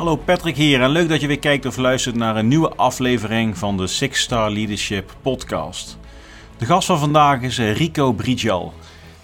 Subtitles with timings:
[0.00, 3.58] Hallo Patrick hier en leuk dat je weer kijkt of luistert naar een nieuwe aflevering
[3.58, 5.98] van de Six Star Leadership Podcast.
[6.58, 8.74] De gast van vandaag is eh, Rico Brijal.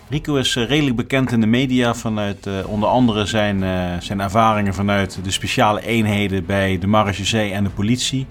[0.08, 3.58] Rico is eh, redelijk bekend in de media vanuit uh, onder andere zijn,
[4.02, 8.26] zijn ervaringen vanuit de speciale eenheden bij de marechaussee en de politie.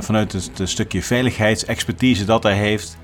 [0.00, 2.98] Vanuit het, het, stukje veiligheidsexpertise dat hij heeft.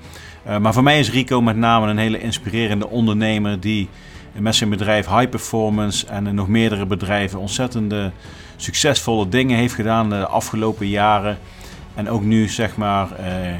[0.61, 3.89] maar voor mij is Rico met name een hele inspirerende ondernemer die
[4.33, 8.11] met zijn bedrijf High Performance en nog meerdere bedrijven ontzettende
[8.61, 11.37] succesvolle dingen heeft gedaan de afgelopen jaren.
[11.95, 13.07] En ook nu, zeg maar,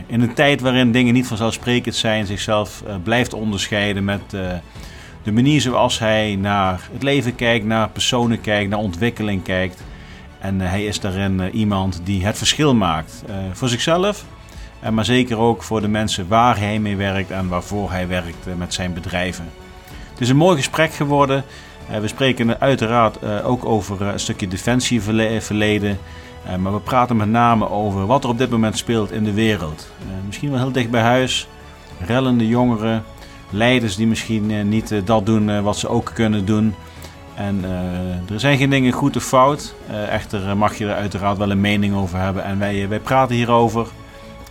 [0.07, 4.21] in een tijd waarin dingen niet vanzelfsprekend zijn, zichzelf blijft onderscheiden met
[5.23, 9.83] de manier zoals hij naar het leven kijkt, naar personen kijkt, naar ontwikkeling kijkt.
[10.39, 13.23] En hij is daarin iemand die het verschil maakt
[13.53, 14.25] voor zichzelf,
[14.91, 18.73] maar zeker ook voor de mensen waar hij mee werkt en waarvoor hij werkt met
[18.73, 19.49] zijn bedrijven.
[20.11, 21.43] Het is een mooi gesprek geworden.
[22.01, 25.97] We spreken uiteraard ook over een stukje defensieverleden.
[26.59, 29.87] maar we praten met name over wat er op dit moment speelt in de wereld.
[30.25, 31.47] misschien wel heel dicht bij huis.
[32.05, 33.03] Rellende jongeren.
[33.49, 36.75] Leiders die misschien niet dat doen wat ze ook kunnen doen.
[37.35, 37.63] En
[38.29, 39.75] er zijn geen dingen goed of fout.
[40.09, 42.43] echter mag je er uiteraard wel een mening over hebben.
[42.43, 43.87] En wij, wij praten hierover.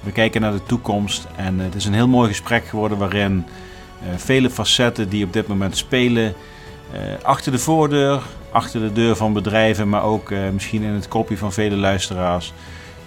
[0.03, 1.27] We kijken naar de toekomst.
[1.36, 3.44] En het is een heel mooi gesprek geworden waarin
[4.16, 6.34] vele facetten die op dit moment spelen.
[6.94, 11.08] Uh, achter de voordeur, achter de deur van bedrijven, maar ook uh, misschien in het
[11.08, 12.53] kopje van vele luisteraars.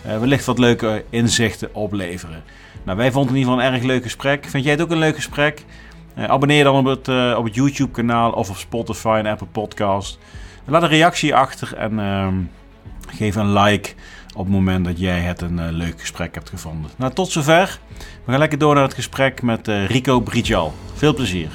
[0.02, 2.44] wellicht wat leuke inzichten opleveren.
[2.84, 4.46] Nou, wij vonden in ieder geval een erg leuk gesprek.
[4.50, 5.66] Vind jij het ook een leuk gesprek?
[6.16, 10.20] abonneer dan op het, op het YouTube kanaal of op Spotify en Apple Podcast.
[10.66, 12.36] Laat een reactie achter en ehm,
[13.08, 13.94] geef een like
[14.36, 16.92] op het moment dat jij het een leuk gesprek hebt gevonden.
[16.96, 17.80] Nou, tot zover.
[17.98, 20.74] We gaan lekker door naar het gesprek met Rico Brijal.
[20.94, 21.50] Veel plezier.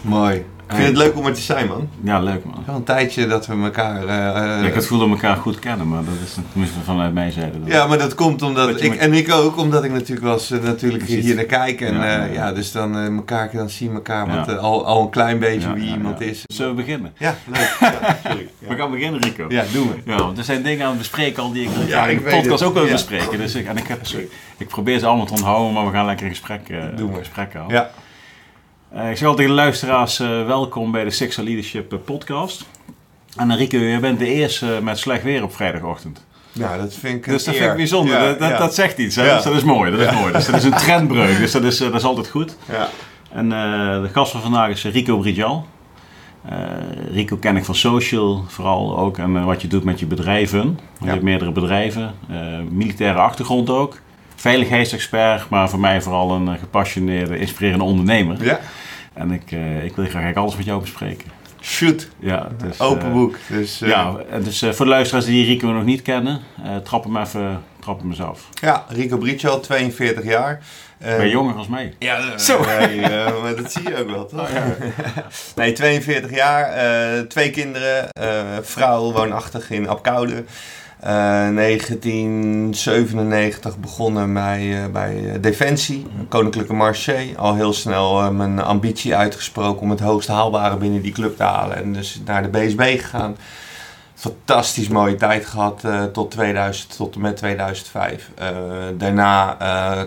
[0.00, 0.57] Mooi.
[0.68, 1.88] Ik vind het leuk om er te zijn, man.
[2.02, 2.64] Ja, leuk, man.
[2.66, 4.02] Al een tijdje dat we elkaar...
[4.02, 6.80] Uh, ja, ik heb het gevoel dat we elkaar goed kennen, maar dat is tenminste
[6.80, 7.58] vanuit mijn zijde.
[7.64, 8.68] Ja, maar dat komt omdat...
[8.68, 8.94] Dat ik.
[8.94, 11.80] En ik ook, omdat ik natuurlijk wel eens natuurlijk hier naar kijk.
[11.80, 15.02] En ja, ja, ja dus dan, elkaar, dan zien we elkaar wat, uh, al, al
[15.02, 16.42] een klein beetje wie iemand is.
[16.46, 17.12] Zullen we beginnen?
[17.18, 17.76] Ja, leuk.
[18.68, 19.44] We gaan beginnen, Rico.
[19.48, 20.10] Ja, doen we.
[20.10, 22.62] Ja, want er zijn dingen aan het bespreken al die ik ja, in de podcast
[22.62, 23.38] ook wil bespreken.
[23.38, 24.00] Dus ik, en ik, heb,
[24.56, 26.60] ik probeer ze allemaal te onthouden, maar we gaan lekker in gesprek,
[27.18, 27.76] gesprek houden.
[27.76, 27.90] Ja.
[28.94, 32.66] Uh, ik zeg altijd de luisteraars, uh, welkom bij de Sexual Leadership eh, podcast.
[33.36, 36.26] En Rico, je bent de eerste met slecht weer op vrijdagochtend.
[36.52, 38.14] Ja, dat vind ik Dus dat vind ik bijzonder.
[38.14, 38.58] Ja, dat, ja.
[38.58, 39.16] dat, zegt iets.
[39.16, 39.24] Hè?
[39.24, 39.34] Ja.
[39.34, 39.90] Dus dat is mooi.
[39.90, 40.32] Dat is mooi.
[40.32, 41.38] Dus dat is een trendbreuk.
[41.38, 42.56] Dus dat is, dat is altijd goed.
[42.68, 42.88] Ja.
[43.32, 43.48] En
[44.02, 45.66] de gast van vandaag is Rico Brijal.
[47.12, 49.18] Rico ken ik van social vooral ook.
[49.18, 50.78] En wat je doet met je bedrijven.
[51.00, 52.14] Je hebt meerdere bedrijven.
[52.70, 53.98] militaire achtergrond ook
[54.40, 58.44] veiligheidsexpert, maar voor mij vooral een gepassioneerde, inspirerende ondernemer.
[58.44, 58.60] Ja.
[59.12, 61.26] En ik, uh, ik wil graag alles met jou bespreken.
[61.60, 62.08] Shoot.
[62.18, 63.36] Ja, dus, Open boek.
[63.48, 66.40] Dus, ja, dus voor de luisteraars die Rico nog niet kennen,
[66.84, 68.48] trap hem even trap hem eens af.
[68.52, 70.62] Ja, Rico Briccio, 42 jaar.
[70.98, 71.94] ben je jonger als mij?
[71.98, 72.64] Ja, Zo.
[72.64, 73.00] Nee,
[73.42, 74.40] maar dat zie je ook wel, toch?
[74.40, 74.76] Oh, ja.
[75.56, 78.08] nee, 42 jaar, twee kinderen,
[78.62, 80.44] vrouw woonachtig in Apkoude.
[81.04, 81.10] Uh,
[81.54, 87.26] 1997 begonnen bij, uh, bij Defensie, Koninklijke Marché.
[87.36, 91.76] Al heel snel mijn ambitie uitgesproken om het hoogst haalbare binnen die club te halen.
[91.76, 93.36] En dus naar de BSB gegaan.
[94.14, 98.30] Fantastisch mooie tijd gehad tot, 2000, tot en met 2005.
[98.96, 99.56] daarna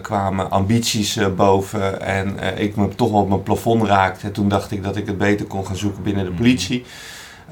[0.01, 4.31] kwamen ambities boven en ik me toch wel op mijn plafond raakte.
[4.31, 6.85] Toen dacht ik dat ik het beter kon gaan zoeken binnen de politie.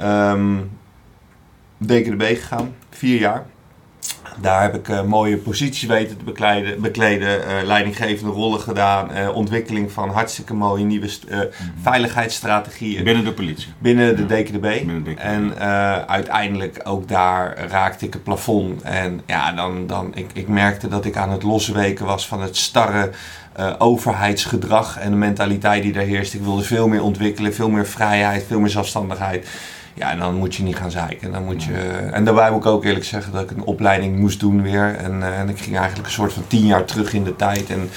[0.02, 0.70] Um,
[1.80, 3.46] DKDB gegaan, vier jaar.
[4.42, 9.36] Daar heb ik uh, mooie posities weten te bekleden, bekleden uh, leidinggevende rollen gedaan, uh,
[9.36, 11.50] ontwikkeling van hartstikke mooie nieuwe mm.
[11.82, 13.04] veiligheidsstrategieën.
[13.04, 13.68] Binnen de politie?
[13.78, 14.62] Binnen de DKDB.
[14.62, 15.24] Binnen de DKDB.
[15.24, 15.58] En
[16.08, 18.82] uiteindelijk ook daar raakte ik het plafond.
[18.82, 22.58] En ja, dan, dan ik, ik merkte dat ik aan het losweken was van het
[22.58, 23.12] starre
[23.78, 26.34] overheidsgedrag en de mentaliteit die daar heerst.
[26.34, 29.47] Ik wilde veel meer ontwikkelen, veel meer vrijheid, veel meer zelfstandigheid.
[29.99, 31.31] Ja, en dan moet je niet gaan zeiken.
[31.31, 31.73] Dan moet je,
[32.11, 34.96] en daarbij moet ik ook eerlijk zeggen dat ik een opleiding moest doen weer.
[34.96, 37.69] En, uh, en ik ging eigenlijk een soort van tien jaar terug in de tijd.
[37.69, 37.90] En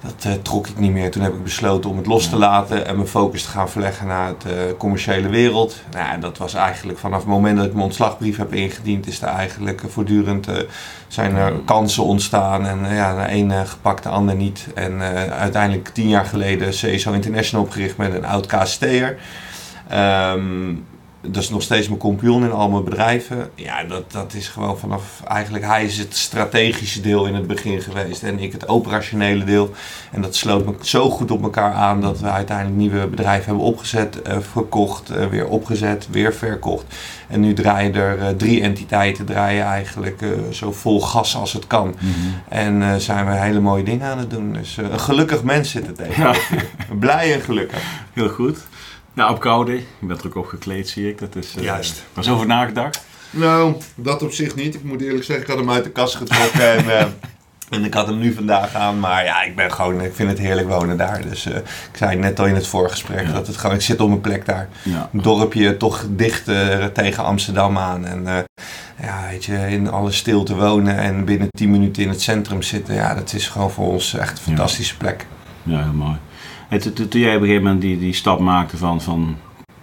[0.00, 1.10] dat uh, trok ik niet meer.
[1.10, 4.06] Toen heb ik besloten om het los te laten en mijn focus te gaan verleggen
[4.06, 5.82] naar de uh, commerciële wereld.
[5.90, 9.22] Nou, en dat was eigenlijk vanaf het moment dat ik mijn ontslagbrief heb ingediend, is
[9.22, 10.48] er eigenlijk voortdurend
[11.08, 12.66] zijn er kansen ontstaan.
[12.66, 14.66] En ja, de een gepakt, de ander niet.
[14.74, 19.18] En uiteindelijk tien jaar geleden CSO International opgericht met een oud KST'er.
[19.92, 20.84] Um,
[21.28, 23.50] dat is nog steeds mijn compagnon in al mijn bedrijven.
[23.54, 27.80] Ja, dat, dat is gewoon vanaf eigenlijk, hij is het strategische deel in het begin
[27.80, 29.70] geweest en ik het operationele deel.
[30.12, 33.64] En dat sloot me zo goed op elkaar aan dat we uiteindelijk nieuwe bedrijven hebben
[33.64, 36.84] opgezet, uh, verkocht, uh, weer opgezet, weer verkocht.
[37.28, 41.86] En nu draaien er uh, drie entiteiten, draaien eigenlijk zo vol gas als het kan.
[41.86, 42.34] Mm -hmm.
[42.48, 44.52] En zijn we hele mooie dingen aan het doen.
[44.52, 46.22] Dus een gelukkig mens zit er tegen.
[46.22, 46.34] Ja.
[46.98, 47.82] Blij en gelukkig.
[48.12, 48.58] Heel goed.
[49.16, 49.72] Nou, op koude.
[49.72, 51.18] Je bent er ook opgekleed, zie ik.
[51.18, 52.04] Dat is, uh, Juist.
[52.12, 53.04] Was over nagedacht?
[53.30, 54.74] Nou, dat op zich niet.
[54.74, 56.76] Ik moet eerlijk zeggen, ik had hem uit de kast getrokken.
[56.76, 57.04] en, uh,
[57.70, 59.00] en ik had hem nu vandaag aan.
[59.00, 61.22] Maar ja, ik ben gewoon, ik vind het heerlijk wonen daar.
[61.22, 63.32] Dus uh, ik zei net al in het voorgesprek ja.
[63.32, 64.68] dat het gewoon, ik zit op mijn plek daar.
[64.82, 65.10] Ja.
[65.12, 66.44] Een dorpje toch dicht
[66.92, 68.06] tegen Amsterdam aan.
[68.06, 68.46] En
[69.02, 72.94] ja, weet je, in alle stilte wonen en binnen 10 minuten in het centrum zitten.
[72.94, 74.98] Ja, dat is gewoon voor ons echt een fantastische ja.
[74.98, 75.26] plek.
[75.62, 76.16] Ja, heel mooi.
[76.68, 79.36] Toen jij op een gegeven moment die, die stap maakte van, van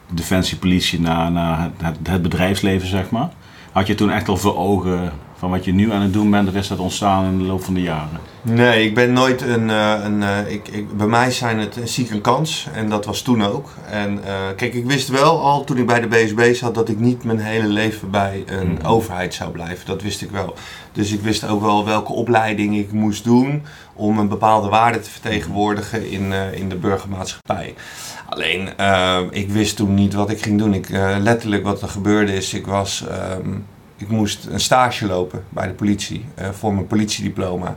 [0.09, 3.30] defensie, politie naar, naar het, het, bedrijfsleven, zeg maar.
[3.71, 6.47] Had je toen echt al voor ogen van wat je nu aan het doen bent,
[6.47, 8.19] of is dat ontstaan in de loop van de jaren?
[8.41, 9.69] Nee, ik ben nooit een.
[9.69, 12.68] Uh, een uh, ik, ik, bij mij zijn het een ziek een kans.
[12.74, 13.69] En dat was toen ook.
[13.89, 17.00] En uh, kijk, ik wist wel al toen ik bij de BSB zat dat ik
[17.00, 18.85] niet mijn hele leven bij een mm.
[18.85, 19.85] overheid zou blijven.
[19.85, 20.56] Dat wist ik wel.
[20.91, 23.63] Dus ik wist ook wel welke opleiding ik moest doen
[23.94, 27.74] om een bepaalde waarde te vertegenwoordigen in, in de burgermaatschappij.
[28.30, 28.69] Alleen,
[29.31, 30.74] ik wist toen niet wat ik ging doen.
[30.74, 33.06] Ik, letterlijk wat er gebeurde is, ik was.
[33.38, 33.66] Um,
[33.98, 37.75] ik moest een stage lopen bij de politie voor mijn politiediploma.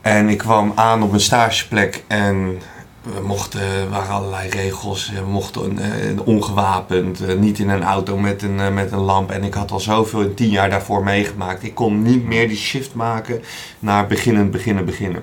[0.00, 2.58] En ik kwam aan op een stageplek en
[3.02, 5.10] we mochten, waren allerlei regels.
[5.10, 9.30] We mochten uh, ongewapend, uh, niet in een auto met een, met een lamp.
[9.30, 11.62] En ik had al zoveel in tien jaar daarvoor meegemaakt.
[11.62, 13.42] Ik kon niet meer die shift maken
[13.78, 15.22] naar beginnen, beginnen, beginnen.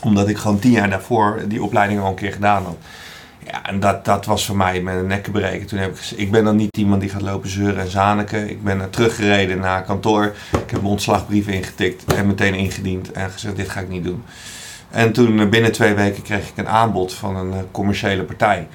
[0.00, 2.76] Omdat ik gewoon tien jaar daarvoor die opleiding al een keer gedaan had.
[3.46, 5.66] Ja, en dat, dat was voor mij mijn nekken breken.
[5.66, 8.50] Toen heb ik gezegd, ik ben dan niet iemand die gaat lopen zeuren en zaniken.
[8.50, 10.24] Ik ben teruggereden naar kantoor.
[10.52, 13.12] Ik heb mijn ontslagbrief ingetikt en meteen ingediend.
[13.12, 14.22] En gezegd, dit ga ik niet doen.
[14.92, 18.68] En toen binnen twee weken kreeg ik een aanbod van een commerciële partij.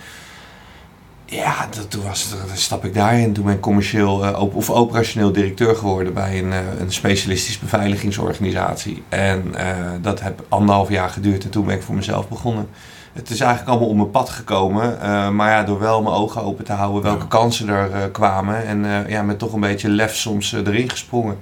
[1.30, 3.34] Ja, dat, toen was dan stap ik daarin.
[3.34, 9.04] Toen ben ik commercieel uh, of operationeel directeur geworden bij een, uh, een specialistisch beveiligingsorganisatie.
[9.10, 9.62] En uh,
[10.02, 12.70] dat heb anderhalf jaar geduurd en toen ben ik voor mezelf begonnen
[13.14, 14.98] het is eigenlijk allemaal op mijn pad gekomen.
[15.36, 18.66] Maar ja, door wel mijn ogen open te houden welke kansen er kwamen.
[18.66, 21.38] En ja, met toch een beetje lef soms erin gesprongen.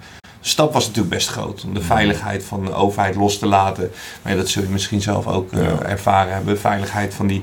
[0.46, 3.92] De stap was natuurlijk best groot om de veiligheid van de overheid los te laten.
[4.22, 5.82] Maar ja, dat zul je misschien zelf ook ja.
[5.82, 6.60] ervaren hebben.
[6.60, 7.42] Veiligheid van die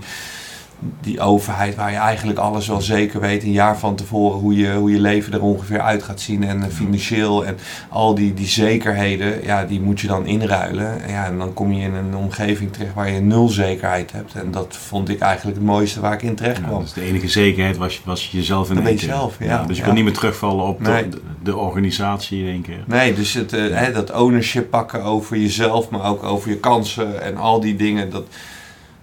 [1.00, 4.72] die overheid waar je eigenlijk alles wel zeker weet, een jaar van tevoren, hoe je,
[4.72, 7.58] hoe je leven er ongeveer uit gaat zien en financieel en
[7.88, 11.02] al die, die zekerheden, ja, die moet je dan inruilen.
[11.02, 14.34] En, ja, en dan kom je in een omgeving terecht waar je nul zekerheid hebt.
[14.34, 16.74] En dat vond ik eigenlijk het mooiste waar ik in terecht kwam.
[16.74, 19.08] Ja, dus de enige zekerheid was, was jezelf in één keer.
[19.08, 21.08] Zelf, ja, ja, dus je kon niet meer terugvallen op nee.
[21.08, 22.84] de, de, organisatie in één keer.
[22.86, 27.36] Nee, dus het, hè, dat ownership pakken over jezelf, maar ook over je kansen en
[27.36, 28.24] al die dingen, dat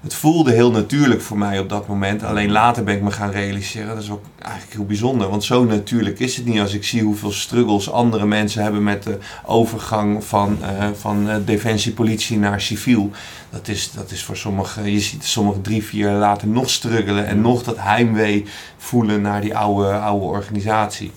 [0.02, 2.24] het voelde heel natuurlijk voor mij op dat moment.
[2.24, 3.88] Alleen later ben ik me gaan realiseren.
[3.88, 5.30] Dat is ook eigenlijk heel bijzonder.
[5.30, 9.04] Want zo natuurlijk is het niet als ik zie hoeveel struggles andere mensen hebben met
[9.04, 13.12] de overgang van, uh, van uh, defensiepolitie naar civiel.
[13.50, 17.26] Dat is, dat is voor sommigen, je ziet sommigen drie, vier jaar later nog struggelen
[17.26, 18.46] en nog dat heimwee
[18.78, 21.12] voelen naar die oude, oude organisatie.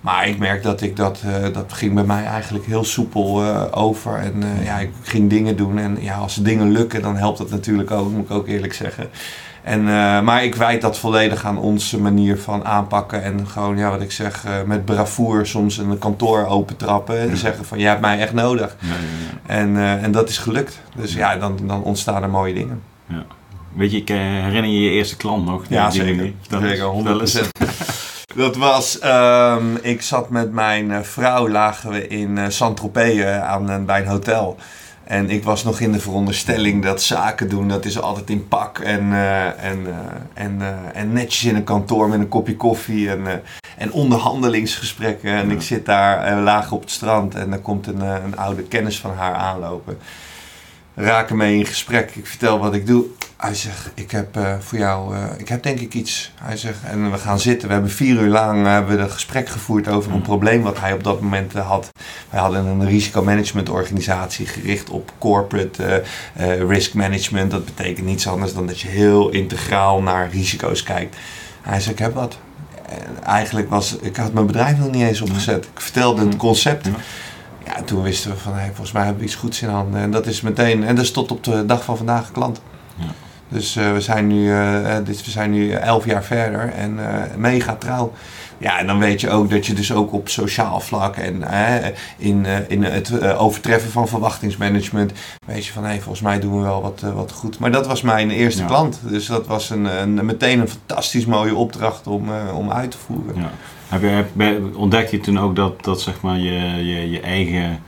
[0.00, 3.62] Maar ik merk dat ik dat, uh, dat ging bij mij eigenlijk heel soepel uh,
[3.70, 4.18] over.
[4.18, 5.78] En uh, ja, ik ging dingen doen.
[5.78, 9.08] En ja, als dingen lukken, dan helpt dat natuurlijk ook, moet ik ook eerlijk zeggen.
[9.62, 9.84] En,
[10.24, 13.22] maar ik wijd dat volledig aan onze manier van aanpakken.
[13.22, 17.20] En gewoon, ja, wat ik zeg, met bravoer soms een kantoor opentrappen.
[17.20, 18.76] En zeggen van, je hebt mij echt nodig.
[18.80, 19.54] Ja, ja, ja.
[19.54, 20.80] En, en dat is gelukt.
[20.96, 22.82] Dus ja, dan, dan ontstaan er mooie dingen.
[23.06, 23.24] Ja.
[23.72, 25.64] Weet je, ik herinner je je eerste klant nog?
[25.68, 26.32] Ja, zeker.
[26.60, 27.48] Zeker, 100%.
[28.34, 33.70] Dat was, um, ik zat met mijn uh, vrouw, lagen we in uh, Saint-Tropez aan,
[33.70, 34.56] uh, bij een hotel.
[35.04, 38.78] En ik was nog in de veronderstelling dat zaken doen, dat is altijd in pak.
[38.78, 39.12] En,
[39.58, 39.86] en,
[40.34, 40.60] en,
[40.94, 43.42] en netjes in een kantoor met een kopje koffie en,
[43.76, 45.30] en onderhandelingsgesprekken.
[45.30, 45.54] En ja.
[45.54, 49.14] ik zit daar laag op het strand en er komt een, een oude kennis van
[49.14, 49.98] haar aanlopen
[50.98, 52.10] raken mee in gesprek.
[52.16, 53.04] Ik vertel wat ik doe.
[53.38, 56.32] Hij zegt, ik heb uh, voor jou, uh, ik heb denk ik iets.
[56.42, 57.68] Hij zegt, en we gaan zitten.
[57.68, 60.80] We hebben vier uur lang uh, hebben we een gesprek gevoerd over een probleem wat
[60.80, 61.88] hij op dat moment had.
[62.30, 66.02] Wij hadden een risicomanagement organisatie gericht op corporate
[66.68, 67.50] risk management.
[67.50, 71.16] Dat betekent niets anders dan dat je heel integraal naar risico's kijkt.
[71.62, 72.38] Hij zegt, ik heb wat.
[72.88, 75.64] En eigenlijk was, ik had mijn bedrijf nog niet eens opgezet.
[75.64, 76.88] Ik vertelde het concept.
[77.64, 80.00] Ja, toen wisten we van, hey, volgens mij hebben we iets goeds in handen.
[80.00, 82.60] En dat is meteen, en dat is tot op de dag van vandaag klant.
[83.48, 84.52] Dus we, zijn nu,
[85.04, 86.98] dus we zijn nu elf jaar verder en
[87.36, 88.12] mega trouw.
[88.58, 91.42] Ja, en dan weet je ook dat je dus ook op sociaal vlak en
[92.16, 95.12] in, in het overtreffen van verwachtingsmanagement,
[95.46, 97.58] weet je van hé, hey, volgens mij doen we wel wat, wat goed.
[97.58, 99.00] Maar dat was mijn eerste klant.
[99.02, 103.34] Dus dat was een, een, meteen een fantastisch mooie opdracht om, om uit te voeren.
[103.36, 103.50] Ja.
[103.88, 107.82] Heb je, heb, ontdek je toen ook dat, dat zeg maar je, je, je eigen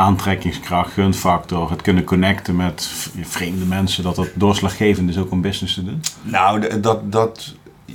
[0.00, 2.88] aantrekkingskracht, gunfactor, het kunnen connecten met
[3.22, 6.00] vreemde mensen, dat dat doorslaggevend is ook om business te doen?
[6.22, 7.54] Nou, dat, dat,
[7.86, 7.94] eh,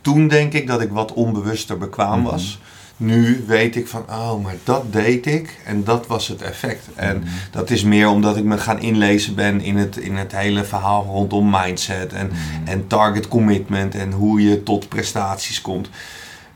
[0.00, 2.30] toen denk ik dat ik wat onbewuster bekwaam mhm.
[2.30, 2.58] was.
[2.96, 6.88] Nu weet ik van, oh, maar dat deed ik en dat was het effect.
[6.94, 7.26] En mhm.
[7.50, 11.04] dat is meer omdat ik me gaan inlezen ben in het, in het hele verhaal
[11.04, 12.68] rondom mindset en, mhm.
[12.68, 15.88] en target commitment en hoe je tot prestaties komt.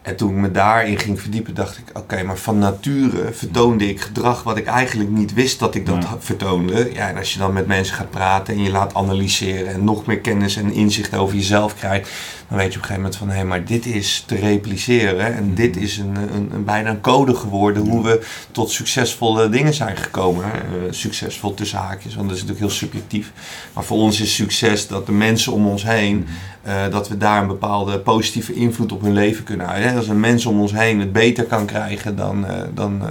[0.09, 4.01] En toen ik me daarin ging verdiepen, dacht ik: oké, maar van nature vertoonde ik
[4.01, 6.93] gedrag wat ik eigenlijk niet wist dat ik dat vertoonde.
[6.93, 10.07] Ja, en als je dan met mensen gaat praten en je laat analyseren en nog
[10.07, 12.11] meer kennis en inzicht over jezelf krijgt,
[12.49, 15.35] dan weet je op een gegeven moment van hé, hey, maar dit is te repliceren.
[15.35, 19.75] En dit is een, een, een, bijna een code geworden hoe we tot succesvolle dingen
[19.75, 20.45] zijn gekomen.
[20.45, 23.33] Uh, succesvol tussen haakjes, want dat is natuurlijk heel subjectief.
[23.73, 26.27] Maar voor ons is succes dat de mensen om ons heen,
[26.67, 29.97] uh, dat we daar een bepaalde positieve invloed op hun leven kunnen houden.
[29.97, 33.03] Als een mens om ons heen het beter kan krijgen, dan, uh, dan,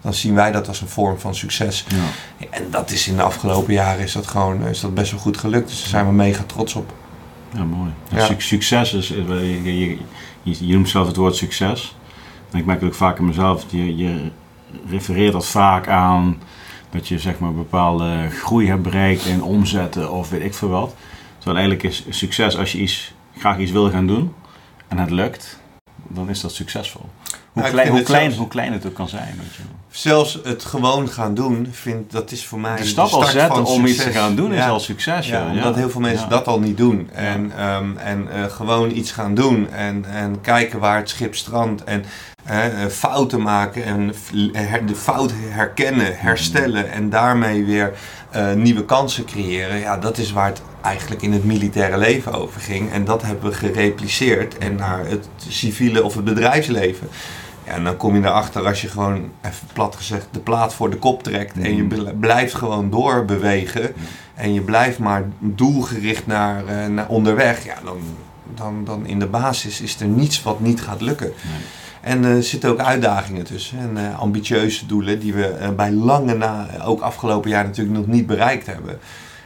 [0.00, 1.84] dan zien wij dat als een vorm van succes.
[1.88, 2.46] Ja.
[2.50, 5.36] En dat is in de afgelopen jaren is dat gewoon is dat best wel goed
[5.36, 5.68] gelukt.
[5.68, 6.92] Dus daar zijn we mega trots op.
[7.56, 7.90] Ja, mooi.
[8.38, 9.98] Succes is, je,
[10.42, 11.96] je, je, noemt zelf het woord succes.
[12.50, 14.30] En ik merk ook vaak in mezelf, je, je
[14.88, 16.38] refereert dat vaak aan
[16.90, 20.94] dat je zeg maar bepaalde groei hebt bereikt in omzetten of weet ik veel wat.
[21.38, 24.34] Terwijl eigenlijk is succes als je iets, graag iets wil gaan doen
[24.88, 25.60] en het lukt,
[26.08, 27.08] dan is dat succesvol.
[27.52, 29.34] Hoe, klein, hoe, klein, hoe klein het ook kan zijn.
[29.38, 29.62] Weet je.
[29.90, 33.86] Zelfs het gewoon gaan doen, vind, dat is voor mij de stap al zetten om
[33.86, 35.26] iets te gaan doen is al succes.
[35.26, 37.10] Ja, omdat heel veel mensen dat al niet doen.
[37.12, 41.84] En, um, en uh, gewoon iets gaan doen en, en kijken waar het schip strandt.
[41.84, 42.04] En
[42.50, 44.12] uh, fouten maken en
[44.86, 47.92] de fout herkennen, herstellen en daarmee weer
[48.36, 49.78] uh, nieuwe kansen creëren.
[49.78, 52.92] Ja, dat is waar het eigenlijk in het militaire leven over ging.
[52.92, 57.08] En dat hebben we gerepliceerd en naar het civiele of het bedrijfsleven.
[57.66, 60.90] Ja, en dan kom je erachter als je gewoon, even plat gezegd, de plaat voor
[60.90, 61.58] de kop trekt.
[61.58, 62.20] En je mm.
[62.20, 63.94] blijft gewoon doorbewegen.
[64.34, 67.64] En je blijft maar doelgericht naar, uh, naar onderweg.
[67.64, 67.98] Ja, dan,
[68.54, 71.32] dan, dan in de basis is er niets wat niet gaat lukken.
[72.06, 73.78] En er zitten ook uitdagingen tussen.
[73.78, 78.06] En uh, ambitieuze doelen die we uh, bij lange na, ook afgelopen jaar natuurlijk nog
[78.06, 78.98] niet bereikt hebben.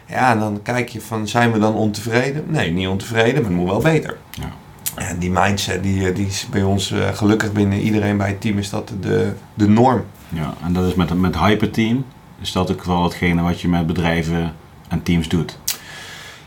[0.06, 2.44] Ja, en dan kijk je van, zijn we dan ontevreden?
[2.46, 4.16] Nee, niet ontevreden, maar het moet wel beter.
[4.30, 4.52] Ja.
[4.94, 8.40] En die mindset, die, eh, die is bij ons uh, gelukkig binnen iedereen bij het
[8.40, 10.04] team, is dat de, de norm.
[10.28, 12.04] Ja, en dat is met, met Hyperteam,
[12.40, 14.54] is dat ook wel hetgene wat je met bedrijven
[14.88, 15.58] en teams doet?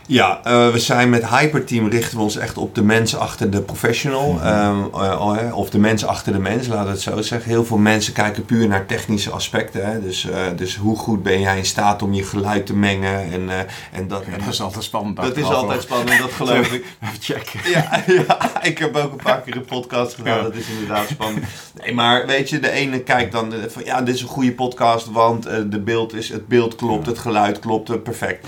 [0.06, 3.62] Ja, uh, we zijn met Hyperteam richten we ons echt op de mens achter de
[3.62, 4.40] professional.
[4.46, 7.50] Um, uh, of de mens achter de mens, we het zo zeggen.
[7.50, 9.86] Heel veel mensen kijken puur naar technische aspecten.
[9.86, 10.00] Hè.
[10.00, 13.32] Dus, uh, dus hoe goed ben jij in staat om je geluid te mengen.
[13.32, 13.50] En,
[13.92, 15.16] en dat, ja, dat is altijd spannend.
[15.16, 16.84] Dat is altijd spannend, dat geloof ik.
[17.02, 17.70] Even checken.
[17.70, 20.42] Ja, ja, ik heb ook een paar keer een podcast gedaan.
[20.42, 21.44] Dat is inderdaad spannend.
[21.82, 25.10] Nee, maar weet je, de ene kijkt dan van ja, dit is een goede podcast.
[25.10, 28.46] Want de beeld is, het beeld klopt, het geluid klopt, perfect.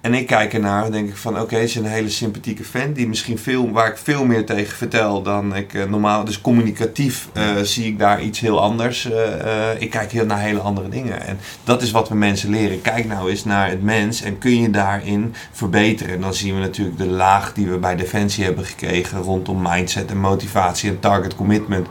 [0.00, 2.92] En ik kijk ernaar en denk ik van oké, okay, is een hele sympathieke fan
[2.92, 6.24] die misschien veel, waar ik veel meer tegen vertel dan ik uh, normaal.
[6.24, 9.06] Dus communicatief uh, zie ik daar iets heel anders.
[9.06, 11.26] Uh, ik kijk heel naar hele andere dingen.
[11.26, 12.82] En dat is wat we mensen leren.
[12.82, 16.14] Kijk nou eens naar het mens en kun je daarin verbeteren.
[16.14, 20.10] En dan zien we natuurlijk de laag die we bij Defensie hebben gekregen rondom mindset
[20.10, 21.86] en motivatie en target commitment.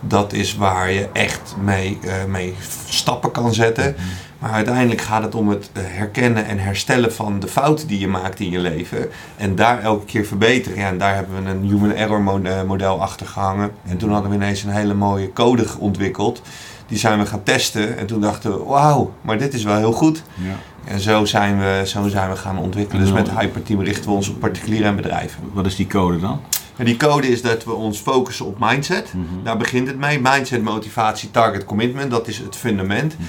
[0.00, 1.98] Dat is waar je echt mee,
[2.28, 2.54] mee
[2.88, 3.94] stappen kan zetten.
[3.96, 4.29] Mhm.
[4.40, 8.08] Maar uiteindelijk gaat het om het eh, herkennen en herstellen van de fouten die je
[8.08, 9.08] maakt in je leven.
[9.36, 10.78] En daar elke keer verbeteren.
[10.78, 13.70] Ja, en daar hebben we een human error eh, model achter gehangen.
[13.86, 16.42] En toen hadden we ineens een hele mooie code ontwikkeld.
[16.86, 17.98] Die zijn we gaan testen.
[17.98, 20.22] En toen dachten we, wauw, maar dit is wel heel goed.
[20.34, 20.92] Ja.
[20.92, 23.04] En zo zijn, we, zo zijn we gaan ontwikkelen.
[23.04, 25.42] Dus met Hyperteam richten we ons op particulieren en bedrijven.
[25.52, 26.40] Wat is die code dan?
[26.76, 29.12] En die code is dat we ons focussen op mindset.
[29.14, 29.24] Mhm.
[29.44, 30.20] Daar begint het mee.
[30.22, 32.10] Mindset, motivatie, target, commitment.
[32.10, 33.14] Dat is het fundament.
[33.18, 33.28] Mhm.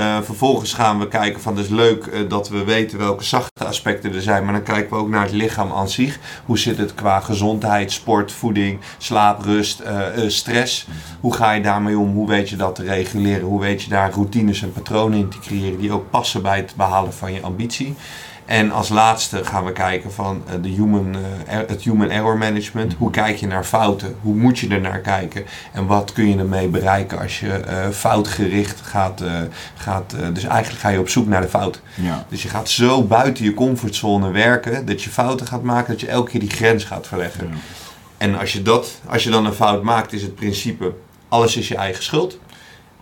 [0.00, 3.64] Uh, vervolgens gaan we kijken van, het is leuk uh, dat we weten welke zachte
[3.64, 6.18] aspecten er zijn, maar dan kijken we ook naar het lichaam aan zich.
[6.44, 10.86] Hoe zit het qua gezondheid, sport, voeding, slaap, rust, uh, stress?
[11.20, 12.12] Hoe ga je daarmee om?
[12.12, 13.46] Hoe weet je dat te reguleren?
[13.46, 16.72] Hoe weet je daar routines en patronen in te creëren die ook passen bij het
[16.76, 17.96] behalen van je ambitie?
[18.50, 21.16] En als laatste gaan we kijken van de human,
[21.46, 22.94] het human error management.
[22.98, 24.16] Hoe kijk je naar fouten?
[24.20, 25.44] Hoe moet je er naar kijken?
[25.72, 29.22] En wat kun je ermee bereiken als je foutgericht gaat,
[29.74, 31.82] gaat dus eigenlijk ga je op zoek naar de fout.
[31.94, 32.26] Ja.
[32.28, 36.08] Dus je gaat zo buiten je comfortzone werken dat je fouten gaat maken, dat je
[36.08, 37.48] elke keer die grens gaat verleggen.
[37.48, 37.54] Ja.
[38.16, 40.94] En als je, dat, als je dan een fout maakt, is het principe:
[41.28, 42.38] alles is je eigen schuld.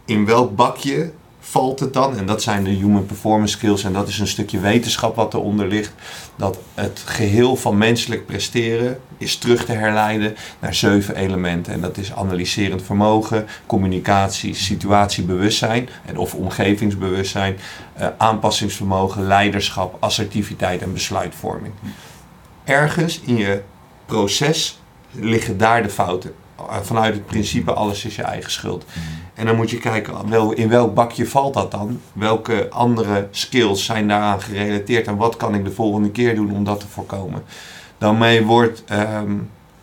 [0.04, 1.12] In welk bakje
[1.50, 2.16] valt het dan?
[2.16, 3.84] En dat zijn de human performance skills.
[3.84, 5.92] En dat is een stukje wetenschap wat eronder ligt.
[6.36, 11.72] Dat het geheel van menselijk presteren is terug te herleiden naar zeven elementen.
[11.72, 17.56] En dat is analyserend vermogen, communicatie, situatiebewustzijn en of omgevingsbewustzijn,
[17.92, 21.72] eh, aanpassingsvermogen, leiderschap, assertiviteit en besluitvorming.
[22.64, 23.62] Ergens in je
[24.06, 26.34] proces liggen daar de fouten.
[26.82, 28.84] Vanuit het principe alles is je eigen schuld.
[29.34, 32.00] En dan moet je kijken wel, in welk bakje valt dat dan?
[32.12, 36.64] Welke andere skills zijn daaraan gerelateerd en wat kan ik de volgende keer doen om
[36.64, 37.42] dat te voorkomen?
[37.98, 39.32] Daarmee wordt ehm,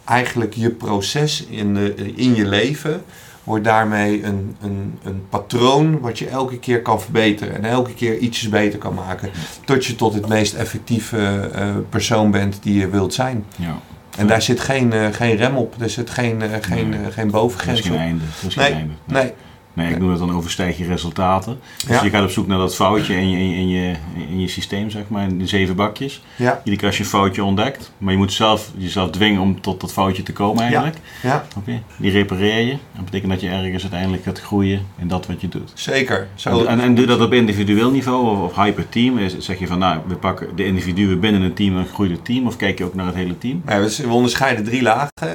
[0.04, 3.04] eigenlijk je proces in, de, in je leven
[3.46, 8.18] wordt daarmee een, een, een patroon wat je elke keer kan verbeteren en elke keer
[8.18, 9.30] ietsjes beter kan maken.
[9.66, 13.46] Tot je tot het meest effectieve uh, persoon bent die je wilt zijn.
[13.56, 13.80] Ja.
[14.18, 17.12] En daar zit geen, uh, geen rem op, er zit geen, uh, geen, nee.
[17.12, 17.86] geen bovengrens op.
[17.86, 18.24] Geen einde.
[18.56, 18.86] nee.
[19.06, 19.34] nee.
[19.76, 21.60] Nee, ik noem het dan overstijg je resultaten.
[21.88, 23.94] Dus je gaat op zoek naar dat foutje in je, in je,
[24.30, 26.22] in je systeem, zeg maar, in de zeven bakjes.
[26.36, 26.58] Ja.
[26.58, 29.82] Iedere keer als je een foutje ontdekt, maar je moet zelf, jezelf dwingen om tot
[29.82, 30.98] dat foutje te komen eigenlijk.
[31.22, 31.30] Ja.
[31.30, 31.46] ja.
[31.58, 32.78] Oké, die repareer je.
[32.96, 35.72] Dat betekent dat je ergens uiteindelijk gaat groeien in dat wat je doet.
[35.74, 36.28] Zeker.
[36.36, 36.66] Zo.
[36.66, 39.20] En, en, doe dat op individueel niveau of, of hyperteam?
[39.38, 42.48] Zeg je van, nou, we pakken de individuen binnen een team en groeit het team?
[42.48, 43.62] Of kijk je ook naar het hele team?
[43.68, 45.12] Ja, we onderscheiden drie lagen.
[45.24, 45.30] Uh,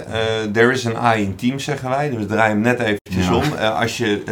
[0.52, 2.10] there is an I in team, zeggen wij.
[2.10, 3.52] Dus we draaien hem net eventjes om.
[3.52, 4.22] Uh, als je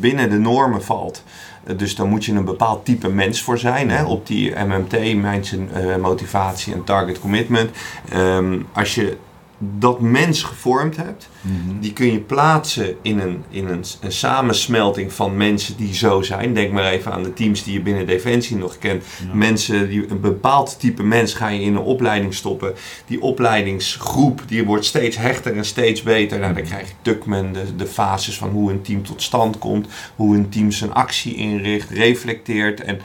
[0.00, 1.22] binnen de normen valt.
[1.68, 3.90] Uh, dus dan moet je een bepaald type mens voor zijn.
[3.90, 7.70] Hè, op die MMT, mensen, uh, motivatie en target commitment.
[8.14, 9.16] Um, als je
[9.58, 11.80] dat mens gevormd hebt, mhm.
[11.80, 16.54] die kun je plaatsen in, een, in een, een, samensmelting van mensen die zo zijn.
[16.54, 19.04] Denk maar even aan de teams die je binnen Defensie nog kent.
[19.32, 22.74] Mensen die een bepaald type mens ga je in een opleiding stoppen.
[23.06, 26.38] Die opleidingsgroep die wordt steeds hechter en steeds beter.
[26.38, 26.72] Nou, dan mhm.
[26.72, 30.48] krijg je Tuckman, de, de fases van hoe een team tot stand komt, hoe een
[30.48, 33.00] team zijn actie inricht, reflecteert en.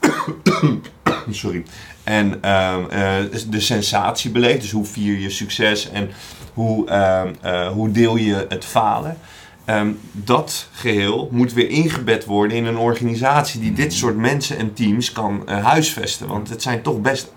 [1.30, 1.64] Sorry
[2.10, 2.76] en uh,
[3.50, 4.60] de sensatie beleeft.
[4.60, 6.10] Dus hoe vier je succes en
[6.54, 9.18] hoe, uh, uh, hoe deel je het falen.
[9.66, 14.72] Um, dat geheel moet weer ingebed worden in een organisatie die dit soort mensen en
[14.72, 16.28] teams kan huisvesten.
[16.28, 17.32] Want het zijn toch best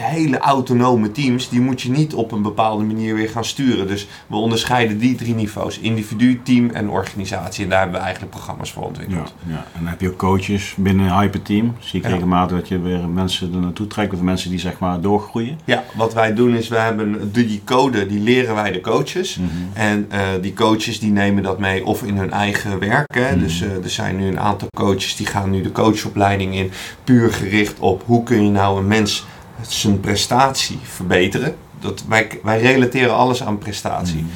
[0.00, 3.86] hele autonome teams, die moet je niet op een bepaalde manier weer gaan sturen.
[3.86, 7.64] Dus we onderscheiden die drie niveaus: individu, team en organisatie.
[7.64, 9.34] En daar hebben we eigenlijk programma's voor ontwikkeld.
[9.46, 9.56] Ja, ja.
[9.56, 11.74] en dan heb je ook coaches binnen een hyperteam.
[11.78, 15.00] Zie ik regelmatig dat je weer mensen er naartoe trekt, of mensen die zeg maar
[15.00, 15.58] doorgroeien.
[15.64, 19.36] Ja, wat wij doen is, we hebben die code, die leren wij de coaches.
[19.36, 19.48] Mhm.
[19.72, 23.14] En uh, die coaches die nemen dat mee of in hun eigen werk.
[23.14, 23.30] Hè.
[23.30, 23.40] Mhm.
[23.40, 26.70] Dus uh, er zijn nu een aantal coaches die gaan nu de coachopleiding in,
[27.04, 29.26] puur gericht op hoe kun je nou een mens
[29.68, 31.56] zijn prestatie verbeteren.
[31.80, 34.20] Dat, wij, wij relateren alles aan prestatie.
[34.20, 34.30] Mm.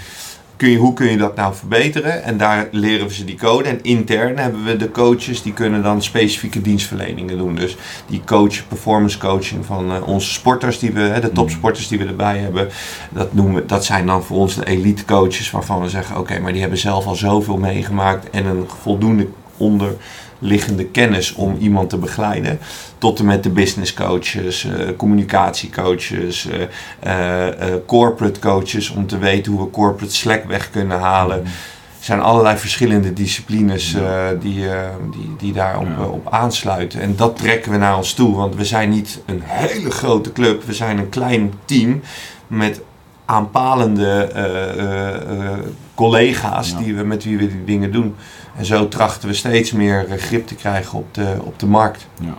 [0.56, 2.22] Kun je, hoe kun je dat nou verbeteren?
[2.22, 3.68] En daar leren we ze die code.
[3.68, 7.54] En intern hebben we de coaches die kunnen dan specifieke dienstverleningen doen.
[7.54, 11.34] Dus die coach, performance coaching van uh, onze sporters, die we, de mm.
[11.34, 12.68] topsporters die we erbij hebben.
[13.10, 16.38] Dat, noemen we, dat zijn dan voor ons de elite coaches waarvan we zeggen: oké,
[16.38, 19.96] maar die hebben zelf al zoveel meegemaakt en een voldoende onder
[20.38, 22.58] liggende kennis om iemand te begeleiden.
[22.98, 26.48] Tot en met de business coaches, uh, communicatiecoaches,
[27.06, 31.38] uh, corporate coaches om te weten hoe we corporate slack weg kunnen halen.
[31.38, 31.44] Mm.
[31.98, 33.96] Er zijn allerlei verschillende disciplines
[34.40, 34.64] die,
[35.12, 37.00] die, die daar op, op aansluiten.
[37.00, 40.64] En dat trekken we naar ons toe, want we zijn niet een hele grote club,
[40.64, 42.00] we zijn een klein team
[42.46, 42.80] met
[43.24, 44.30] aanpalende
[45.94, 48.14] collega's die we, met wie we die dingen doen.
[48.56, 52.06] En zo trachten we steeds meer eh, grip te krijgen op de, op de markt.
[52.20, 52.34] Ja.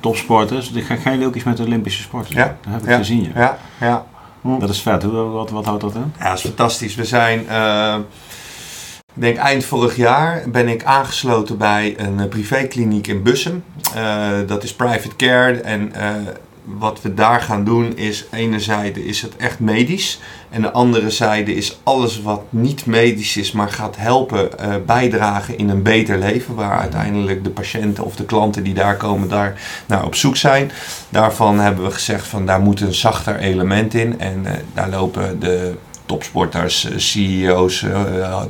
[0.00, 2.34] Topsporters, gaan jullie ook eens met de Olympische sporten?
[2.34, 2.56] Ja.
[2.62, 3.32] Dat heb ik gezien.
[3.34, 3.58] Ja.
[3.80, 4.06] ja.
[4.42, 5.02] Ja, Dat is vet.
[5.02, 6.12] Hoe, wat, wat houdt dat in?
[6.18, 6.94] Ja, dat is fantastisch.
[6.94, 7.96] We zijn, uh,
[9.14, 13.64] ik denk eind vorig jaar, ben ik aangesloten bij een eh, privékliniek in Bussum.
[13.96, 15.92] Uh, dat is private care en
[16.76, 20.20] wat we daar gaan doen is, enerzijds is het echt medisch.
[20.50, 25.58] En de andere zijde is alles wat niet medisch is, maar gaat helpen uh, bijdragen
[25.58, 26.54] in een beter leven.
[26.54, 30.70] Waar uiteindelijk de patiënten of de klanten die daar komen, daar naar op zoek zijn.
[31.08, 34.20] Daarvan hebben we gezegd van daar moet een zachter element in.
[34.20, 35.74] En uh, daar lopen de
[36.08, 37.84] topsporters, eh, CEO's,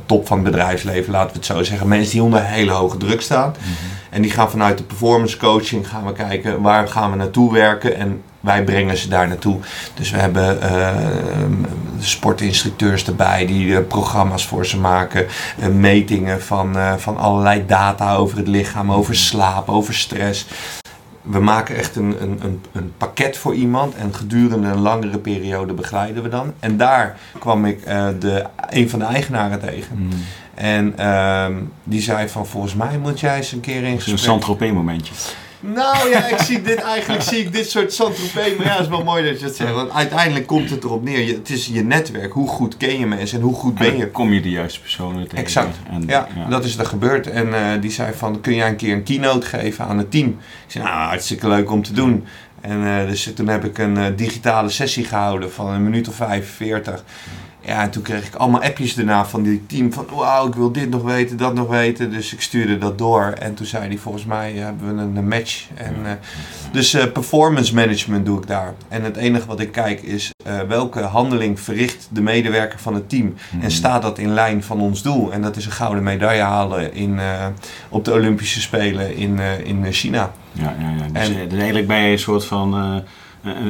[0.05, 1.87] top van het bedrijfsleven, laten we het zo zeggen.
[1.87, 3.49] Mensen die onder hele hoge druk staan.
[3.49, 3.69] Mhm.
[4.09, 7.95] En die gaan vanuit de performance coaching gaan we kijken waar gaan we naartoe werken
[7.95, 9.57] en wij brengen ze daar naartoe.
[9.93, 10.95] Dus we hebben uh,
[11.99, 15.27] sportinstructeurs erbij die uh, programma's voor ze maken.
[15.59, 20.45] Uh, metingen van, van allerlei data over het lichaam, over slaap, over stress.
[21.29, 25.73] We maken echt een, een, een, een pakket voor iemand en gedurende een langere periode
[25.73, 26.53] begeleiden we dan.
[26.59, 27.85] En daar kwam ik
[28.19, 29.97] de, een van de eigenaren tegen.
[29.97, 30.09] Mm.
[30.53, 34.13] En ehm, die zei van volgens mij moet jij eens een keer in gesprek...
[34.13, 35.13] Een Saint-Tropez momentje.
[35.59, 38.57] Nou ja, ik zie dit eigenlijk zie ik dit soort Saint-Tropez.
[38.57, 39.73] Maar ja, het is wel mooi dat je het zegt.
[39.73, 41.19] Want uiteindelijk komt het erop neer.
[41.19, 42.33] Je, het is je netwerk.
[42.33, 44.11] Hoe goed ken je mensen en hoe goed ben je?
[44.11, 45.37] kom je de juiste personen tegen.
[45.37, 45.77] Exact.
[45.91, 47.27] En, ja, dat is er gebeurd.
[47.27, 50.27] En uh, die zei van, kun jij een keer een keynote geven aan het team?
[50.27, 52.25] Ik zei, nou, hartstikke leuk om te doen.
[52.61, 56.15] En uh, dus toen heb ik een uh, digitale sessie gehouden van een minuut of
[56.15, 57.03] 45.
[57.61, 60.71] Ja, en toen kreeg ik allemaal appjes daarna van die team van wauw, ik wil
[60.71, 62.11] dit nog weten, dat nog weten.
[62.11, 65.15] Dus ik stuurde dat door en toen zei hij volgens mij eh, hebben we een,
[65.15, 65.67] een match.
[65.75, 66.11] En, uh,
[66.71, 68.73] dus uh, performance management doe ik daar.
[68.87, 70.31] En het enige wat ik kijk is
[70.67, 73.35] welke handeling verricht de medewerker van het team.
[73.51, 73.69] En mhm.
[73.69, 75.31] staat dat in lijn van ons doel.
[75.31, 77.19] En dat is een gouden medaille halen in,
[77.89, 80.31] op de Olympische Spelen in, in China.
[80.51, 81.19] Ja, ja, ja.
[81.19, 83.03] Dus, en, dus eigenlijk ben je een soort van een,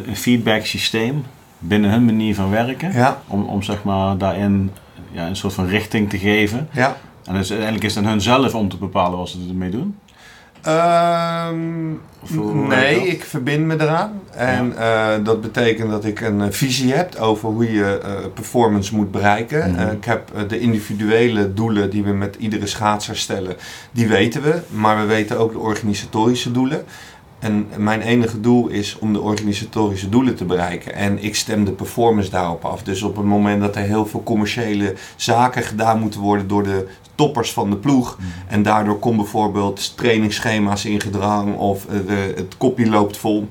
[0.08, 1.24] een feedback systeem
[1.60, 2.92] binnen hun manier van werken.
[2.94, 3.22] Ja.
[3.28, 4.72] Om, om zeg maar daarin
[5.12, 6.68] ja, een soort van richting te geven.
[6.72, 6.98] Ja.
[7.26, 9.96] En dus uiteindelijk is het aan hun zelf om te bepalen wat ze ermee doen.
[10.68, 12.02] Um,
[12.68, 14.22] nee, ik verbind me eraan.
[14.36, 15.18] En ja.
[15.18, 19.70] uh, dat betekent dat ik een visie heb over hoe je uh, performance moet bereiken.
[19.70, 19.88] Mm -hmm.
[19.88, 23.56] uh, ik heb de individuele doelen die we met iedere schaatser stellen,
[23.92, 24.62] die weten we.
[24.70, 26.84] Maar we weten ook de organisatorische doelen.
[27.40, 30.94] En mijn enige doel is om de organisatorische doelen te bereiken.
[30.94, 32.84] En ik stem de performance daarop af.
[32.84, 36.88] Dus op het moment dat er heel veel commerciële zaken gedaan moeten worden door de
[37.16, 38.18] toppers van de ploeg.
[38.48, 43.48] En daardoor komt bijvoorbeeld trainingsschema's in gedrang of de, het kopje loopt vol.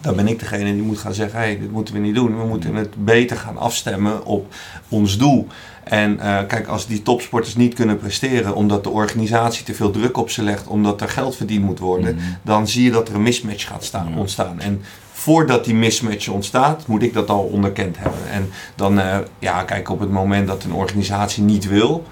[0.00, 2.38] Dan ben ik degene die moet gaan zeggen: hé, hey, dit moeten we niet doen.
[2.38, 4.54] We moeten het beter gaan afstemmen op
[4.88, 5.46] ons doel.
[5.84, 10.16] En uh, kijk, als die topsporters niet kunnen presteren omdat de organisatie te veel druk
[10.16, 12.36] op ze legt, omdat er geld verdiend moet worden, mm -hmm.
[12.42, 14.18] dan zie je dat er een mismatch gaat staan, ja.
[14.18, 14.60] ontstaan.
[14.60, 14.82] En
[15.12, 18.30] voordat die mismatch ontstaat, moet ik dat al onderkend hebben.
[18.30, 22.04] En dan, uh, ja, kijk, op het moment dat een organisatie niet wil,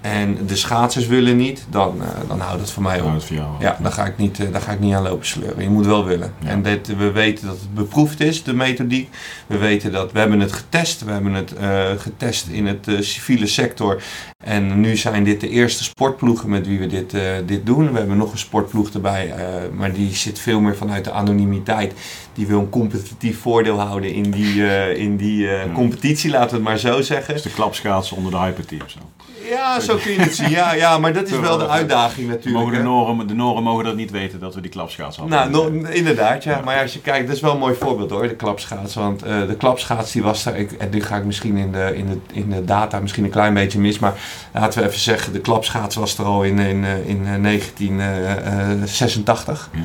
[0.00, 3.22] en de schaatsers willen niet, dan, uh, dan houdt het voor mij op.
[3.22, 5.62] Voor jou, ja, dan ga, ik niet, uh, daar ga ik niet aan lopen sleuren.
[5.62, 6.32] Je moet wel willen.
[6.38, 6.48] Ja.
[6.48, 9.08] En dit, we weten dat het beproefd is, de methodiek.
[9.46, 11.04] We weten dat we hebben het getest.
[11.04, 14.02] We hebben het uh, getest in het civiele sector.
[14.44, 17.14] En nu zijn dit de eerste sportploegen met wie we dit,
[17.46, 17.92] dit doen.
[17.92, 19.34] We hebben nog een sportploeg erbij,
[19.72, 21.92] maar die zit veel meer vanuit de anonimiteit.
[22.34, 26.78] Die wil een competitief voordeel houden in die, in die competitie, laten we het maar
[26.78, 27.34] zo zeggen.
[27.34, 28.98] Dus de klapschaatsen onder de hyperteam zo.
[29.48, 30.50] Ja, zo kun je het zien.
[30.50, 32.64] Ja, ja maar dat is wel de uitdaging natuurlijk.
[32.64, 35.36] Mogen de, Noren, de Noren mogen dat niet weten dat we die klapschaats hadden.
[35.36, 36.60] Nou, no, inderdaad, ja.
[36.64, 38.94] Maar als je kijkt, dat is wel een mooi voorbeeld hoor, de klapschaats.
[38.94, 41.92] Want uh, de klapschaats die was daar, ik, en nu ga ik misschien in de,
[41.96, 43.98] in, de, in de data misschien een klein beetje mis.
[43.98, 44.14] Maar
[44.52, 49.70] laten we even zeggen, de klapschaats was er al in, in, in 1986.
[49.72, 49.80] Ja.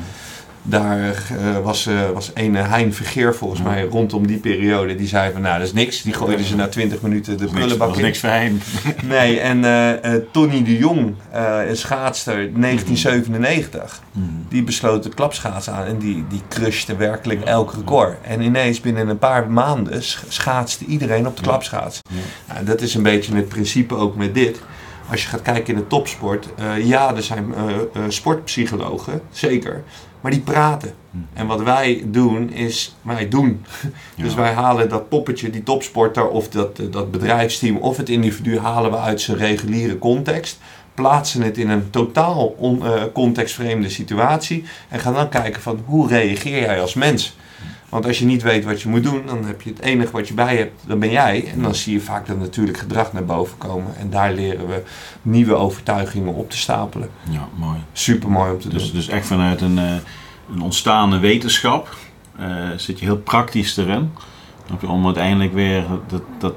[0.68, 4.96] Daar uh, was, uh, was een Hein Vergeer volgens mij rondom die periode.
[4.96, 6.02] Die zei van nou dat is niks.
[6.02, 7.92] Die gooiden ze na 20 minuten de prullenbak in.
[7.92, 8.60] Dat is niks voor Hein.
[9.16, 11.14] nee, en uh, Tony de Jong,
[11.68, 14.02] een schaatster 1997.
[14.12, 14.46] Mm.
[14.48, 15.84] Die besloot de klapschaats aan.
[15.84, 18.16] En die, die crushte werkelijk elk record.
[18.22, 22.00] En ineens binnen een paar maanden schaatste iedereen op de klapschaats.
[22.08, 22.52] Ja.
[22.54, 24.60] Nou, dat is een beetje het principe ook met dit
[25.10, 29.82] als je gaat kijken in de topsport, uh, ja, er zijn uh, uh, sportpsychologen, zeker.
[30.26, 30.94] Maar die praten.
[31.10, 31.18] Hm.
[31.32, 33.64] En wat wij doen is, wij doen.
[34.22, 38.90] Dus wij halen dat poppetje, die topsporter of dat, dat bedrijfsteam of het individu halen
[38.90, 40.58] we uit zijn reguliere context.
[40.94, 44.64] Plaatsen het in een totaal on, uh, contextvreemde situatie.
[44.88, 47.36] En gaan dan kijken van hoe reageer jij als mens.
[47.88, 50.28] Want als je niet weet wat je moet doen, dan heb je het enige wat
[50.28, 51.48] je bij hebt, dan ben jij.
[51.52, 53.96] En dan zie je vaak dat natuurlijk gedrag naar boven komen.
[53.96, 54.82] En daar leren we
[55.22, 57.08] nieuwe overtuigingen op te stapelen.
[57.30, 57.78] Ja, mooi.
[57.92, 58.92] Super mooi om te dus, doen.
[58.92, 59.94] Dus echt vanuit een, uh,
[60.52, 61.96] een ontstaande wetenschap
[62.40, 64.10] uh, zit je heel praktisch erin.
[64.86, 66.54] Om uiteindelijk weer dat, dat,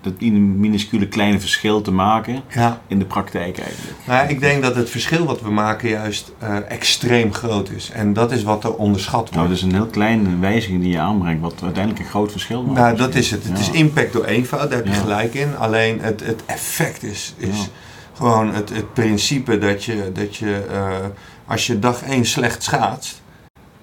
[0.00, 2.80] dat minuscule kleine verschil te maken ja.
[2.86, 3.96] in de praktijk eigenlijk.
[4.06, 7.90] Nou, ik denk dat het verschil wat we maken juist uh, extreem groot is.
[7.90, 9.34] En dat is wat er onderschat wordt.
[9.34, 12.62] Nou, dat is een heel kleine wijziging die je aanbrengt, wat uiteindelijk een groot verschil
[12.62, 12.78] maakt.
[12.78, 13.44] Nou, dat is het.
[13.44, 14.98] Het is impact door eenvoud, daar heb je ja.
[14.98, 15.56] gelijk in.
[15.56, 17.68] Alleen het, het effect is, is
[18.14, 20.94] gewoon het, het principe dat je, dat je uh,
[21.46, 23.24] als je dag één slecht schaatst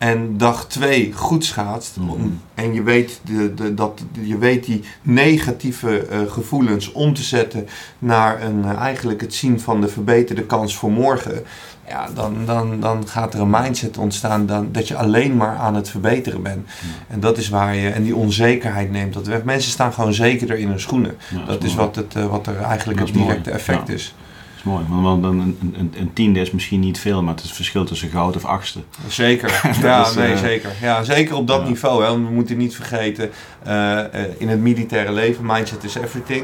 [0.03, 1.97] en dag twee goed schaatst.
[1.97, 2.41] Mm.
[2.53, 7.67] En je weet, de, de, dat, je weet die negatieve uh, gevoelens om te zetten
[7.99, 11.43] naar een, uh, eigenlijk het zien van de verbeterde kans voor morgen.
[11.87, 15.75] Ja, dan, dan, dan gaat er een mindset ontstaan dan, dat je alleen maar aan
[15.75, 16.65] het verbeteren bent.
[16.65, 16.89] Mm.
[17.07, 19.43] En dat is waar je, en die onzekerheid neemt dat weg.
[19.43, 21.15] Mensen staan gewoon zekerder in hun schoenen.
[21.29, 23.59] Ja, dat, is, wat, het, uh, wat er eigenlijk het directe mooi.
[23.59, 23.93] effect ja.
[23.93, 24.15] is
[24.63, 24.85] mooi.
[24.89, 28.09] Want een, een, een, tiende is misschien niet veel, maar het is het verschil tussen
[28.09, 28.79] goud of achtste.
[29.07, 29.61] Zeker.
[29.81, 30.71] ja, is, nee, uh, zeker.
[30.81, 31.67] Ja, zeker op dat ja.
[31.67, 32.03] niveau.
[32.03, 32.11] Hè.
[32.11, 33.31] We moeten niet vergeten,
[33.67, 34.03] uh, uh,
[34.37, 36.43] in het militaire leven, mindset is everything.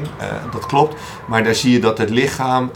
[0.52, 1.00] dat klopt.
[1.26, 2.70] Maar daar zie je dat het lichaam,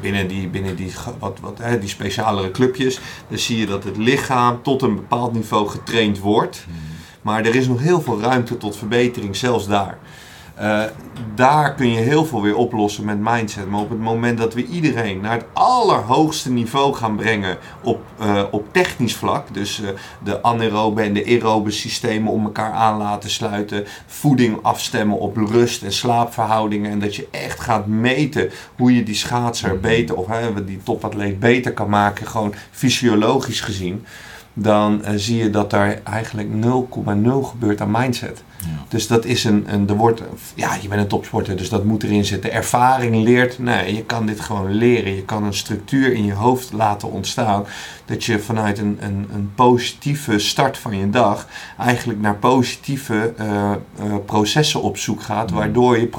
[0.00, 4.62] binnen, die, binnen die, wat, wat, die specialere clubjes, daar zie je dat het lichaam
[4.62, 6.64] tot een bepaald niveau getraind wordt.
[6.66, 6.74] Hmm.
[7.22, 9.98] Maar er is nog heel veel ruimte tot verbetering, zelfs daar.
[10.60, 10.82] Uh,
[11.34, 13.68] daar kun je heel veel weer oplossen met mindset.
[13.68, 18.42] Maar op het moment dat we iedereen naar het allerhoogste niveau gaan brengen op, uh,
[18.50, 19.88] op technisch vlak, dus uh,
[20.24, 25.82] de anaerobe en de aerobe systemen om elkaar aan laten sluiten, voeding afstemmen op rust
[25.82, 30.26] en slaapverhoudingen en dat je echt gaat meten hoe je die schaatser beter of
[30.66, 34.04] die topatleet beter kan maken, gewoon fysiologisch gezien
[34.54, 38.42] dan uh, zie je dat daar eigenlijk 0,0 gebeurt aan mindset.
[38.58, 38.66] Ja.
[38.88, 40.22] Dus dat is een, een, er wordt,
[40.54, 42.52] ja, je bent een topsporter, dus dat moet erin zitten.
[42.52, 45.14] Ervaring leert, nee, je kan dit gewoon leren.
[45.14, 47.64] Je kan een structuur in je hoofd laten ontstaan.
[48.04, 51.46] Dat je vanuit een, een, een positieve start van je dag
[51.78, 53.72] eigenlijk naar positieve uh,
[54.04, 56.10] uh, processen op zoek gaat, waardoor je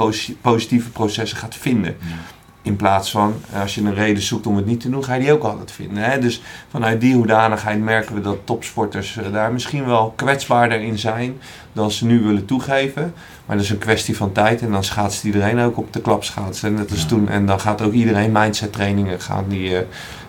[0.41, 1.97] positieve processen gaat vinden.
[1.99, 2.15] Ja.
[2.63, 5.19] In plaats van, als je een reden zoekt om het niet te doen, ga je
[5.19, 6.03] die ook altijd vinden.
[6.03, 6.19] Hè?
[6.19, 11.37] Dus vanuit die hoedanigheid merken we dat topsporters daar misschien wel kwetsbaarder in zijn
[11.73, 13.13] dan ze nu willen toegeven.
[13.45, 16.73] Maar dat is een kwestie van tijd en dan schaatst iedereen ook op de klapschaatsen.
[16.73, 17.07] Net als ja.
[17.07, 17.29] toen.
[17.29, 19.79] En dan gaat ook iedereen mindset trainingen gaan die, uh,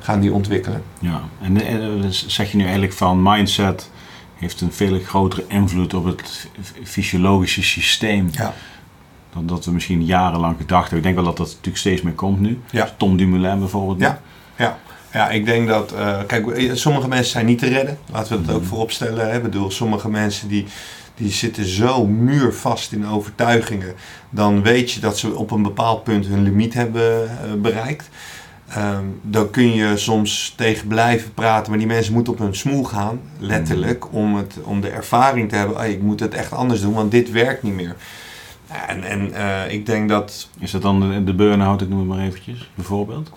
[0.01, 0.83] gaan die ontwikkelen.
[0.99, 3.90] Ja, en uh, zeg je nu eigenlijk van mindset
[4.35, 6.49] heeft een veel grotere invloed op het
[6.85, 8.29] fysiologische systeem.
[8.31, 8.55] Ja
[9.35, 10.99] dan dat we misschien jarenlang gedacht hebben.
[10.99, 12.61] Ik denk wel dat dat natuurlijk steeds meer komt nu.
[12.71, 12.95] Ja.
[12.97, 14.01] Tom Dumoulin bijvoorbeeld.
[14.01, 14.21] Ja,
[14.57, 14.79] ja.
[15.12, 15.92] ja ik denk dat...
[15.92, 17.99] Uh, kijk, sommige mensen zijn niet te redden.
[18.12, 19.31] Laten we dat ook voorop stellen.
[19.31, 19.37] Hè.
[19.37, 20.66] Ik bedoel, sommige mensen die,
[21.14, 23.95] die zitten zo muurvast in overtuigingen.
[24.31, 28.09] Dan weet je dat ze op een bepaald punt hun limiet hebben uh, bereikt.
[28.79, 32.85] Um, dan kun je soms tegen blijven praten, maar die mensen moeten op hun smoel
[32.85, 35.77] gaan, letterlijk, om, het, om de ervaring te hebben.
[35.77, 37.97] Hey, ik moet het echt anders doen, want dit werkt niet meer.
[38.88, 40.48] En, en uh, ik denk dat...
[40.58, 43.30] Is dat dan de, de burn-out, ik noem het maar eventjes, bijvoorbeeld?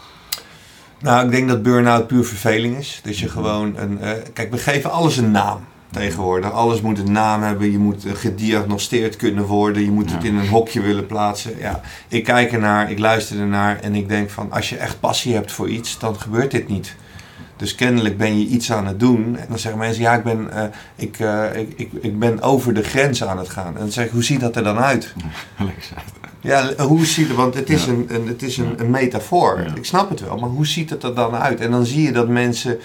[1.00, 3.02] Nou, ik denk dat burn-out puur verveling is.
[3.04, 3.98] Dat je gewoon een...
[4.02, 5.60] Uh, kijk, we geven alles een naam
[5.92, 6.52] tegenwoordig.
[6.52, 7.72] Alles moet een naam hebben.
[7.72, 9.84] Je moet gediagnosteerd kunnen worden.
[9.84, 10.16] Je moet ja.
[10.16, 11.58] het in een hokje willen plaatsen.
[11.60, 14.52] Ja, ik kijk ernaar, ik luister ernaar en ik denk van...
[14.52, 16.96] Als je echt passie hebt voor iets, dan gebeurt dit niet.
[17.58, 19.38] Dus kennelijk ben je iets aan het doen.
[19.38, 20.64] En dan zeggen mensen, ja, ik ben, uh,
[20.96, 23.74] ik, uh, ik, ik, ik ben over de grens aan het gaan.
[23.74, 25.14] En dan zeg ik, hoe ziet dat er dan uit?
[26.42, 27.92] ja, hoe ziet het, want het is, ja.
[27.92, 29.62] een, een, het is een, een metafoor.
[29.62, 29.76] Ja.
[29.76, 31.60] Ik snap het wel, maar hoe ziet het er dan uit?
[31.60, 32.80] En dan zie je dat mensen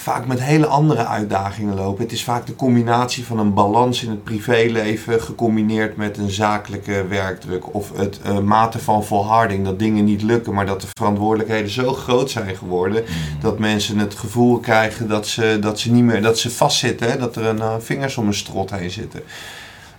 [0.00, 2.02] vaak met hele andere uitdagingen lopen.
[2.02, 7.06] Het is vaak de combinatie van een balans in het privéleven gecombineerd met een zakelijke
[7.08, 7.74] werkdruk.
[7.74, 11.92] Of het uh, mate van volharding, dat dingen niet lukken, maar dat de verantwoordelijkheden zo
[11.92, 13.40] groot zijn geworden mm.
[13.40, 17.18] dat mensen het gevoel krijgen dat ze, dat ze niet meer, dat ze vastzitten, hè?
[17.18, 19.22] dat er een uh, vingers om een strot heen zitten.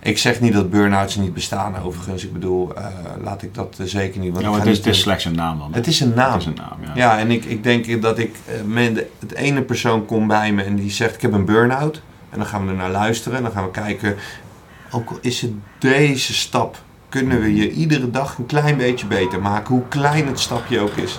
[0.04, 2.24] Ik zeg niet dat burn-outs niet bestaan overigens.
[2.24, 2.86] Ik bedoel, uh,
[3.22, 4.32] laat ik dat uh, zeker niet.
[4.32, 5.74] Want ja, het is, het is slechts een naam dan.
[5.74, 6.32] Het is een naam.
[6.32, 6.92] Het is een naam, ja.
[6.94, 8.36] ja en ik, ik denk dat ik...
[8.48, 12.02] Uh, men, het ene persoon komt bij me en die zegt ik heb een burn-out.
[12.30, 13.36] En dan gaan we er naar luisteren.
[13.36, 14.16] En dan gaan we kijken,
[14.90, 16.78] ook al is het deze stap...
[17.08, 19.74] kunnen we je iedere dag een klein beetje beter maken.
[19.74, 21.18] Hoe klein het stapje ook is.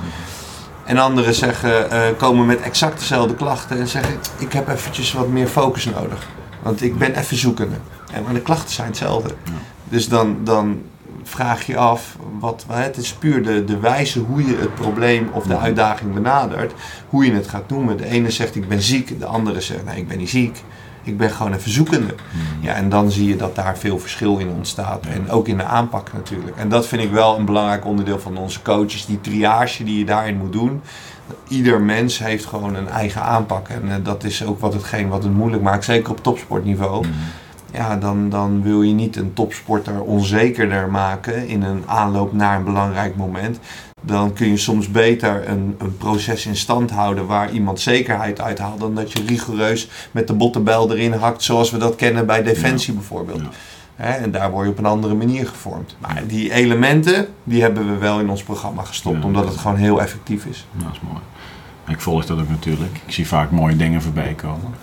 [0.86, 4.15] En anderen zeggen, komen met exact dezelfde klachten en zeggen...
[4.38, 6.28] ik heb eventjes wat meer focus nodig.
[6.63, 7.76] Want ik ben even zoekende.
[8.12, 9.30] En maar de klachten zijn hetzelfde.
[9.43, 9.52] Ja.
[9.84, 10.82] Dus dan, dan
[11.23, 15.43] vraag je af, wat, het is puur de, de wijze hoe je het probleem of
[15.43, 16.73] de uitdaging benadert,
[17.10, 17.97] hoe je het gaat noemen.
[17.97, 20.63] De ene zegt ik ben ziek, de andere zegt nee ik ben niet ziek.
[21.04, 22.16] Ik ben gewoon even zoekende.
[22.60, 25.06] Ja, en dan zie je dat daar veel verschil in ontstaat.
[25.06, 26.58] En ook in de aanpak natuurlijk.
[26.58, 29.06] En dat vind ik wel een belangrijk onderdeel van onze coaches.
[29.06, 30.82] Die triage die je daarin moet doen.
[31.48, 33.68] Ieder mens heeft gewoon een eigen aanpak.
[33.68, 35.84] En uh, dat is ook wat hetgeen wat het moeilijk maakt.
[35.84, 37.08] Zeker op topsportniveau.
[37.08, 37.13] Mm
[37.74, 42.63] ja, dan, dan wil je niet een topsporter onzekerder maken in een aanloop naar een
[42.63, 43.60] belangrijk moment.
[44.06, 48.80] Dan kun je soms beter een, een proces in stand houden waar iemand zekerheid uithaalt,
[48.80, 52.94] dan dat je rigoureus met de bottenbel erin hakt, zoals we dat kennen bij defensie
[52.94, 53.00] ja.
[53.00, 53.39] bijvoorbeeld.
[53.39, 53.50] Ja.
[53.96, 55.96] He, en daar word je op een andere manier gevormd.
[56.00, 59.78] Maar die elementen, die hebben we wel in ons programma gestopt, ja, omdat het gewoon
[59.78, 60.68] heel effectief is.
[60.72, 61.20] dat is mooi.
[61.88, 62.96] Ik volg dat ook natuurlijk.
[63.06, 64.74] Ik zie vaak mooie dingen voorbij komen.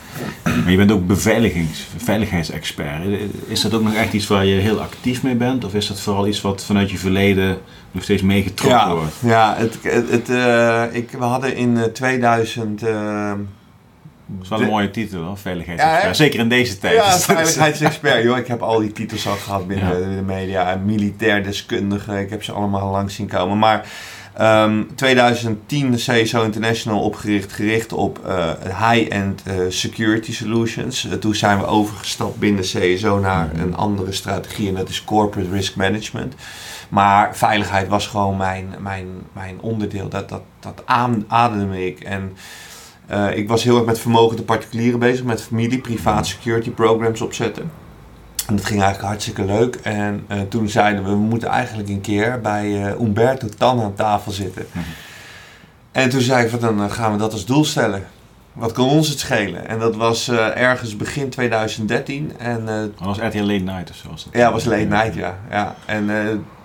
[0.43, 3.03] Maar je bent ook beveiligings, veiligheidsexpert.
[3.47, 5.65] Is dat ook nog echt iets waar je heel actief mee bent?
[5.65, 7.59] Of is dat vooral iets wat vanuit je verleden
[7.91, 9.15] nog steeds meegetrokken ja, wordt?
[9.21, 9.79] Ja, het,
[10.11, 12.83] het, uh, ik, we hadden in 2000...
[12.83, 13.33] Uh,
[14.27, 16.03] dat is wel een mooie titel hoor, veiligheidsexpert.
[16.03, 16.95] Ja, Zeker in deze tijd.
[16.95, 18.23] Ja, veiligheidsexpert.
[18.23, 20.81] joh, ik heb al die titels al gehad binnen de media.
[20.85, 23.59] Militair deskundige, ik heb ze allemaal langs zien komen.
[23.59, 23.87] Maar
[24.41, 31.05] um, 2010 de CSO International opgericht, gericht op uh, high-end uh, security solutions.
[31.05, 33.63] Uh, toen zijn we overgestapt binnen CSO naar mhm.
[33.63, 36.35] een andere strategie en dat is corporate risk management.
[36.89, 40.09] Maar veiligheid was gewoon mijn, mijn, mijn onderdeel.
[40.09, 40.83] Dat, dat, dat
[41.29, 42.01] ademde ik.
[42.01, 42.37] En
[43.35, 47.71] ik was heel erg met vermogende particulieren bezig, met familie, privaat security programs opzetten.
[48.51, 49.75] En dat ging eigenlijk hartstikke leuk.
[49.83, 53.95] En uh, toen zeiden we, we moeten eigenlijk een keer bij uh, Umberto Tan aan
[53.95, 54.67] tafel zitten.
[54.73, 54.93] Mm -hmm.
[55.93, 58.07] En toen zei ik, van, dan gaan we dat als doel stellen.
[58.53, 59.69] Wat kon ons het schelen?
[59.69, 62.33] En dat was uh, ergens begin 2013.
[62.39, 64.09] En, dat was RTL Late Night of zo?
[64.11, 65.39] Was dat ja, was Late Night, ja.
[65.51, 65.75] ja.
[65.87, 66.11] En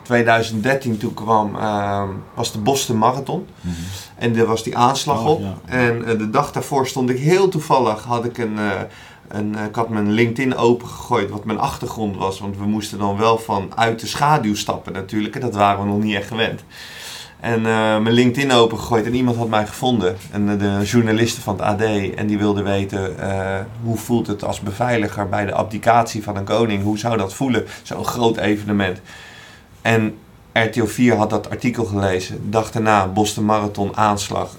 [0.01, 3.47] 2013 toen kwam, ehm, was de Boston Marathon.
[3.61, 3.85] Mm -hmm.
[4.17, 5.41] En er was die aanslag oh, op.
[5.41, 5.55] Ja.
[5.65, 8.57] En de dag daarvoor stond ik heel toevallig, had ik een,
[9.31, 12.39] uh, een ik had mijn LinkedIn opengegooid wat mijn achtergrond was.
[12.39, 15.35] Want we moesten dan wel van uit de schaduw stappen natuurlijk.
[15.35, 16.63] En dat waren we nog niet echt gewend.
[17.39, 17.65] En uh,
[17.99, 20.17] mijn LinkedIn opengegooid en iemand had mij gevonden.
[20.31, 21.81] En de journalisten van het AD.
[22.15, 23.15] En die wilde weten
[23.83, 26.83] hoe voelt het als beveiliger bij de abdicatie van een koning.
[26.83, 29.01] Hoe zou dat voelen, zo'n groot evenement.
[29.81, 30.17] En
[30.53, 32.49] RTO 4 had dat artikel gelezen.
[32.49, 34.49] Dag daarna, Boston Marathon aanslag,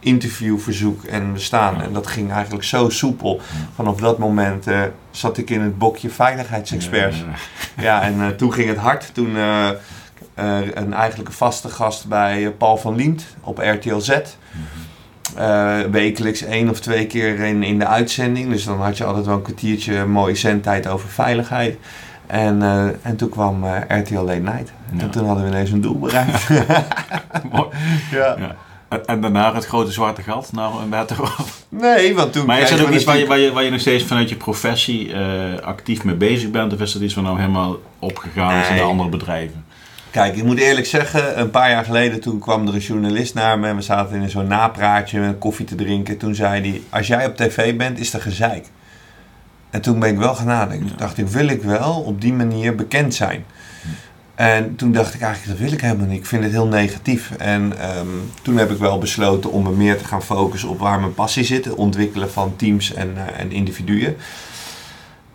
[0.00, 1.82] interviewverzoek en bestaan.
[1.82, 3.40] En dat ging eigenlijk zo soepel.
[3.74, 4.80] Vanaf dat moment uh,
[5.10, 7.24] zat ik in het bokje veiligheidsexperts.
[7.76, 9.14] Ja, en uh, toen ging het hard.
[9.14, 9.34] Toen
[10.34, 14.18] een eigenlijk een vaste gast bij Paul van Liemt op RTL Z.
[15.90, 18.50] Wekelijks één of twee keer in, in de uitzending.
[18.50, 21.78] Dus dan had je altijd wel een kwartiertje mooie zendtijd over veiligheid.
[22.26, 24.72] En, uh, en toen kwam uh, RTL Late Night.
[24.92, 25.00] Ja.
[25.00, 26.46] En toen hadden we ineens een doel bereikt.
[28.10, 28.36] ja.
[28.38, 28.56] ja.
[28.88, 31.16] En daarna het grote zwarte gat naar een beter
[31.68, 32.46] Nee, want toen.
[32.46, 34.36] Maar is dat ook iets waar je, waar, je, waar je nog steeds vanuit je
[34.36, 36.72] professie uh, actief mee bezig bent?
[36.72, 38.62] Of is dat iets wat nou helemaal opgegaan nee.
[38.62, 39.64] is in de andere bedrijven?
[40.10, 43.58] Kijk, ik moet eerlijk zeggen, een paar jaar geleden toen kwam er een journalist naar
[43.58, 46.18] me en we zaten in zo'n napraatje met koffie te drinken.
[46.18, 48.66] Toen zei hij: Als jij op tv bent, is er gezeik.
[49.70, 50.86] En toen ben ik wel gaan nadenken.
[50.86, 53.44] Toen dacht ik, wil ik wel op die manier bekend zijn?
[54.36, 56.18] En toen dacht ik eigenlijk, dat wil ik helemaal niet.
[56.18, 57.30] Ik vind het heel negatief.
[57.30, 61.00] En um, toen heb ik wel besloten om me meer te gaan focussen op waar
[61.00, 61.64] mijn passie zit.
[61.64, 64.16] Het ontwikkelen van teams en, uh, en individuen.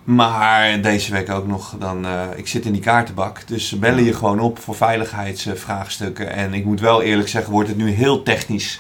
[0.04, 3.48] Maar deze week ook nog, dan, uh, ik zit in die kaartenbak.
[3.48, 6.32] Dus bellen je gewoon op voor veiligheidsvraagstukken.
[6.32, 8.80] En ik moet wel eerlijk zeggen, wordt het nu heel technisch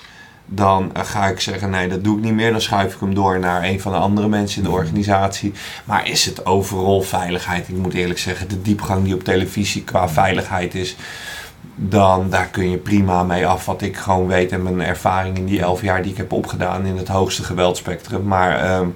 [0.53, 2.51] dan ga ik zeggen: nee, dat doe ik niet meer.
[2.51, 4.79] Dan schuif ik hem door naar een van de andere mensen in de mhm.
[4.79, 5.53] organisatie.
[5.85, 7.67] Maar is het overal veiligheid?
[7.67, 10.95] Ik moet eerlijk zeggen, de diepgang die op televisie qua veiligheid is.
[11.75, 13.65] Dan daar kun je prima mee af.
[13.65, 16.85] Wat ik gewoon weet en mijn ervaring in die elf jaar die ik heb opgedaan
[16.85, 18.23] in het hoogste geweldspectrum.
[18.23, 18.95] Maar um,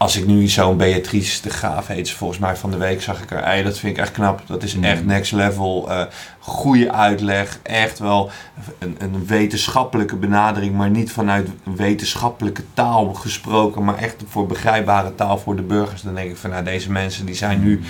[0.00, 3.30] als ik nu zo'n Beatrice de Graaf heet volgens mij van de week, zag ik
[3.30, 3.42] er.
[3.42, 4.42] Ey, dat vind ik echt knap.
[4.46, 5.06] Dat is echt mm.
[5.06, 5.86] next level.
[5.90, 6.02] Uh,
[6.50, 7.58] goede uitleg.
[7.62, 8.30] Echt wel
[8.78, 15.38] een, een, wetenschappelijke benadering, maar niet vanuit wetenschappelijke taal gesproken, maar echt voor begrijpbare taal
[15.38, 16.02] voor de burgers.
[16.02, 17.80] Dan denk ik van nou, deze mensen die zijn nu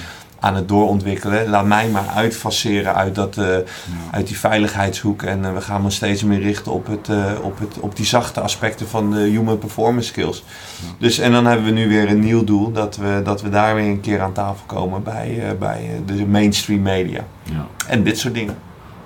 [0.40, 1.48] aan het doorontwikkelen.
[1.48, 3.62] Laat mij maar uitfaceren uit, dat, uh, ja.
[4.10, 5.22] uit die veiligheidshoek.
[5.22, 8.06] En uh, we gaan ons steeds meer richten op, het, uh, op, het, op die
[8.06, 10.44] zachte aspecten van de human performance skills.
[10.82, 10.88] Ja.
[10.98, 12.72] Dus, en dan hebben we nu weer een nieuw doel.
[12.72, 16.82] Dat we, dat we daar weer een keer aan tafel komen bij, bij de mainstream
[16.82, 17.24] media.
[17.42, 17.66] Ja.
[17.86, 18.56] En dit soort dingen.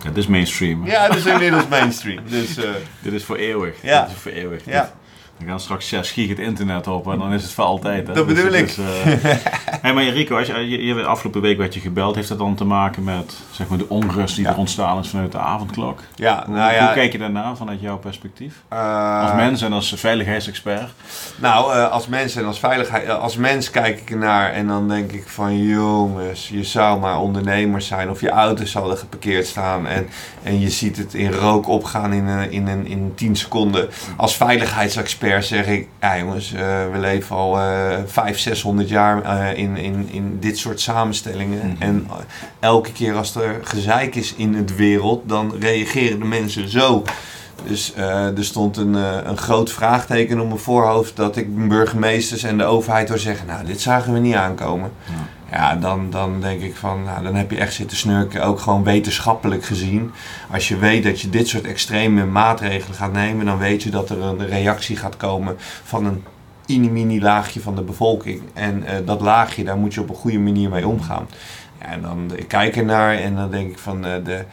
[0.02, 0.86] Dit is mainstream.
[0.86, 2.22] Ja, dit is inmiddels mainstream.
[2.28, 2.54] Dus,
[3.02, 3.82] dit is voor eeuwig.
[3.82, 4.02] Ja.
[4.02, 4.64] Dit is voor eeuwig.
[4.64, 4.92] Ja.
[5.36, 8.06] We gaan straks 6 gig het internet op en dan is het voor altijd.
[8.06, 8.12] Hè?
[8.12, 8.66] Dat bedoel dus ik.
[8.66, 8.84] Is, uh...
[9.80, 12.14] hey, maar Rico, als je, je, je, afgelopen week werd je gebeld.
[12.14, 14.50] Heeft dat dan te maken met zeg maar, de onrust die ja.
[14.50, 16.00] er ontstaan is vanuit de avondklok?
[16.14, 18.62] Ja, hoe, nou ja, hoe kijk je daarna vanuit jouw perspectief?
[18.72, 20.90] Uh, als mens en als veiligheidsexpert?
[21.36, 23.08] Nou, uh, als mens en als veiligheid.
[23.08, 27.82] Als mens kijk ik ernaar en dan denk ik van jongens, je zou maar ondernemer
[27.82, 30.08] zijn of je auto's zouden geparkeerd staan en,
[30.42, 33.88] en je ziet het in rook opgaan in, in, in, in 10 seconden.
[34.16, 36.60] Als veiligheidsexpert zeg ik, ja jongens, uh,
[36.92, 41.60] we leven al uh, 500, 600 jaar uh, in, in, in dit soort samenstellingen.
[41.64, 41.82] Mm -hmm.
[41.82, 42.06] En
[42.60, 47.02] elke keer als er gezeik is in het wereld, dan reageren de mensen zo.
[47.66, 52.42] Dus uh, er stond een, uh, een groot vraagteken op mijn voorhoofd dat ik burgemeesters
[52.42, 54.92] en de overheid door zeggen, nou dit zagen we niet aankomen.
[55.04, 55.12] Ja.
[55.54, 58.44] Ja, dan, dan denk ik van, nou, dan heb je echt zitten snurken.
[58.44, 60.12] Ook gewoon wetenschappelijk gezien.
[60.50, 64.10] Als je weet dat je dit soort extreme maatregelen gaat nemen, dan weet je dat
[64.10, 68.42] er een reactie gaat komen van een mini laagje van de bevolking.
[68.52, 71.28] En uh, dat laagje, daar moet je op een goede manier mee omgaan.
[71.80, 74.44] Ja, en dan ik kijk er naar en dan denk ik van, uh, de,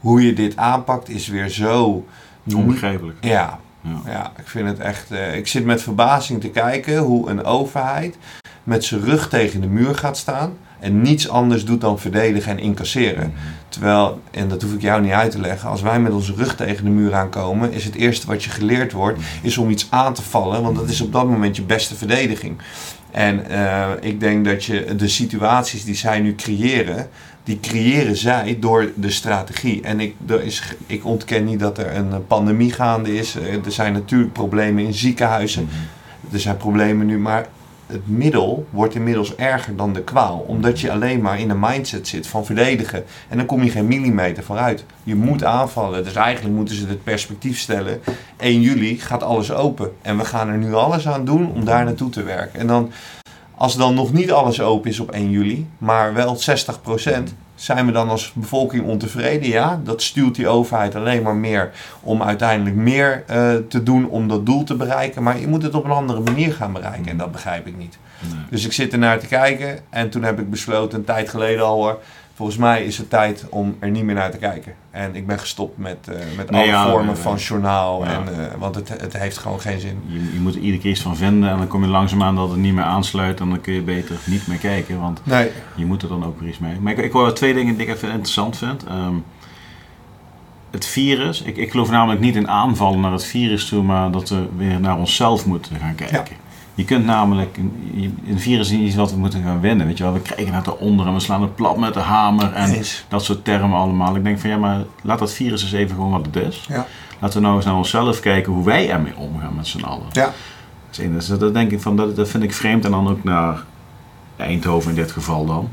[0.00, 2.06] hoe je dit aanpakt is weer zo...
[2.54, 3.24] Onbegrijpelijk.
[3.24, 4.00] Ja, ja.
[4.06, 4.32] ja.
[4.36, 5.12] ik vind het echt.
[5.12, 8.16] Uh, ik zit met verbazing te kijken hoe een overheid
[8.64, 12.58] met zijn rug tegen de muur gaat staan en niets anders doet dan verdedigen en
[12.58, 13.26] incasseren.
[13.26, 13.38] Mhm.
[13.68, 16.56] Terwijl, en dat hoef ik jou niet uit te leggen, als wij met onze rug
[16.56, 19.26] tegen de muur aankomen, is het eerste wat je geleerd wordt, mhm.
[19.42, 22.58] is om iets aan te vallen, want dat is op dat moment je beste verdediging.
[23.10, 27.08] En uh, ik denk dat je de situaties die zij nu creëren,
[27.44, 29.82] die creëren zij door de strategie.
[29.82, 33.36] En ik, er is, ik ontken niet dat er een pandemie gaande is.
[33.36, 35.62] Eh, er zijn natuurlijk problemen in ziekenhuizen.
[35.64, 36.34] Mhm.
[36.34, 37.46] Er zijn problemen nu, maar
[37.90, 40.44] het middel wordt inmiddels erger dan de kwaal.
[40.46, 43.04] Omdat je alleen maar in een mindset zit van verdedigen.
[43.28, 44.84] En dan kom je geen millimeter vooruit.
[45.02, 46.04] Je moet aanvallen.
[46.04, 48.00] Dus eigenlijk moeten ze het perspectief stellen.
[48.36, 49.90] 1 juli gaat alles open.
[50.02, 52.60] En we gaan er nu alles aan doen om daar naartoe te werken.
[52.60, 52.90] En dan,
[53.60, 57.86] als dan nog niet alles open is op 1 juli, maar wel 60 procent zijn
[57.86, 59.48] we dan als bevolking ontevreden?
[59.48, 64.28] Ja, dat stuurt die overheid alleen maar meer om uiteindelijk meer uh, te doen om
[64.28, 65.22] dat doel te bereiken.
[65.22, 67.98] Maar je moet het op een andere manier gaan bereiken en dat begrijp ik niet.
[68.20, 68.44] Nee.
[68.50, 71.64] Dus ik zit er naar te kijken en toen heb ik besloten, een tijd geleden
[71.64, 71.98] al hoor,
[72.40, 74.74] Volgens mij is het tijd om er niet meer naar te kijken.
[74.90, 78.04] En ik ben gestopt met, uh, met alle vormen van journaal.
[78.04, 80.02] En, uh, want het, het heeft gewoon geen zin.
[80.06, 81.50] Je, je moet er iedere keer iets van vinden.
[81.50, 83.40] En dan kom je langzaamaan dat het niet meer aansluit.
[83.40, 85.00] En dan kun je beter niet meer kijken.
[85.00, 85.50] Want nee.
[85.74, 86.80] je moet er dan ook weer iets mee.
[86.80, 88.84] Maar ik, ik hoor twee dingen die ik even interessant vind.
[88.90, 89.24] Um,
[90.70, 91.42] het virus.
[91.42, 93.82] Ik, ik geloof namelijk niet in aanvallen naar het virus toe.
[93.82, 96.16] Maar dat we weer naar onszelf moeten gaan kijken.
[96.16, 96.49] Ja.
[96.80, 97.58] Je kunt namelijk,
[98.26, 99.86] een virus is iets wat we moeten gaan wennen.
[99.86, 102.52] Weet je wel, we krijgen naar onder en we slaan het plat met de hamer
[102.52, 104.16] en dat soort termen allemaal.
[104.16, 106.64] Ik denk van ja, maar laat dat virus eens even gewoon wat het is.
[106.68, 106.86] Ja.
[107.18, 110.06] Laten we nou eens naar onszelf kijken hoe wij ermee omgaan met z'n allen.
[110.12, 110.32] Ja.
[110.90, 113.64] Dus dat denk ik van, dat, dat vind ik vreemd en dan ook naar
[114.36, 115.68] Eindhoven in dit geval dan.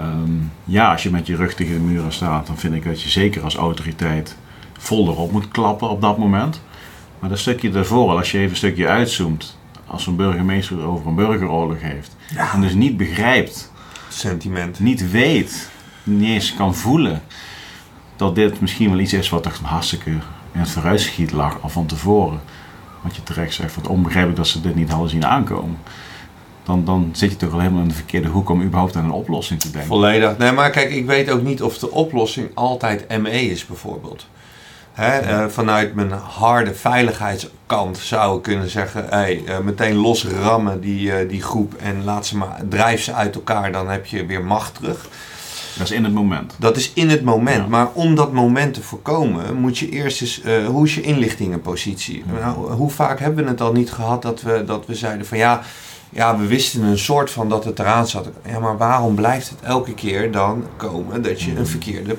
[0.00, 3.02] Um, ja, als je met je rug tegen de muren staat, dan vind ik dat
[3.02, 4.36] je zeker als autoriteit
[4.78, 6.62] vol erop moet klappen op dat moment.
[7.18, 9.58] Maar dat stukje daarvoor, als je even een stukje uitzoomt,
[9.90, 12.16] als een burgemeester over een burgeroorlog heeft.
[12.52, 13.72] En dus niet begrijpt.
[14.08, 14.80] Sentiment.
[14.80, 15.70] Niet weet.
[16.02, 17.22] Niet eens kan voelen.
[18.16, 20.10] Dat dit misschien wel iets is wat echt hartstikke
[20.52, 22.40] in het vooruitschiet lag al van tevoren.
[23.02, 25.78] Wat je terecht zegt, wat onbegrijpelijk dat ze dit niet hadden zien aankomen.
[26.62, 29.10] Dan, dan zit je toch al helemaal in de verkeerde hoek om überhaupt aan een
[29.10, 29.88] oplossing te denken.
[29.88, 30.38] Volledig.
[30.38, 34.26] Nee, maar kijk, ik weet ook niet of de oplossing altijd ME is bijvoorbeeld.
[35.00, 41.28] Uh, vanuit mijn harde veiligheidskant zou ik kunnen zeggen: hey, uh, meteen losrammen die, uh,
[41.28, 44.74] die groep en laat ze maar, drijf ze uit elkaar, dan heb je weer macht
[44.74, 45.08] terug.
[45.78, 46.54] Dat is in het moment.
[46.58, 47.68] Dat is in het moment.
[47.68, 50.42] Maar om dat moment te voorkomen, moet je eerst eens.
[50.66, 52.24] hoe is je inlichtingenpositie?
[52.40, 55.38] Nou, hoe vaak hebben we het al niet gehad dat we, dat we zeiden van
[55.38, 55.62] ja.
[56.12, 58.28] Ja, we wisten een soort van dat het eraan zat.
[58.48, 62.16] Ja, maar waarom blijft het elke keer dan komen dat je een verkeerde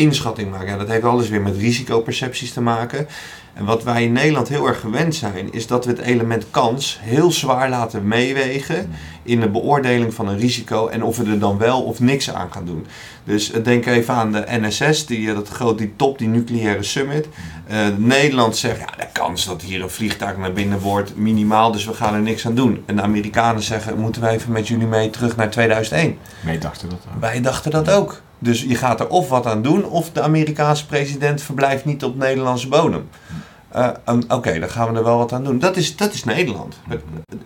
[0.00, 0.68] inschatting maken.
[0.68, 3.06] Ja, dat heeft alles weer met risicopercepties te maken.
[3.54, 6.98] En wat wij in Nederland heel erg gewend zijn, is dat we het element kans
[7.02, 8.92] heel zwaar laten meewegen
[9.30, 12.52] in de beoordeling van een risico en of we er dan wel of niks aan
[12.52, 12.86] gaan doen.
[13.24, 16.82] Dus eh, denk even aan de NSS, die, eh, dat groot, die top, die nucleaire
[16.82, 17.28] summit.
[17.70, 21.84] Uh, Nederland zegt, ja, de kans dat hier een vliegtuig naar binnen wordt minimaal, dus
[21.84, 22.82] we gaan er niks aan doen.
[22.86, 26.18] En de Amerikanen zeggen, moeten wij even met jullie mee terug naar 2001?
[26.40, 27.20] Wij dachten dat ook.
[27.20, 28.22] Wij dachten dat ook.
[28.38, 32.16] Dus je gaat er of wat aan doen, of de Amerikaanse president verblijft niet op
[32.16, 33.08] Nederlandse bodem.
[33.76, 33.90] Uh,
[34.28, 35.58] Oké, dan gaan we er wel wat aan doen.
[35.58, 36.76] Dat is, dat is Nederland.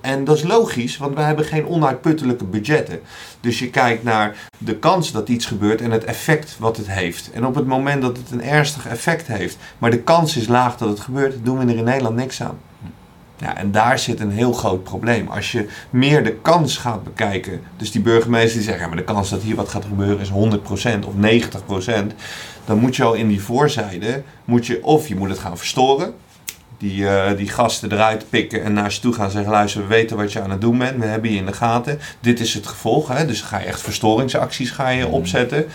[0.01, 3.01] En dat is logisch, want wij hebben geen onuitputtelijke budgetten.
[3.41, 7.31] Dus je kijkt naar de kans dat iets gebeurt en het effect wat het heeft.
[7.33, 10.77] En op het moment dat het een ernstig effect heeft, maar de kans is laag
[10.77, 12.59] dat het gebeurt, doen we er in Nederland niks aan.
[13.37, 15.29] Ja, en daar zit een heel groot probleem.
[15.29, 19.05] Als je meer de kans gaat bekijken, dus die burgemeester die zeggen, ja, maar de
[19.05, 20.33] kans dat hier wat gaat gebeuren is 100%
[21.07, 22.15] of 90%,
[22.65, 26.15] dan moet je al in die voorzijde, moet je, of je moet het gaan verstoren,
[26.79, 30.17] die, uh, die gasten eruit pikken en naar ze toe gaan zeggen: luister, we weten
[30.17, 32.67] wat je aan het doen bent, we hebben je in de gaten, dit is het
[32.67, 33.09] gevolg.
[33.09, 33.27] Hè?
[33.27, 35.13] Dus ga je echt verstoringsacties ga je mm.
[35.13, 35.67] opzetten.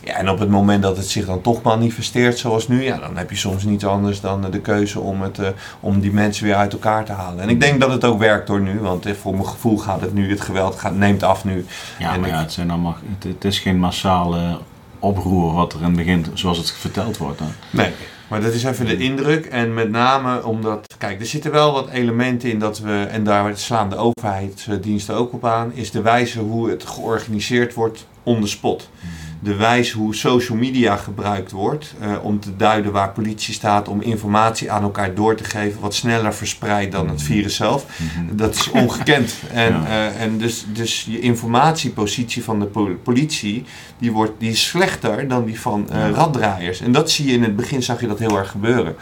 [0.00, 3.16] Ja, en op het moment dat het zich dan toch manifesteert zoals nu, ja, dan
[3.16, 5.48] heb je soms niets anders dan de keuze om, het, uh,
[5.80, 7.40] om die mensen weer uit elkaar te halen.
[7.40, 10.14] En ik denk dat het ook werkt door nu, want voor mijn gevoel gaat het
[10.14, 11.66] nu, het geweld gaat, neemt af nu.
[11.98, 14.58] Ja, en maar ja, het, zijn allemaal, het, het, is geen massale
[14.98, 17.40] oproer wat er in begint, zoals het verteld wordt.
[17.40, 17.46] Hè?
[17.70, 17.90] Nee.
[18.28, 19.46] Maar dat is even de indruk.
[19.46, 23.58] En met name omdat, kijk, er zitten wel wat elementen in dat we, en daar
[23.58, 28.46] slaan de overheidsdiensten ook op aan, is de wijze hoe het georganiseerd wordt on the
[28.46, 28.88] spot.
[29.00, 33.88] Mhm de wijze hoe social media gebruikt wordt uh, om te duiden waar politie staat,
[33.88, 37.86] om informatie aan elkaar door te geven, wat sneller verspreidt dan het virus zelf.
[37.96, 38.36] Mhm.
[38.36, 39.34] Dat is ongekend.
[39.52, 43.64] En, uh, en dus, dus je informatiepositie van de politie,
[43.98, 46.80] die, wordt, die is slechter dan die van uh, raddraaiers.
[46.80, 48.96] En dat zie je in het begin, zag je dat heel erg gebeuren.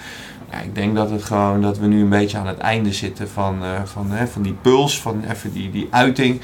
[0.50, 3.28] Ja, ik denk dat, het gewoon, dat we nu een beetje aan het einde zitten
[3.28, 6.40] van, van, van die puls, van even die, die uiting.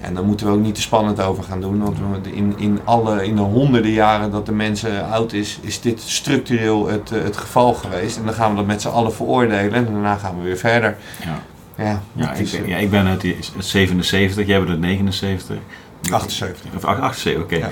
[0.00, 1.82] En dan moeten we ook niet te spannend over gaan doen.
[1.82, 5.80] Want we in, in, alle, in de honderden jaren dat de mensen oud is, is
[5.80, 8.16] dit structureel het, eh, het geval geweest.
[8.16, 10.96] En dan gaan we dat met z'n allen veroordelen en daarna gaan we weer verder.
[11.24, 11.42] Ja,
[11.84, 15.56] ja, ja, ik, ben, ja ik ben uit 77, jij bent uit 79.
[16.10, 16.74] 78.
[16.74, 17.56] Of 78, oké.
[17.56, 17.70] Ja.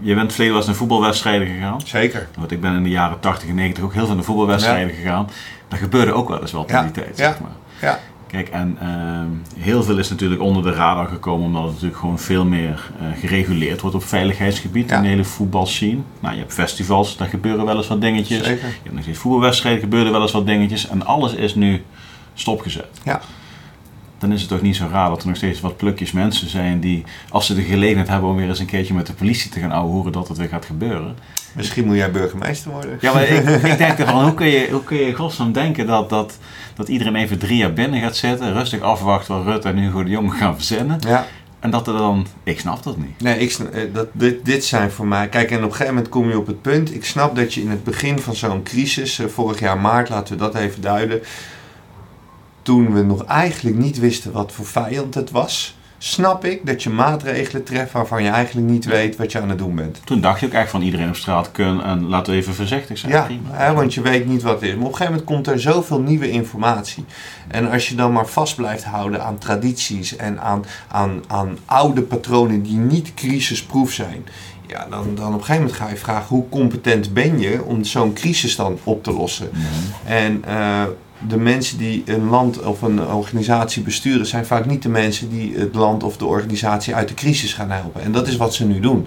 [0.00, 1.80] Je bent verleden was naar voetbalwedstrijden gegaan.
[1.84, 2.28] Zeker.
[2.38, 5.28] Want ik ben in de jaren 80 en 90 ook heel veel naar voetbalwedstrijden gegaan.
[5.68, 7.50] Daar gebeurde ook wel eens wat in die tijd, zeg maar.
[7.80, 7.98] Ja.
[8.32, 12.18] Kijk, en ehm, heel veel is natuurlijk onder de radar gekomen, omdat het natuurlijk gewoon
[12.18, 16.00] veel meer uh, gereguleerd wordt op veiligheidsgebied in de hele voetbalscene.
[16.20, 18.44] Nou, je hebt festivals, daar gebeuren wel eens wat dingetjes.
[18.44, 18.68] Zeker.
[18.68, 20.88] Je hebt nog steeds voetbalwedstrijden, gebeuren wel eens wat dingetjes.
[20.88, 21.82] En alles is nu
[22.34, 23.00] stopgezet.
[23.04, 23.20] Ja.
[24.22, 26.80] Dan is het toch niet zo raar dat er nog steeds wat plukjes mensen zijn
[26.80, 29.60] die, als ze de gelegenheid hebben om weer eens een keertje met de politie te
[29.60, 31.16] gaan horen dat het weer gaat gebeuren.
[31.52, 32.98] Misschien moet jij burgemeester worden.
[33.00, 36.10] Ja, maar ik, ik denk ervan, hoe kun je, hoe kun je godsnaam denken dat,
[36.10, 36.38] dat
[36.74, 40.10] dat iedereen even drie jaar binnen gaat zitten, rustig afwachten wat Rutte en Hugo de
[40.10, 40.98] Jong gaan verzinnen.
[41.06, 41.26] Ja.
[41.60, 43.20] En dat er dan, ik snap dat niet.
[43.20, 45.28] Nee, ik eh, dat, dit, dit zijn voor mij.
[45.28, 46.94] Kijk, en op een gegeven moment kom je op het punt.
[46.94, 50.36] Ik snap dat je in het begin van zo'n crisis, eh, vorig jaar maart, laten
[50.36, 51.20] we dat even duiden.
[52.62, 56.90] Toen we nog eigenlijk niet wisten wat voor vijand het was snap ik dat je
[56.90, 60.00] maatregelen treft waarvan je eigenlijk niet weet wat je aan het doen bent.
[60.04, 62.98] Toen dacht je ook echt van iedereen op straat kunnen en laten we even voorzichtig
[62.98, 63.12] zijn.
[63.12, 64.74] Ja, hè, want je weet niet wat het is.
[64.74, 67.04] Maar op een gegeven moment komt er zoveel nieuwe informatie.
[67.48, 72.02] En als je dan maar vast blijft houden aan tradities en aan, aan, aan oude
[72.02, 74.24] patronen die niet crisisproof zijn.
[74.66, 77.84] Ja, dan, dan op een gegeven moment ga je vragen hoe competent ben je om
[77.84, 79.50] zo'n crisis dan op te lossen.
[80.04, 80.82] En uh,
[81.28, 85.54] de mensen die een land of een organisatie besturen, zijn vaak niet de mensen die
[85.56, 88.02] het land of de organisatie uit de crisis gaan helpen.
[88.02, 89.06] En dat is wat ze nu doen.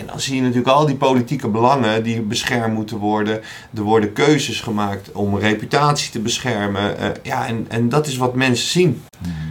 [0.00, 3.40] En dan zie je natuurlijk al die politieke belangen die beschermd moeten worden.
[3.74, 6.96] Er worden keuzes gemaakt om reputatie te beschermen.
[7.00, 9.02] Uh, ja, en, en dat is wat mensen zien.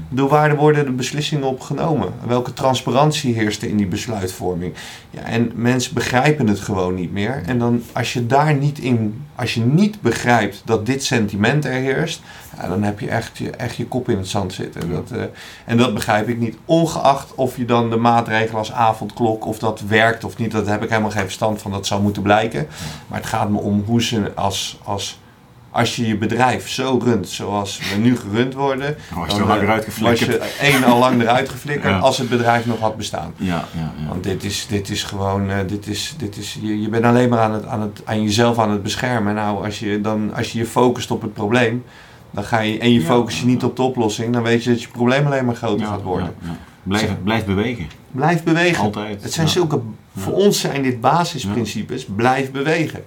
[0.09, 2.13] Door waar worden de beslissingen op genomen?
[2.27, 4.73] Welke transparantie heerst er in die besluitvorming?
[5.09, 7.41] Ja, en mensen begrijpen het gewoon niet meer.
[7.45, 11.71] En dan als je daar niet in, als je niet begrijpt dat dit sentiment er
[11.71, 12.21] heerst,
[12.61, 14.89] ja, dan heb je echt, je echt je kop in het zand zitten.
[14.91, 15.23] Dat, uh,
[15.65, 16.57] en dat begrijp ik niet.
[16.65, 20.83] Ongeacht of je dan de maatregelen als avondklok, of dat werkt of niet, dat heb
[20.83, 21.71] ik helemaal geen verstand van.
[21.71, 22.67] Dat zou moeten blijken.
[23.07, 25.19] Maar het gaat me om hoe ze als, als
[25.71, 30.01] als je je bedrijf zo runt zoals we nu gerund worden, oh, dan lang eh,
[30.01, 33.33] was je één al lang eruit geflikkerd als het bedrijf nog had bestaan.
[33.35, 34.07] Ja, ja, ja.
[34.07, 37.29] Want dit is, dit is gewoon, uh, dit is, dit is, je, je bent alleen
[37.29, 39.35] maar aan, het, aan, het, aan jezelf aan het beschermen.
[39.35, 41.83] Nou, als je, dan, als je je focust op het probleem,
[42.31, 44.81] dan ga je, en je focus je niet op de oplossing, dan weet je dat
[44.81, 46.35] je probleem alleen maar groter gaat worden.
[46.83, 47.87] Blijf, blijf bewegen.
[48.11, 48.83] Blijf bewegen.
[48.83, 49.23] Altijd.
[49.23, 49.79] Het zijn zulke,
[50.17, 53.03] voor ons zijn dit basisprincipes, blijf bewegen.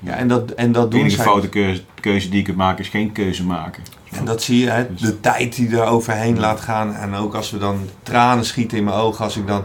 [0.00, 2.84] Ja, en dat, en dat doen De enige foute keuze, keuze, die je kunt maken
[2.84, 3.82] is geen keuze maken.
[4.10, 4.94] En dat zie je, hè?
[4.94, 6.94] de tijd die er overheen laat gaan.
[6.94, 9.62] En ook als we dan tranen schieten in mijn ogen, als ik dan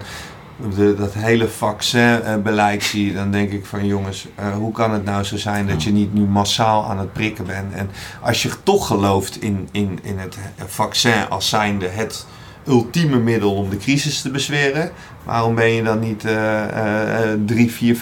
[0.76, 5.24] de, dat hele vaccinbeleid zie, dan denk ik van jongens, uh, hoe kan het nou
[5.24, 7.74] zo zijn dat je niet nu massaal aan het prikken bent?
[7.74, 7.90] En
[8.22, 12.26] als je toch gelooft in, in, in het vaccin als zijnde het
[12.68, 14.92] ultieme middel om de crisis te bezweren.
[15.24, 17.96] Waarom ben je dan niet uh, uh, 3, 4,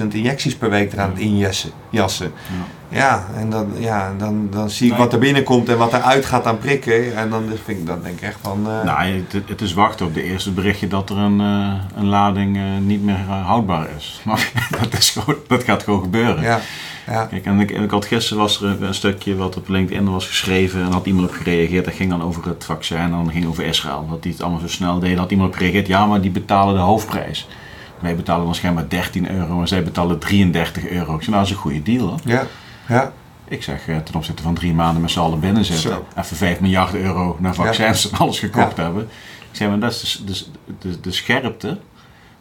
[0.00, 1.70] 500.000 injecties per week eraan het injassen?
[1.90, 2.32] Jassen?
[2.48, 2.81] Ja.
[2.92, 6.46] Ja, en dan, ja, dan, dan zie ik wat er binnenkomt en wat eruit gaat
[6.46, 7.16] aan prikken.
[7.16, 8.58] En dan vind ik dat denk ik echt van...
[8.66, 8.84] Uh...
[8.84, 12.56] Nou, het, het, is wachten op de eerste berichtje dat er een, uh, een lading
[12.56, 14.20] uh, niet meer houdbaar is.
[14.24, 16.42] Maar dat, is gewoon, dat gaat gewoon gebeuren.
[16.42, 16.60] Ja.
[17.06, 17.24] Ja.
[17.24, 20.80] Kijk, en ik, ik had gisteren was er een, stukje wat op LinkedIn was geschreven
[20.80, 21.84] en had iemand op gereageerd.
[21.84, 24.06] Dat ging dan over het vaccin en dan ging over Israël.
[24.10, 25.18] Dat die het allemaal zo snel deden.
[25.18, 27.48] Had iemand op gereageerd, ja, maar die betalen de hoofdprijs.
[28.00, 31.14] Wij betalen dan schijnbaar 13 euro en zij betalen 33 euro.
[31.14, 32.18] Ik zei, nou, dat is een goede deal hoor.
[32.24, 32.46] Ja,
[32.88, 33.12] ja.
[33.44, 35.98] Ik zeg, eh, ten opzichte van drie maanden met z'n allen binnen zitten.
[36.18, 39.02] Even 5 miljard euro naar vaccins en alles gekocht hebben.
[39.50, 40.44] Ik zeg, maar dat is de,
[40.78, 41.78] de, de, scherpte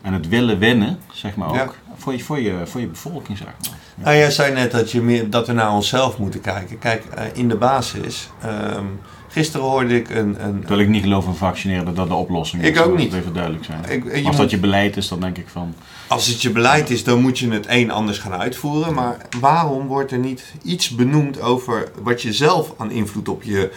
[0.02, 3.48] en het willen winnen, zeg maar ook, voor, je, voor, je, voor je bevolking, zeg
[3.48, 3.78] maar.
[3.96, 6.80] Nou, jij zei net dat, je meer, dat we naar onszelf moeten kijken.
[6.80, 8.30] Kijk, uh, in de basis...
[8.46, 9.00] Um,
[9.32, 10.46] Gisteren hoorde ik een...
[10.46, 12.70] een Wil ik niet geloven van vaccineren dat dat de oplossing is.
[12.70, 13.12] Ik ook niet.
[13.12, 13.84] Dat even duidelijk zijn.
[13.90, 15.76] Ik, als dat je beleid is, dan denk ik van...
[16.12, 18.94] Als het je beleid is, dan moet je het een anders gaan uitvoeren.
[18.94, 23.72] Maar waarom wordt er niet iets benoemd over wat je zelf aan invloed op je,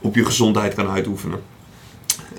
[0.00, 1.40] op je gezondheid kan uitoefenen?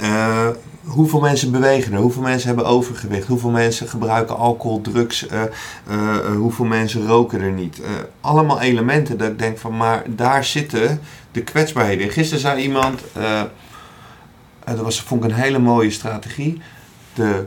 [0.02, 0.48] Uh,
[0.84, 2.00] hoeveel mensen bewegen er?
[2.00, 3.28] Hoeveel mensen hebben overgewicht?
[3.28, 5.28] Hoeveel mensen gebruiken alcohol, drugs?
[5.28, 5.42] Uh,
[5.90, 7.82] uh, hoeveel mensen roken er niet?
[8.22, 12.12] allemaal elementen dat ik denk van, maar daar zitten de kwetsbaarheden in.
[12.12, 13.02] Gisteren zei iemand,
[14.66, 16.62] dat was, vond ik een hele mooie strategie,
[17.14, 17.46] de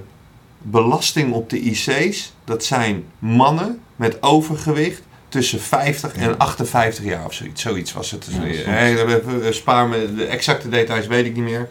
[0.62, 7.32] belasting op de IC's, dat zijn mannen met overgewicht tussen 50 en 58 jaar of
[7.32, 7.62] zoiets.
[7.62, 8.28] Zoiets was het.
[8.66, 11.68] Ja, Spaar me, de exacte details weet ik niet meer.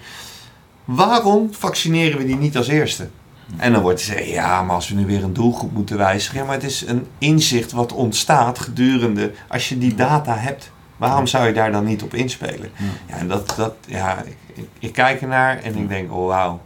[0.86, 3.10] Waarom vaccineren we die niet als eerste?
[3.58, 6.40] En dan wordt gezegd, ja, maar als we nu weer een doelgroep moeten wijzigen.
[6.40, 10.72] Ja, maar het is een inzicht wat ontstaat gedurende, als je die data hebt.
[10.98, 12.72] Waarom zou je daar dan niet op inspelen?
[13.08, 14.24] Ja, en dat, dat ja,
[14.54, 16.62] ik, ik kijk ernaar en ik denk, oh wauw.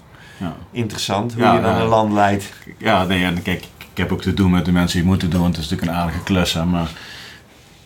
[0.72, 2.54] Interessant hoe je dan een land leidt.
[2.78, 5.46] Ja, nee, ja, kijk, ik heb ook te doen met de mensen die moeten doen.
[5.46, 6.90] Het is natuurlijk een aardige klus, maar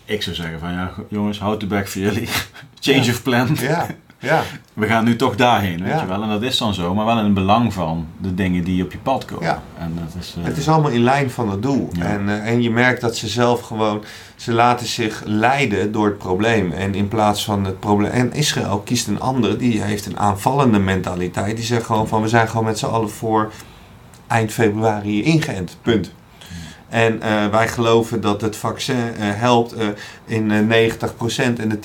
[0.04, 2.28] ik zou zeggen van ja, jongens, houd de back voor jullie.
[2.80, 3.56] Change of plan.
[3.60, 3.86] Ja.
[4.20, 4.42] Ja.
[4.74, 6.22] We gaan nu toch daarheen, weet je wel.
[6.22, 8.92] En dat is dan zo, maar wel in het belang van de dingen die op
[8.92, 9.44] je pad komen.
[9.44, 9.62] Ja.
[9.78, 10.44] En dat is, uh...
[10.44, 11.90] Het is allemaal in lijn van het doel.
[11.98, 14.04] En, uh, en je merkt dat ze zelf gewoon,
[14.36, 16.72] ze laten zich leiden door het probleem.
[16.72, 18.10] En in plaats van het probleem.
[18.10, 21.56] En Israël kiest een ander, die heeft een aanvallende mentaliteit.
[21.56, 23.52] Die zegt gewoon van we zijn gewoon met z'n allen voor
[24.26, 25.76] eind februari ingeënt.
[25.82, 26.12] Punt.
[26.90, 29.88] En uh, wij geloven dat het vaccin uh, helpt uh,
[30.24, 30.52] in 90%
[31.36, 31.78] en de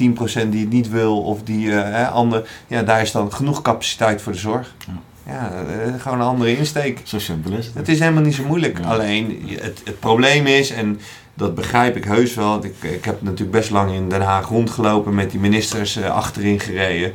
[0.46, 4.32] 10% die het niet wil of die ander, ja, daar is dan genoeg capaciteit voor
[4.32, 4.74] de zorg.
[4.88, 4.94] Ja.
[5.28, 5.52] Ja,
[5.98, 7.02] gewoon een andere insteek.
[7.04, 7.76] Zo simpel is het.
[7.76, 8.80] Het is helemaal niet zo moeilijk.
[8.86, 11.00] Alleen het, het probleem is, en
[11.34, 12.66] dat begrijp ik heus wel.
[12.66, 17.14] Ik, ik heb natuurlijk best lang in Den Haag rondgelopen met die ministers achterin gereden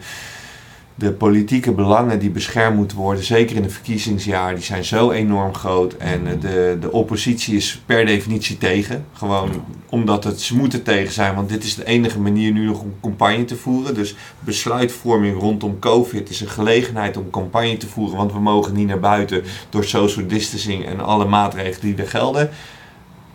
[1.01, 5.55] de politieke belangen die beschermd moeten worden, zeker in het verkiezingsjaar, die zijn zo enorm
[5.55, 5.96] groot.
[5.96, 9.05] En eh, de, de oppositie is per definitie tegen.
[9.12, 9.51] Gewoon
[9.88, 12.94] omdat het, ze moeten tegen zijn, want dit is de enige manier nu nog om
[13.03, 13.94] campagne te voeren.
[13.94, 18.86] Dus besluitvorming rondom COVID is een gelegenheid om campagne te voeren, want we mogen niet
[18.86, 22.51] naar buiten door social distancing en alle maatregelen die er gelden.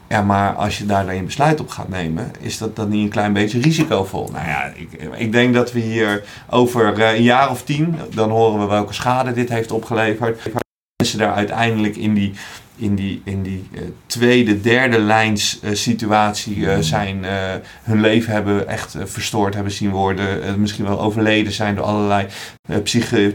[0.08, 3.04] Ja, maar als je daar dan je besluit op gaat nemen, is dat dan niet
[3.04, 4.30] een klein beetje risicovol?
[4.32, 8.30] Nou ja, ik, ik denk dat we hier over eh, een jaar of tien, dan
[8.30, 10.42] horen we welke schade dit heeft opgeleverd.
[10.96, 12.34] Mensen daar uiteindelijk in die,
[12.76, 17.26] in die, in die uh, tweede, derde lijns uh, situatie zijn,
[17.84, 20.60] hun leven hebben echt verstoord hebben zien worden.
[20.60, 22.28] misschien wel overleden zijn door allerlei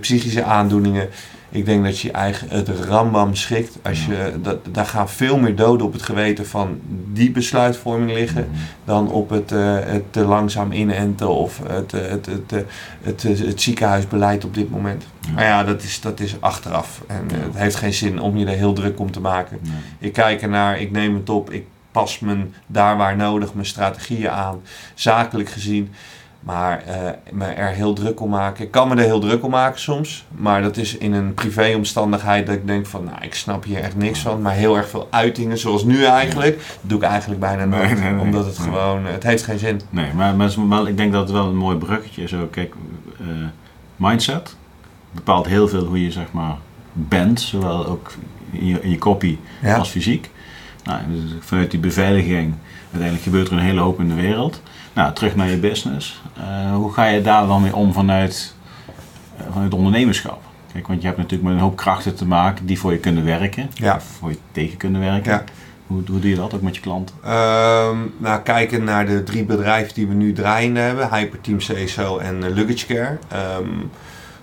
[0.01, 1.09] psychische aandoeningen.
[1.51, 3.79] Ik denk dat je eigen het rambam schikt.
[3.83, 6.81] Als je, dat, daar gaan veel meer doden op het geweten van
[7.13, 8.49] die besluitvorming liggen.
[8.85, 12.65] Dan op het, uh, het te langzaam inenten of het, het, het,
[13.03, 15.05] het, het, ziekenhuisbeleid op dit moment.
[15.35, 17.03] Maar ja, dat is, dat is achteraf.
[17.07, 19.61] En uh, het heeft geen zin om je er heel druk om te maken.
[19.99, 24.31] Ik kijk ernaar, ik neem het op, ik pas me daar waar nodig mijn strategieën
[24.31, 24.61] aan.
[24.95, 25.93] Zakelijk gezien.
[26.41, 26.95] Maar uh,
[27.30, 28.64] me er heel druk om maken.
[28.64, 30.26] Ik kan me er heel druk om maken soms.
[30.30, 33.05] Maar dat is in een privéomstandigheid dat ik denk van...
[33.05, 34.43] Nou, ik snap hier echt niks van.
[34.43, 36.57] Maar heel erg veel uitingen, zoals nu eigenlijk...
[36.57, 37.99] Dat doe ik eigenlijk bijna nooit.
[38.20, 39.07] omdat het gewoon...
[39.07, 39.80] Het heeft geen zin.
[39.91, 40.34] Nee, maar,
[40.66, 42.34] maar, ik denk dat het wel een mooi bruggetje is.
[42.34, 42.51] Ook.
[42.51, 42.74] Kijk,
[43.20, 43.26] uh,
[43.97, 44.57] mindset
[45.11, 46.57] bepaalt heel veel hoe je zeg maar
[46.93, 47.41] bent.
[47.41, 48.12] Zowel ook
[48.51, 49.38] in je, in je kopie
[49.76, 50.30] als fysiek.
[50.84, 52.55] Nou, dus vanuit die beveiliging...
[52.84, 54.62] Uiteindelijk gebeurt er een hele hoop in de wereld...
[54.93, 56.22] Nou, terug naar je business.
[56.38, 58.55] Uh, hoe ga je daar dan mee om vanuit,
[59.41, 60.43] uh, vanuit ondernemerschap?
[60.72, 63.24] Kijk, want je hebt natuurlijk met een hoop krachten te maken die voor je kunnen
[63.24, 63.70] werken.
[63.74, 63.95] Ja.
[63.95, 65.32] Of voor je tegen kunnen werken.
[65.32, 65.45] Ja.
[65.86, 67.16] Hoe, hoe doe je dat ook met je klanten?
[67.16, 71.09] Um, nou, kijken naar de drie bedrijven die we nu draaiende hebben.
[71.11, 73.18] Hyperteam CSO en uh, Luggage Care.
[73.59, 73.91] Um,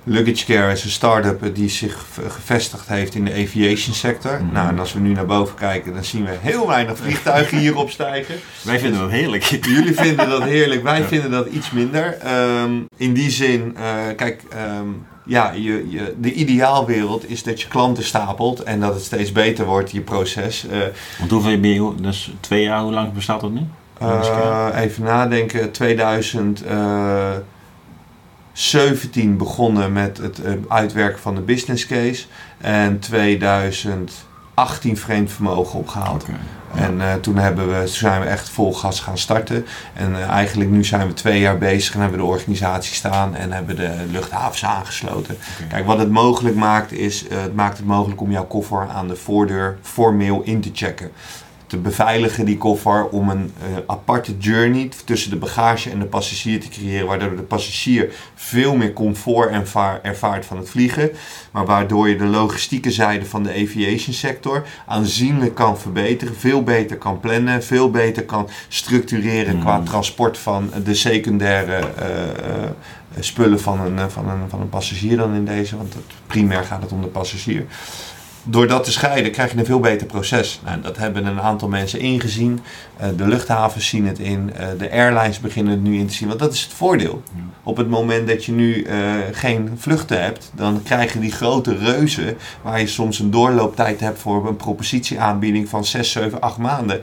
[0.09, 4.41] Luggage Care is een start-up die zich gevestigd heeft in de aviation sector.
[4.43, 4.53] Mhm.
[4.53, 7.75] Nou, en als we nu naar boven kijken, dan zien we heel weinig vliegtuigen hier
[7.75, 8.35] opstijgen.
[8.61, 9.43] Wij vinden dat heerlijk.
[9.43, 12.17] Jullie vinden dat heerlijk, wij vinden dat iets minder.
[12.61, 13.83] Um, in die zin, uh,
[14.15, 14.43] kijk,
[14.79, 19.31] um, ja, je, je, de ideaalwereld is dat je klanten stapelt en dat het steeds
[19.31, 20.65] beter wordt, je proces.
[20.65, 20.77] Uh,
[21.19, 23.61] Want hoeveel ben je, dus twee jaar, hoe lang bestaat dat nu?
[24.01, 26.63] Uh, even nadenken, 2000.
[28.57, 32.25] 17 begonnen met het uh, uitwerken van de business case.
[32.57, 36.25] En 2018 vreemd vermogen opgehaald.
[36.75, 39.65] En uh, toen, hebben we, toen zijn we echt vol gas gaan starten.
[39.93, 43.51] En uh, eigenlijk nu zijn we twee jaar bezig en hebben de organisatie staan en
[43.51, 45.37] hebben de luchthavens aangesloten.
[45.55, 45.67] Okay.
[45.67, 49.07] Kijk, wat het mogelijk maakt is, uh, het maakt het mogelijk om jouw koffer aan
[49.07, 51.11] de voordeur formeel in te checken
[51.67, 56.59] te beveiligen, die koffer, om een uh, aparte journey tussen de bagage en de passagier
[56.59, 61.11] te creëren, waardoor de passagier veel meer comfort ervaar, ervaart van het vliegen,
[61.51, 66.97] maar waardoor je de logistieke zijde van de aviation sector aanzienlijk kan verbeteren, veel beter
[66.97, 69.61] kan plannen, veel beter kan structureren mm.
[69.61, 72.07] qua transport van de secundaire uh,
[72.47, 72.69] uh,
[73.19, 76.81] spullen van een, van, een, van een passagier dan in deze, want het, primair gaat
[76.81, 77.65] het om de passagier
[78.49, 80.61] door dat te scheiden krijg je een veel beter proces.
[80.65, 82.59] Nou, dat hebben een aantal mensen ingezien.
[83.01, 84.51] Uh, de luchthavens zien het in.
[84.59, 86.27] Uh, de airlines beginnen het nu in te zien.
[86.27, 87.23] Want dat is het voordeel.
[87.63, 88.93] Op het moment dat je nu uh,
[89.31, 94.47] geen vluchten hebt, dan krijgen die grote reuzen, waar je soms een doorlooptijd hebt voor
[94.47, 97.01] een propositieaanbieding van 6, 7, 8 maanden.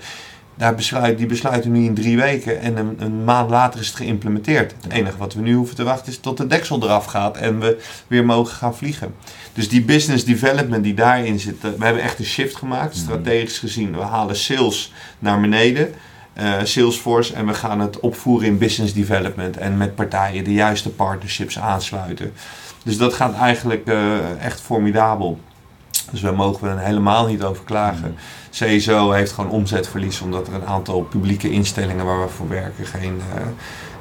[0.57, 3.97] Daar besluit, die besluiten nu in drie weken en een, een, maand later is het
[3.97, 4.75] geïmplementeerd.
[4.83, 7.61] Het enige wat we nu hoeven te wachten is tot de deksel eraf gaat en
[7.61, 9.15] we weer mogen gaan vliegen.
[9.53, 13.05] Dus die business development die daarin zit, we hebben echt een shift gemaakt, mhm.
[13.05, 13.97] strategisch gezien.
[13.97, 15.95] We halen sales naar beneden,
[16.41, 20.91] uh, Salesforce, en we gaan het opvoeren in business development en met partijen de juiste
[20.91, 22.33] partnerships aansluiten.
[22.85, 25.39] Dus dat gaat eigenlijk uh, echt formidabel.
[26.11, 28.09] Dus daar mogen we helemaal niet over klagen.
[28.09, 28.17] Mm.
[28.51, 33.21] CSO heeft gewoon omzetverlies omdat er een aantal publieke instellingen waar we voor werken geen,
[33.35, 33.43] uh,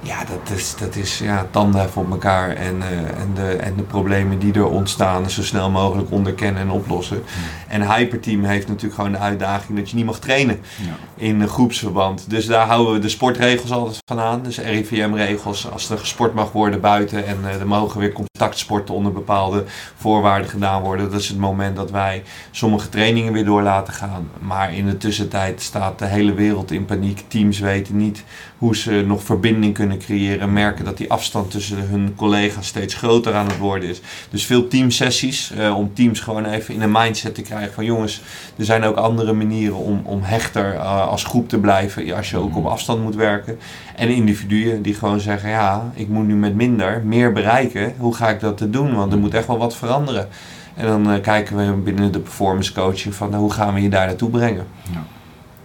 [0.03, 3.83] ja, dat is, dat is ja, tanden op elkaar en, uh, en, de, en de
[3.83, 7.23] problemen die er ontstaan zo snel mogelijk onderkennen en oplossen.
[7.67, 10.95] En Hyperteam heeft natuurlijk gewoon de uitdaging dat je niet mag trainen ja.
[11.15, 12.29] in een groepsverband.
[12.29, 14.43] Dus daar houden we de sportregels altijd van aan.
[14.43, 19.11] Dus RIVM-regels, als er gesport mag worden buiten en uh, er mogen weer contactsporten onder
[19.11, 19.63] bepaalde
[19.95, 21.11] voorwaarden gedaan worden.
[21.11, 24.29] Dat is het moment dat wij sommige trainingen weer door laten gaan.
[24.39, 27.23] Maar in de tussentijd staat de hele wereld in paniek.
[27.27, 28.23] Teams weten niet
[28.57, 30.53] hoe ze nog verbinding kunnen creëren.
[30.53, 34.01] Merken dat die afstand tussen hun collega's steeds groter aan het worden is.
[34.29, 38.21] Dus veel teamsessies uh, om teams gewoon even in een mindset te krijgen van jongens,
[38.57, 42.37] er zijn ook andere manieren om, om hechter uh, als groep te blijven als je
[42.37, 43.57] ook op afstand moet werken.
[43.95, 47.93] En individuen die gewoon zeggen ja, ik moet nu met minder meer bereiken.
[47.97, 48.95] Hoe ga ik dat te doen?
[48.95, 50.27] Want er moet echt wel wat veranderen.
[50.75, 54.05] En dan uh, kijken we binnen de performance coaching van hoe gaan we je daar
[54.05, 54.65] naartoe brengen.
[54.91, 55.03] Ja.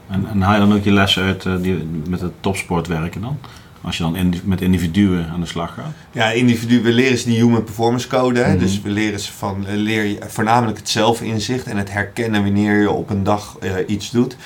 [0.08, 3.20] En, en haal je dan ook je lessen uit uh, die, met het topsport werken
[3.20, 3.38] dan?
[3.80, 5.92] Als je dan in, met individuen aan de slag gaat?
[6.12, 8.40] Ja, individuen, we leren ze die human performance code.
[8.40, 8.58] Mm -hmm.
[8.58, 12.90] Dus we leren ze van, leer je voornamelijk het zelfinzicht en het herkennen wanneer je
[12.90, 14.36] op een dag uh, iets doet.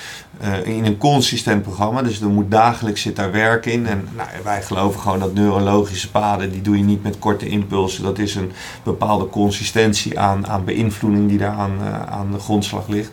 [0.42, 3.86] Uh, in een consistent programma, dus er moet dagelijks zit daar werk in.
[3.86, 8.02] En nou, wij geloven gewoon dat neurologische paden, die doe je niet met korte impulsen.
[8.02, 8.52] Dat is een
[8.82, 13.10] bepaalde consistentie aan, aan beïnvloeding die daar aan, uh, aan de grondslag ligt.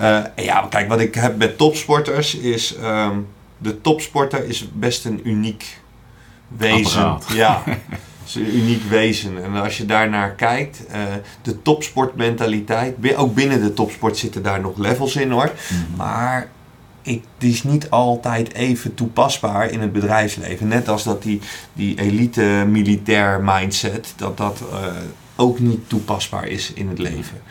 [0.00, 2.76] Uh, ja, kijk, wat ik heb met topsporters is.
[2.82, 3.26] Um,
[3.58, 5.78] de topsporter is best een uniek
[6.48, 7.04] wezen.
[7.04, 7.26] Apparaat.
[7.44, 7.62] Ja,
[8.26, 9.44] is een uniek wezen.
[9.44, 11.02] En als je daarnaar kijkt, uh,
[11.42, 15.52] de topsportmentaliteit, ook binnen de topsport zitten daar nog levels in hoor.
[15.70, 15.96] Mm-hmm.
[15.96, 16.48] Maar
[17.02, 20.68] ik, die is niet altijd even toepasbaar in het bedrijfsleven.
[20.68, 21.40] Net als dat die,
[21.72, 24.78] die elite militair mindset, dat dat uh,
[25.36, 27.42] ook niet toepasbaar is in het leven.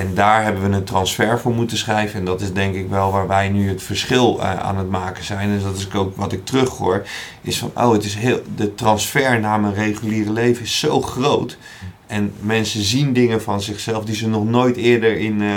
[0.00, 2.18] En daar hebben we een transfer voor moeten schrijven.
[2.18, 5.24] En dat is denk ik wel waar wij nu het verschil uh, aan het maken
[5.24, 5.50] zijn.
[5.50, 7.06] En dat is ook wat ik terughoor.
[7.40, 11.58] Is van, oh, het is heel, de transfer naar mijn reguliere leven is zo groot.
[12.06, 15.40] En mensen zien dingen van zichzelf die ze nog nooit eerder in.
[15.40, 15.52] Uh,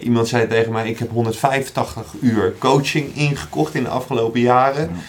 [0.00, 4.90] iemand zei tegen mij: Ik heb 185 uur coaching ingekocht in de afgelopen jaren.
[4.94, 5.00] Ja.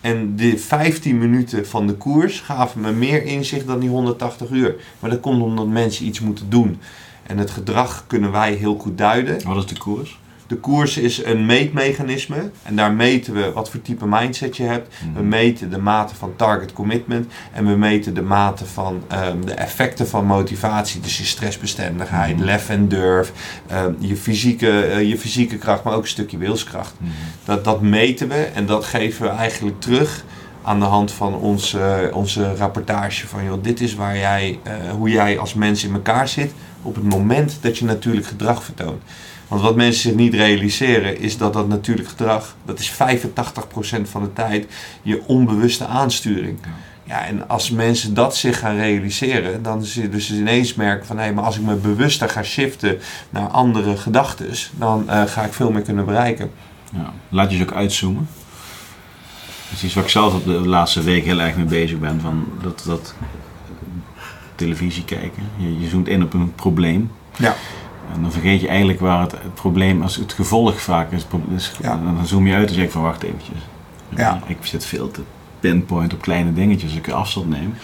[0.00, 4.74] En de 15 minuten van de koers gaven me meer inzicht dan die 180 uur.
[5.00, 6.80] Maar dat komt omdat mensen iets moeten doen.
[7.30, 9.44] En het gedrag kunnen wij heel goed duiden.
[9.44, 10.18] Wat is de koers?
[10.46, 12.50] De koers is een meetmechanisme.
[12.62, 14.94] En daar meten we wat voor type mindset je hebt.
[15.04, 15.14] Mm.
[15.14, 17.32] We meten de mate van target commitment.
[17.52, 21.00] En we meten de mate van um, de effecten van motivatie.
[21.00, 22.44] Dus je stressbestendigheid, mm.
[22.44, 23.32] lef en durf.
[23.72, 26.94] Um, je, fysieke, uh, je fysieke kracht, maar ook een stukje wilskracht.
[26.98, 27.10] Mm.
[27.44, 30.24] Dat, dat meten we en dat geven we eigenlijk terug
[30.62, 33.28] aan de hand van onze, onze rapportage.
[33.28, 36.52] Van joh, dit is waar jij, uh, hoe jij als mens in elkaar zit
[36.82, 39.02] op het moment dat je natuurlijk gedrag vertoont.
[39.48, 42.94] Want wat mensen zich niet realiseren is dat dat natuurlijk gedrag, dat is 85%
[44.02, 44.66] van de tijd
[45.02, 46.58] je onbewuste aansturing.
[47.04, 47.26] Ja.
[47.26, 51.32] en als mensen dat zich gaan realiseren, dan ze dus ineens merken van hé, hey,
[51.32, 52.98] maar als ik me bewuster ga shiften
[53.30, 56.50] naar andere gedachten, dan uh, ga ik veel meer kunnen bereiken.
[56.92, 57.12] Ja.
[57.28, 58.28] Laat je ze ook uitzoomen.
[59.68, 62.20] Dat is iets waar ik zelf op de laatste week heel erg mee bezig ben.
[62.20, 63.14] Van dat, dat
[64.64, 65.42] televisie kijken.
[65.56, 67.10] Je, je zoomt in op een probleem.
[67.38, 67.54] Ja.
[68.14, 71.26] En dan vergeet je eigenlijk waar het, het probleem, als het gevolg vaak is.
[71.54, 73.58] is Dan zoom je uit en zeg van wacht eventjes.
[74.08, 74.40] Ja.
[74.46, 75.20] Ik zit veel te
[75.60, 76.90] pinpoint op kleine dingetjes.
[76.90, 77.74] Als ik afstand neem,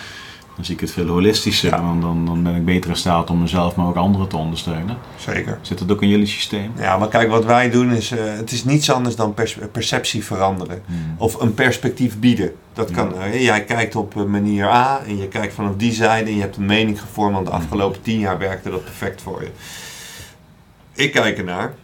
[0.56, 1.70] dan zie ik het veel holistischer.
[1.70, 1.76] Ja.
[1.76, 4.96] Dan, dan, dan ben ik beter in staat om mezelf, maar ook anderen te ondersteunen.
[5.16, 5.58] Zeker.
[5.62, 6.72] Zit dat ook in jullie systeem?
[6.78, 9.34] Ja, maar kijk, wat wij doen is, uh, het is niets anders dan
[9.72, 10.82] perceptie veranderen.
[10.86, 11.14] Hmm.
[11.18, 12.54] Of een perspectief bieden.
[12.72, 16.34] Dat kan, uh, jij kijkt op manier A en je kijkt vanaf die zijde en
[16.34, 17.62] je hebt een mening gevormd, want de hmm.
[17.62, 19.50] afgelopen tien jaar werkte dat perfect voor je.
[20.92, 21.74] Ik kijk ernaar.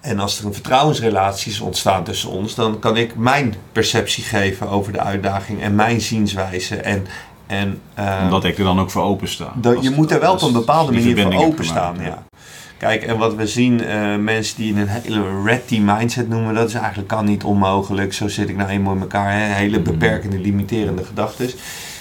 [0.00, 4.92] En als er een vertrouwensrelatie ontstaan tussen ons, dan kan ik mijn perceptie geven over
[4.92, 6.76] de uitdaging en mijn zienswijze.
[6.76, 7.06] En,
[7.48, 9.52] en, uh, Omdat ik er dan ook voor opensta.
[9.54, 11.96] Dat, je moet er wel op een bepaalde manier voor openstaan.
[12.00, 12.22] Ja.
[12.78, 16.54] Kijk, en wat we zien, uh, mensen die in een hele red team mindset noemen,
[16.54, 18.12] dat is eigenlijk kan niet onmogelijk.
[18.12, 19.32] Zo zit ik nou eenmaal in elkaar.
[19.32, 19.54] Hè?
[19.54, 19.90] Hele mhm.
[19.90, 21.50] beperkende, limiterende gedachten.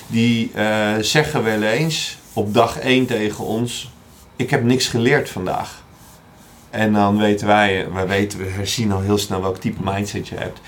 [0.07, 0.63] Die uh,
[1.01, 3.91] zeggen wel eens op dag 1 tegen ons:
[4.35, 5.83] Ik heb niks geleerd vandaag.
[6.69, 10.35] En dan weten wij, wij weten, we zien al heel snel welk type mindset je
[10.35, 10.59] hebt.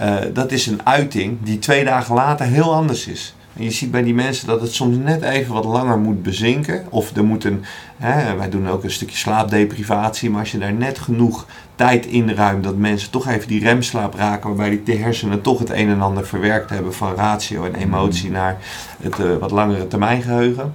[0.00, 3.34] Uh, dat is een uiting die twee dagen later heel anders is.
[3.56, 6.86] En je ziet bij die mensen dat het soms net even wat langer moet bezinken.
[6.90, 7.64] Of er moet een,
[7.96, 10.30] hè, wij doen ook een stukje slaapdeprivatie.
[10.30, 14.48] Maar als je daar net genoeg tijd inruimt dat mensen toch even die remslaap raken.
[14.48, 18.56] Waarbij die hersenen toch het een en ander verwerkt hebben van ratio en emotie naar
[19.00, 20.74] het uh, wat langere termijn geheugen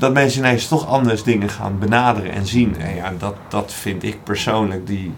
[0.00, 2.76] dat mensen ineens toch anders dingen gaan benaderen en zien.
[2.76, 5.12] En ja, dat, dat vind ik persoonlijk, die,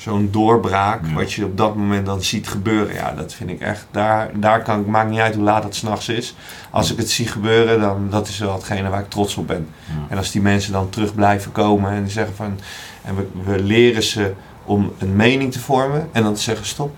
[0.00, 3.86] zo'n doorbraak, wat je op dat moment dan ziet gebeuren, ja, dat vind ik echt,
[3.90, 6.34] daar, daar kan ik, maakt niet uit hoe laat het s'nachts is.
[6.70, 9.68] Als ik het zie gebeuren, dan dat is wel hetgene waar ik trots op ben.
[10.08, 12.58] En als die mensen dan terug blijven komen en zeggen van,
[13.02, 14.32] en we, we leren ze
[14.64, 16.94] om een mening te vormen en dan te zeggen stop,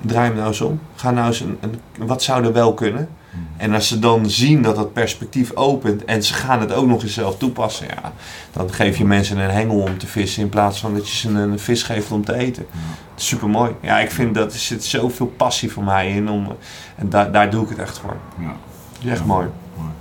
[0.00, 3.08] draai hem nou eens om, ga nou eens een, een wat zou er wel kunnen?
[3.56, 7.02] En als ze dan zien dat dat perspectief opent en ze gaan het ook nog
[7.02, 8.12] eens zelf toepassen, ja,
[8.52, 11.28] dan geef je mensen een hengel om te vissen in plaats van dat je ze
[11.28, 12.66] een vis geeft om te eten.
[13.14, 13.72] Super mooi.
[13.80, 16.56] Ja, ik vind dat er zit zoveel passie voor mij in om,
[16.96, 18.16] en daar daar doe ik het echt voor.
[18.38, 19.10] Ja.
[19.10, 19.46] Echt mooi.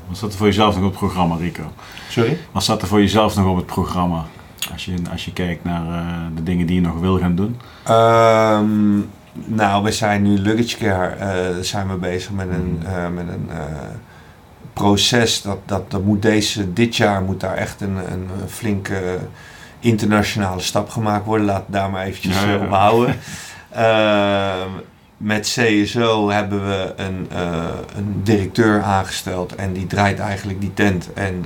[0.08, 1.64] Wat staat er voor jezelf nog op het programma, Rico?
[2.10, 2.38] Sorry?
[2.52, 4.26] Wat staat er voor jezelf nog op het programma?
[4.72, 7.60] Als je, als je kijkt naar uh, de dingen die je nog wil gaan doen?
[7.90, 13.28] Um, nou, we zijn nu luggage care uh, zijn we bezig met een, uh, met
[13.28, 13.64] een uh,
[14.74, 15.42] proces.
[15.42, 19.20] Dat, dat, dat moet deze, dit jaar moet daar echt een, een flinke
[19.80, 21.46] internationale stap gemaakt worden.
[21.46, 22.58] Laat daar maar eventjes ja, ja.
[22.58, 23.16] op houden.
[23.70, 24.70] Ehm,
[25.18, 27.28] met CSO hebben we een,
[27.96, 31.14] een directeur aangesteld en die draait eigenlijk die tent.
[31.14, 31.46] En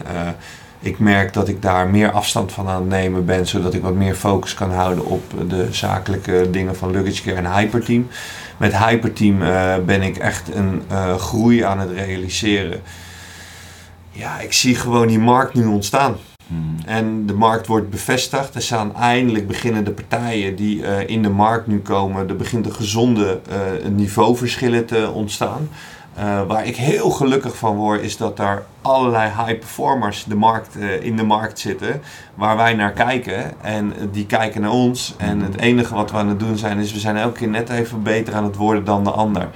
[0.80, 3.94] ik merk dat ik daar meer afstand van aan het nemen ben, zodat ik wat
[3.94, 8.08] meer focus kan houden op de zakelijke dingen van Luggage Care en Hyperteam.
[8.58, 12.82] Met Hyperteam uh, ben ik echt een uh, groei aan het realiseren.
[14.12, 16.16] Ja, ik zie gewoon die markt nu ontstaan.
[16.48, 16.76] Hmm.
[16.86, 18.56] En de markt wordt bevestigd.
[18.56, 22.30] Er staan eindelijk beginnende partijen die uh, in de markt nu komen.
[22.30, 23.42] Er begint een gezonde
[23.90, 25.70] niveauverschillen te ontstaan.
[26.18, 30.76] Uh, waar ik heel gelukkig van word, is dat daar allerlei high performers de markt,
[30.76, 32.02] uh, in de markt zitten.
[32.36, 33.62] Waar wij naar kijken.
[33.62, 35.14] En die kijken naar ons.
[35.18, 37.70] En het enige wat we aan het doen zijn, is we zijn elke keer net
[37.70, 39.50] even beter aan het worden dan de ander.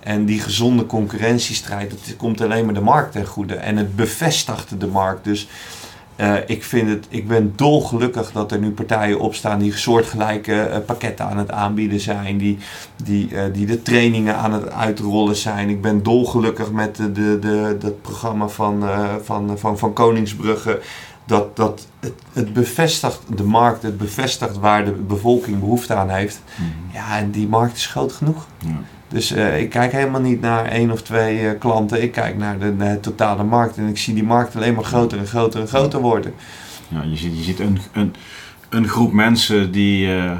[0.00, 3.54] En die gezonde concurrentiestrijd, dat komt alleen maar de markt ten goede.
[3.54, 5.24] En het bevestigt de markt.
[5.24, 5.48] Dus
[6.20, 10.76] uh, ik, vind het, ik ben dolgelukkig dat er nu partijen opstaan die soortgelijke uh,
[10.86, 12.58] pakketten aan het aanbieden zijn, die,
[13.04, 15.68] die, uh, die de trainingen aan het uitrollen zijn.
[15.68, 18.84] Ik ben dolgelukkig met de, de, de, dat programma van,
[19.22, 20.80] van, van, van Koningsbrugge.
[21.24, 26.40] Dat, dat het, het bevestigt de markt, het bevestigt waar de bevolking behoefte aan heeft.
[26.56, 26.94] Mm -hmm.
[26.94, 28.46] Ja, en die markt is groot genoeg.
[28.58, 28.80] Ja.
[29.08, 32.02] Dus uh, ik kijk helemaal niet naar één of twee uh, klanten.
[32.02, 33.76] Ik kijk naar de, de, totale markt.
[33.76, 36.34] En ik zie die markt alleen maar groter en groter en groter worden.
[36.88, 38.14] Ja, je ziet, je ziet een, een,
[38.68, 40.32] een groep mensen die uh,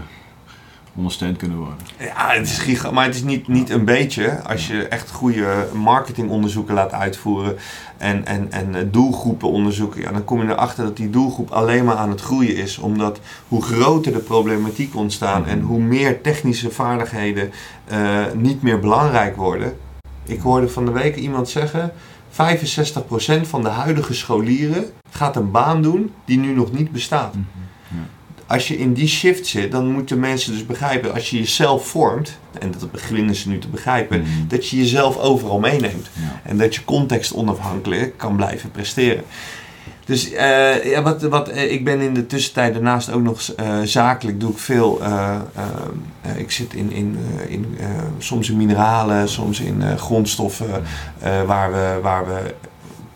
[0.99, 1.77] ondersteund kunnen worden.
[1.99, 4.43] Ja, het is giga, maar het is niet, niet een beetje.
[4.43, 7.57] Als je echt goede marketingonderzoeken laat uitvoeren
[7.97, 11.97] en, en, en doelgroepen onderzoeken, ja, dan kom je erachter dat die doelgroep alleen maar
[11.97, 12.79] aan het groeien is.
[12.79, 17.51] Omdat hoe groter de problematiek ontstaan en hoe meer technische vaardigheden
[17.93, 19.77] uh, niet meer belangrijk worden.
[20.25, 21.93] Ik hoorde van de week iemand zeggen.
[22.31, 22.35] 65%
[23.43, 27.35] van de huidige scholieren gaat een baan doen die nu nog niet bestaat.
[27.35, 27.68] Mm -hmm
[28.49, 32.39] als je in die shift zit, dan moeten mensen dus begrijpen, als je jezelf vormt,
[32.59, 34.49] en dat beginnen ze nu te begrijpen, mm.
[34.49, 36.09] dat je jezelf overal meeneemt.
[36.13, 36.41] Ja.
[36.43, 39.25] En dat je context onafhankelijk kan blijven presteren.
[40.05, 43.81] Dus uh, ja, wat, wat, uh, ik ben in de tussentijd daarnaast ook nog uh,
[43.83, 45.01] zakelijk, doe ik veel.
[46.37, 47.19] ik zit in, in,
[47.49, 47.79] in
[48.19, 50.83] soms in mineralen, soms in grondstoffen,
[51.47, 52.55] waar, we, waar we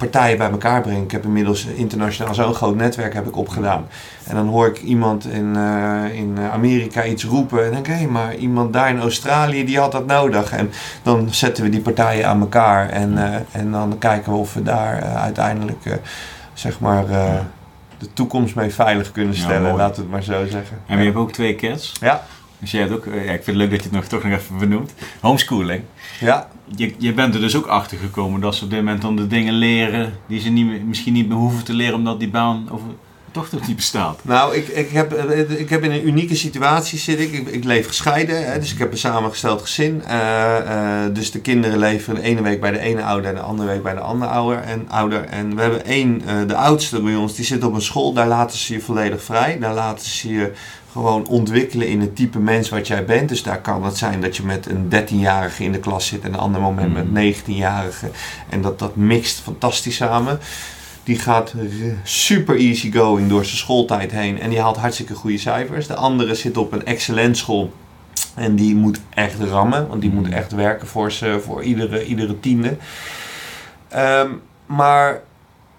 [0.02, 1.02] partijen bij elkaar brengen.
[1.02, 3.86] Ik heb inmiddels internationaal zo'n groot netwerk heb ik opgedaan.
[4.26, 7.64] En dan hoor ik iemand in, uh, in Amerika iets roepen.
[7.64, 10.52] En denk ik, hé, maar iemand daar in Australië die had dat nodig.
[10.52, 10.70] En
[11.02, 12.88] dan zetten we die partijen aan elkaar.
[12.88, 16.00] En, uh, en dan kijken we of we daar uh, uiteindelijk,
[16.52, 17.06] zeg maar
[17.98, 20.78] de toekomst mee veilig kunnen stellen, ja, laten we het maar zo zeggen.
[20.86, 21.92] En je hebt ook twee kids.
[22.00, 22.22] Ja.
[22.58, 24.32] Dus jij hebt ook, ja, ik vind het leuk dat je het nog, toch nog
[24.32, 24.92] even benoemt.
[25.20, 25.82] Homeschooling.
[26.22, 26.48] Ja.
[26.76, 29.26] Je, je bent er dus ook achter gekomen dat ze op dit moment dan de
[29.26, 32.86] dingen leren die ze niet, misschien niet meer hoeven te leren omdat die baan over,
[33.32, 34.20] toch toch niet bestaat.
[34.22, 35.12] Nou, ik, ik, heb,
[35.48, 37.32] ik heb in een unieke situatie zit ik.
[37.32, 40.02] Ik, ik leef gescheiden, hè, dus ik heb een samengesteld gezin.
[40.06, 43.40] Uh, uh, dus de kinderen leven de ene week bij de ene ouder en de
[43.40, 44.60] andere week bij de andere ouder.
[44.60, 45.24] En, ouder.
[45.24, 48.12] en we hebben één, uh, de oudste bij ons, die zit op een school.
[48.12, 49.58] Daar laten ze je volledig vrij.
[49.58, 50.52] Daar laten ze je
[50.92, 53.28] gewoon ontwikkelen in het type mens wat jij bent.
[53.28, 56.32] Dus daar kan het zijn dat je met een 13-jarige in de klas zit en
[56.32, 58.10] een ander moment met een 19-jarige.
[58.48, 60.38] En dat dat mixt fantastisch samen.
[61.04, 61.54] Die gaat
[62.02, 65.86] super easy going door zijn schooltijd heen en die haalt hartstikke goede cijfers.
[65.86, 67.72] De andere zit op een excellent school
[68.34, 72.40] en die moet echt rammen, want die moet echt werken voor, ze, voor iedere, iedere
[72.40, 72.76] tiende.
[73.96, 75.22] Um, maar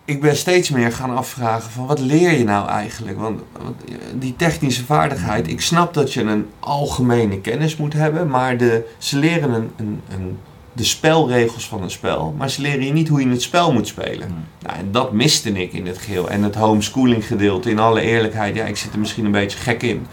[0.06, 3.20] ik ben steeds meer gaan afvragen van wat leer je nou eigenlijk?
[3.20, 3.76] Want, want,
[4.16, 9.18] die technische vaardigheid, ik snap dat je een algemene kennis moet hebben, maar de, ze
[9.18, 10.40] leren een, een, een,
[10.74, 13.88] de spelregels van een spel, maar ze leren je niet hoe je het spel moet
[13.88, 14.28] spelen.
[14.28, 14.46] Hmm.
[14.60, 16.30] Nou, en dat miste ik in het geheel.
[16.30, 19.84] En het homeschooling gedeelte, in alle eerlijkheid, ja, ik zit er misschien een beetje gek
[19.84, 20.08] in.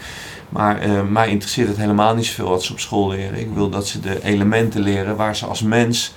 [0.49, 3.39] Maar uh, mij interesseert het helemaal niet zoveel wat ze op school leren.
[3.39, 6.13] Ik wil dat ze de elementen leren waar ze als mens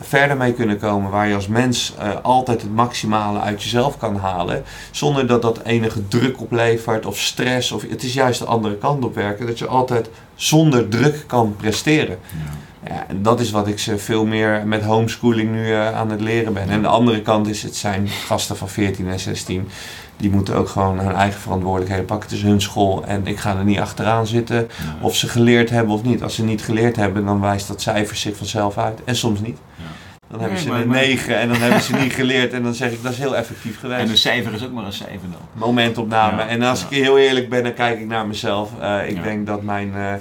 [0.00, 1.10] verder mee kunnen komen.
[1.10, 4.64] Waar je als mens uh, altijd het maximale uit jezelf kan halen.
[4.90, 7.72] Zonder dat dat enige druk oplevert of stress.
[7.72, 9.46] Of, het is juist de andere kant op werken.
[9.46, 12.18] Dat je altijd zonder druk kan presteren.
[12.30, 12.65] Ja.
[12.88, 16.20] Ja en dat is wat ik ze veel meer met homeschooling nu uh, aan het
[16.20, 16.68] leren ben.
[16.68, 19.68] En de andere kant is, het zijn gasten van 14 en 16
[20.16, 22.28] die moeten ook gewoon hun eigen verantwoordelijkheden pakken.
[22.28, 24.68] Het is hun school en ik ga er niet achteraan zitten
[25.00, 26.22] of ze geleerd hebben of niet.
[26.22, 29.04] Als ze niet geleerd hebben, dan wijst dat cijfer zich vanzelf uit.
[29.04, 29.58] En soms niet.
[29.74, 29.84] Ja.
[30.30, 33.02] Dan hebben ze een 9 en dan hebben ze niet geleerd en dan zeg ik
[33.02, 34.00] dat is heel effectief geweest.
[34.00, 35.40] En een cijfer is ook maar een cijfer dan.
[35.52, 36.42] Momentopname.
[36.42, 36.48] Ja.
[36.48, 38.70] En als ik heel eerlijk ben, dan kijk ik naar mezelf.
[38.80, 39.92] Uh, ik denk dat mijn...
[39.96, 40.12] Uh,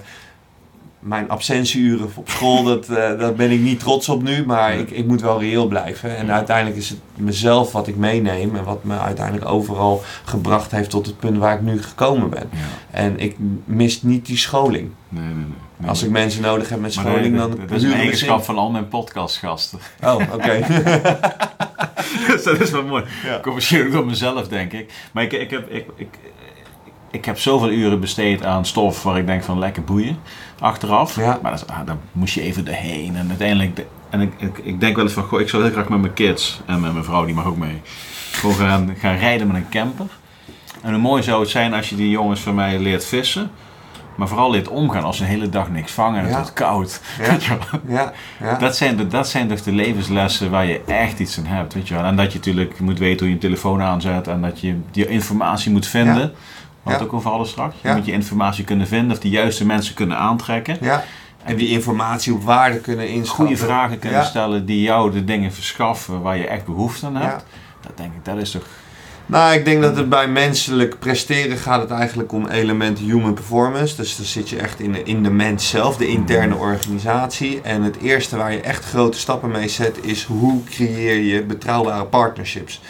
[1.05, 4.91] mijn absentieuren op school, dat, uh, daar ben ik niet trots op nu, maar ik,
[4.91, 6.17] ik moet wel reëel blijven.
[6.17, 10.89] En uiteindelijk is het mezelf wat ik meeneem en wat me uiteindelijk overal gebracht heeft
[10.89, 12.49] tot het punt waar ik nu gekomen ben.
[12.51, 12.57] Ja.
[12.91, 13.35] En ik
[13.65, 14.89] mis niet die scholing.
[15.09, 15.33] Nee, nee,
[15.77, 15.89] nee.
[15.89, 17.49] Als ik mensen nodig heb met scholing, dan.
[17.67, 19.79] Dat is een eigenschap van al mijn podcastgasten.
[20.03, 20.33] Oh, oké.
[20.33, 20.61] Okay.
[22.27, 23.03] dus dat is wel mooi.
[23.23, 23.39] Ja.
[23.41, 24.93] Commercieel door mezelf, denk ik.
[25.11, 26.19] Maar ik, ik, heb, ik, ik,
[27.11, 30.17] ik heb zoveel uren besteed aan stof waar ik denk van lekker boeien
[30.59, 31.15] achteraf.
[31.15, 31.39] Ja.
[31.41, 33.15] Maar dat, ah, daar moest je even doorheen.
[33.15, 35.71] En uiteindelijk, de, en ik, ik, ik, denk wel eens van, goh, ik zou heel
[35.71, 37.81] graag met mijn kids en met mijn vrouw, die mag ook mee,
[38.31, 40.07] gewoon gaan, gaan rijden met een camper.
[40.81, 43.51] En hoe mooi zou het zijn als je die jongens van mij leert vissen.
[44.15, 47.01] Maar vooral leert omgaan als ze een hele dag niks vangen en het wordt koud.
[47.19, 47.27] Ja.
[47.31, 47.81] Weet je wel?
[47.87, 48.57] Ja, ja.
[48.57, 51.73] Dat zijn, de, dat zijn toch de levenslessen waar je echt iets aan hebt.
[51.73, 52.03] Weet je wel?
[52.03, 55.07] En dat je natuurlijk moet weten hoe je een telefoon aanzet en dat je die
[55.07, 56.33] informatie moet vinden.
[56.93, 57.75] Het ook over alles straks.
[57.81, 60.77] Je moet je informatie kunnen vinden of de juiste mensen kunnen aantrekken.
[60.81, 61.03] ja.
[61.43, 63.45] En die informatie op waarde kunnen inschatten.
[63.45, 67.45] Goede vragen kunnen stellen die jou de dingen verschaffen waar je echt behoefte aan hebt.
[67.81, 68.63] Dat denk ik, dat is toch...
[69.25, 73.95] Nou, ik denk dat het bij menselijk presteren gaat het eigenlijk om elementen human performance.
[73.95, 77.61] Dus dan zit je echt in de, in de mens zelf, de interne organisatie.
[77.61, 82.05] En het eerste waar je echt grote stappen mee zet is hoe creëer je betrouwbare
[82.05, 82.81] partnerships.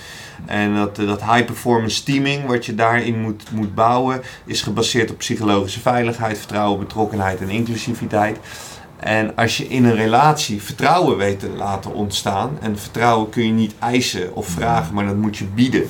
[0.45, 5.11] En dat, eh, dat high performance teaming, wat je daarin moet, moet bouwen, is gebaseerd
[5.11, 8.39] op psychologische veiligheid, vertrouwen, betrokkenheid en inclusiviteit.
[8.99, 13.51] En als je in een relatie vertrouwen weet te laten ontstaan, en vertrouwen kun je
[13.51, 15.89] niet eisen of vragen, maar dat moet je bieden.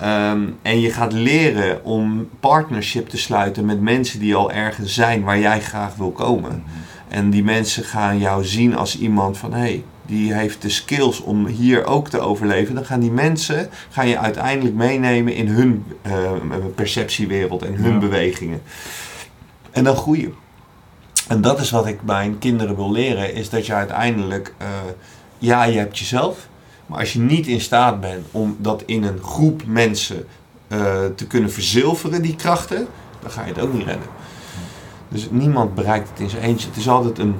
[0.00, 5.22] Ehm, en je gaat leren om partnership te sluiten met mensen die al ergens zijn
[5.22, 6.62] waar jij graag wil komen.
[7.08, 11.20] En die mensen gaan jou zien als iemand van hé, hey, die heeft de skills
[11.20, 12.74] om hier ook te overleven.
[12.74, 16.30] Dan gaan die mensen gaan je uiteindelijk meenemen in hun eh,
[16.74, 17.98] perceptiewereld en hun Ja.
[17.98, 18.62] bewegingen.
[19.70, 20.34] En dan groeien.
[21.28, 24.66] En dat is wat ik mijn kinderen wil leren, is dat je uiteindelijk, eh,
[25.38, 26.48] ja, je hebt jezelf,
[26.86, 30.26] maar als je niet in staat bent om dat in een groep mensen
[30.68, 32.86] eh, te kunnen verzilveren, die krachten,
[33.22, 34.08] dan ga je het ook niet redden.
[35.08, 36.68] Dus niemand bereikt het in zijn eentje.
[36.68, 37.34] Het is altijd een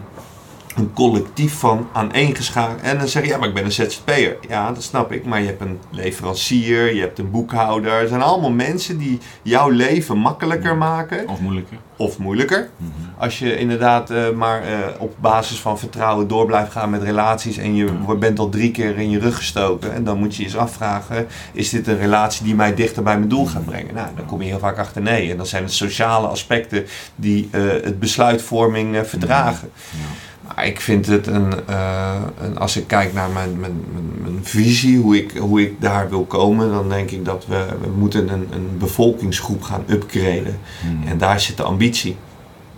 [0.76, 2.80] een collectief van aaneengeschaard.
[2.80, 4.36] En dan zeg je, ja, maar ik ben een ZZP'er.
[4.48, 5.24] Ja, dat snap ik.
[5.24, 7.92] Maar je hebt een leverancier, je hebt een boekhouder.
[7.92, 11.28] Er zijn allemaal mensen die jouw leven makkelijker maken.
[11.28, 11.76] Of moeilijker.
[11.96, 12.68] Of moeilijker.
[12.76, 12.90] Mhm.
[13.18, 17.56] Als je inderdaad uh, maar uh, op basis van vertrouwen door blijft gaan met relaties.
[17.56, 19.92] En je bent al drie keer in je rug gestoken.
[19.92, 23.16] En dan moet je je eens afvragen, is dit een relatie die mij dichter bij
[23.16, 23.94] mijn doel gaat brengen?
[23.94, 25.30] Nou, dan kom je heel vaak achter nee.
[25.30, 29.70] En dan zijn het sociale aspecten die uh, het besluitvorming verdragen.
[29.74, 30.25] Ja.
[30.46, 33.84] Maar ik vind het een, uh, een, als ik kijk naar mijn, mijn,
[34.22, 37.88] mijn, visie, hoe ik, hoe ik daar wil komen, dan denk ik dat we, we
[37.98, 40.58] moeten een, een bevolkingsgroep gaan upgraden.
[40.80, 41.08] Hmm.
[41.08, 42.16] En daar zit de ambitie.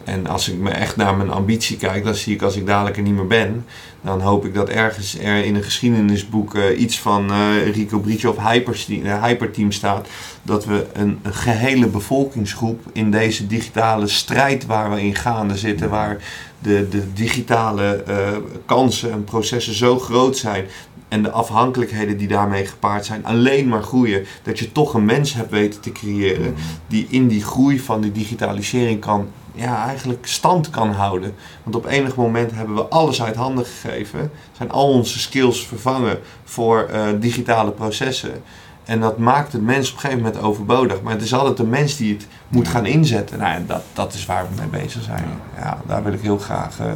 [0.09, 2.97] En als ik me echt naar mijn ambitie kijk, dan zie ik als ik dadelijk
[2.97, 3.65] er niet meer ben,
[4.01, 8.31] dan hoop ik dat ergens er in een geschiedenisboek uh, iets van uh, Rico Brietje
[8.31, 10.09] of Hyperteam, uh, Hyperteam staat.
[10.43, 15.91] Dat we een, een, gehele bevolkingsgroep in deze digitale strijd waar we in gaande zitten,
[15.91, 16.17] waar
[16.59, 18.37] de, de digitale uh,
[18.67, 20.67] kansen en processen zo groot zijn
[21.09, 25.35] en de afhankelijkheden die daarmee gepaard zijn alleen maar groeien, dat je toch een mens
[25.35, 26.55] hebt weten te creëren
[26.87, 31.35] die in die groei van die digitalisering kan, ja, eigenlijk stand kan houden.
[31.63, 36.19] Want op enig moment hebben we alles uit handen gegeven, zijn al onze skills vervangen
[36.45, 38.43] voor uh, digitale processen.
[38.89, 41.03] En dat maakt het mens op een gegeven moment overbodig.
[41.03, 43.39] Maar het is altijd de mens die het moet gaan inzetten.
[43.39, 45.25] Nou, dat, dat is waar we mee bezig zijn.
[45.57, 46.87] Ja, daar wil ik heel graag uh,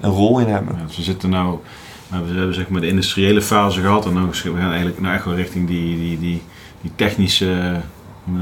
[0.00, 0.76] een rol in hebben.
[0.78, 1.58] Ja, dus we zitten nou,
[2.08, 4.06] we hebben zeg maar de industriële fase gehad.
[4.06, 6.42] En dan we gaan eigenlijk nou echt wel richting die, die, die,
[6.80, 7.80] die technische,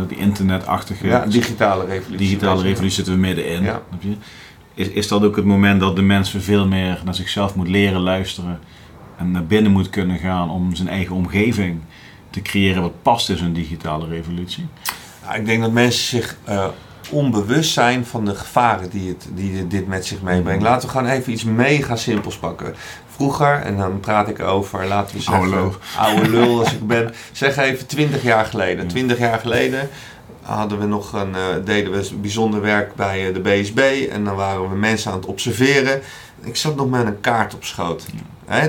[0.08, 1.06] die internetachtige...
[1.06, 2.26] Ja, digitale revolutie.
[2.26, 3.62] Digitale revolutie zitten we middenin.
[3.62, 3.82] Ja.
[4.74, 8.00] Is, is dat ook het moment dat de mens veel meer naar zichzelf moet leren
[8.00, 8.58] luisteren
[9.16, 11.80] en naar binnen moet kunnen gaan om zijn eigen omgeving
[12.34, 14.66] te creëren wat past in zo'n digitale revolutie?
[15.24, 16.66] Nou, ik denk dat mensen zich uh,
[17.10, 20.62] onbewust zijn van de gevaren die, het, die dit met zich meebrengt.
[20.62, 20.68] Mm.
[20.68, 22.74] Laten we gewoon even iets mega simpels pakken.
[23.08, 26.86] Vroeger, en dan praat ik over, laten we zeggen, oude lul, oude lul als ik
[26.86, 28.86] ben, zeg even 20 jaar geleden.
[28.86, 29.88] 20 jaar geleden
[30.42, 34.34] hadden we nog een, uh, deden we bijzonder werk bij uh, de BSB en dan
[34.34, 36.00] waren we mensen aan het observeren.
[36.42, 38.06] Ik zat nog met een kaart op schoot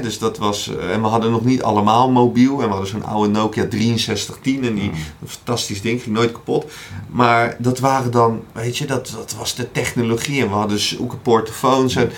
[0.01, 2.61] dus dat was, eh, en we hadden nog niet allemaal mobiel.
[2.61, 4.89] En we hadden zo'n oude Nokia 6310 en die,
[5.21, 6.71] een fantastisch ding, ging nooit kapot.
[7.09, 10.41] Maar dat waren dan, weet je, dat, dat was de technologie.
[10.41, 11.95] En we hadden zoeken portofoons.
[11.95, 12.11] En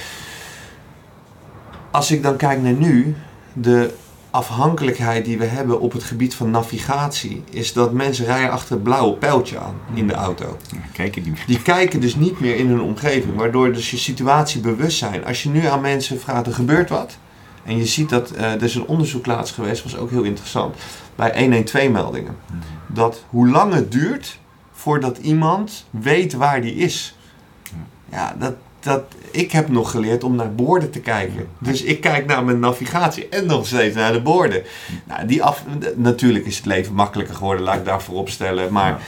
[1.92, 3.16] als ik dan kijk naar nu,
[3.54, 3.94] de
[4.30, 8.84] afhankelijkheid die we hebben op het gebied van navigatie, is dat mensen rijden achter het
[8.84, 10.58] blauwe pijltje aan in de auto.
[10.94, 11.34] kijken die...
[11.48, 15.26] die kijken dus niet meer in hun omgeving, waardoor dus je situatie bewust zijn.
[15.26, 17.18] Als je nu aan mensen vraagt, er gebeurt wat,
[17.68, 20.76] en je ziet dat, uh, er is een onderzoek laatst geweest, was ook heel interessant,
[21.16, 22.36] bij 112-meldingen.
[22.46, 22.58] Mhm.
[22.88, 24.40] Dat hoe lang het duurt
[24.72, 27.16] voordat iemand weet waar die is.
[28.12, 31.48] Ja, dat, dat, ik heb nog geleerd om naar borden te kijken.
[31.60, 34.64] Dus ik kijk naar mijn navigatie en nog steeds naar de borden.
[35.04, 35.64] Nou, die af,
[35.96, 38.72] natuurlijk is het leven makkelijker geworden, laat ik daarvoor opstellen.
[38.72, 39.02] Maar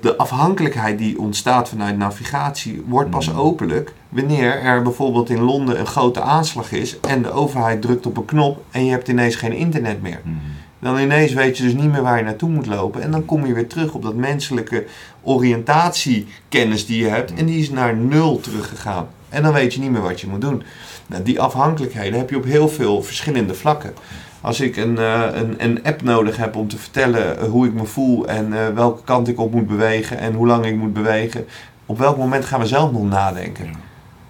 [0.00, 3.38] de afhankelijkheid die ontstaat vanuit navigatie wordt pas mm.
[3.38, 8.16] openlijk wanneer er bijvoorbeeld in Londen een grote aanslag is en de overheid drukt op
[8.16, 10.20] een knop en je hebt ineens geen internet meer.
[10.22, 10.40] Mm.
[10.78, 13.46] Dan ineens weet je dus niet meer waar je naartoe moet lopen en dan kom
[13.46, 14.86] je weer terug op dat menselijke
[15.22, 19.08] oriëntatiekennis die je hebt en die is naar nul teruggegaan.
[19.28, 20.62] En dan weet je niet meer wat je moet doen.
[21.06, 23.94] Nou, die afhankelijkheden heb je op heel veel verschillende vlakken.
[24.40, 27.72] Als ik een, uh, een, een, app nodig heb om te vertellen eh, hoe ik
[27.72, 30.92] me voel en uh, welke kant ik op moet bewegen en hoe lang ik moet
[30.92, 31.46] bewegen,
[31.86, 33.74] op welk moment gaan we zelf nog nadenken?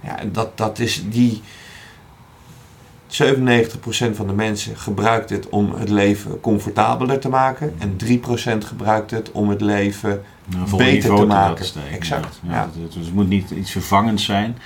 [0.01, 1.43] Ja, dat, dat is die.
[3.07, 3.09] 97%
[4.13, 7.75] van de mensen gebruikt het om het leven comfortabeler te maken.
[7.79, 11.67] En 3% gebruikt het om het leven nou, beter te maken.
[11.93, 12.41] exact.
[12.49, 14.57] Ja, Dus het moet niet iets vervangends zijn.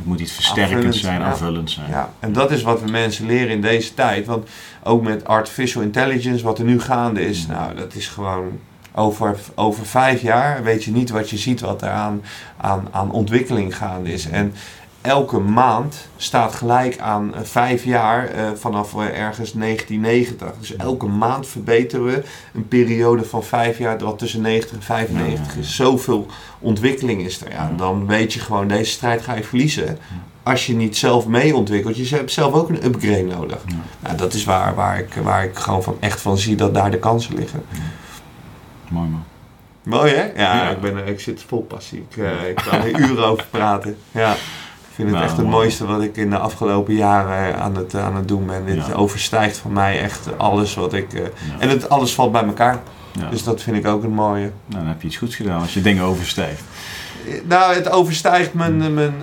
[0.00, 1.90] Het moet iets versterkend zijn, aanvullend zijn.
[1.90, 4.26] Ja, en dat is wat we mensen leren in deze tijd.
[4.26, 4.48] Want
[4.82, 7.52] ook met artificial intelligence, wat er nu gaande is, mm.
[7.52, 8.58] nou, dat is gewoon
[8.94, 12.22] over, over vijf jaar weet je niet wat je ziet wat er aan,
[12.56, 14.28] aan, aan ontwikkeling gaande is.
[14.28, 14.54] En
[15.00, 20.52] elke maand staat gelijk aan uh, vijf jaar uh, vanaf uh, ergens 1990.
[20.58, 22.22] Dus elke maand verbeteren we
[22.54, 25.76] een periode van vijf jaar, wat tussen 90 en 95 is.
[25.76, 26.26] Zoveel
[26.58, 27.50] ontwikkeling is er.
[27.50, 29.98] Ja, dan weet je gewoon, deze strijd ga je verliezen.
[30.42, 31.96] Als je niet zelf mee ontwikkelt.
[31.96, 33.64] Je hebt zelf ook een upgrade nodig.
[34.00, 36.90] Nou, dat is waar, waar, ik, waar ik gewoon van, echt van zie dat daar
[36.90, 37.64] de kansen liggen.
[38.88, 39.24] Mooi man.
[39.82, 40.42] Mooi hè?
[40.42, 42.06] Ja, Ik, ben, ik zit vol passie.
[42.08, 42.16] Ik,
[42.48, 43.96] ik kan er uren over praten.
[44.10, 44.36] Ja
[45.04, 48.28] vind het echt het mooiste wat ik in de afgelopen jaren aan het, aan het
[48.28, 48.66] doen ben.
[48.66, 51.12] Dit overstijgt van mij echt alles wat ik.
[51.12, 51.20] Uh,
[51.58, 52.80] En het, alles valt bij elkaar.
[53.30, 54.50] Dus dat vind ik ook het mooie.
[54.66, 56.62] Nou, dan heb je iets goeds gedaan als je dingen overstijgt.
[57.44, 59.14] Nou, het overstijgt mijn, mijn,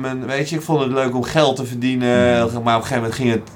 [0.00, 0.26] mijn...
[0.26, 2.36] Weet je, ik vond het leuk om geld te verdienen.
[2.38, 3.50] Maar op een gegeven moment ging het...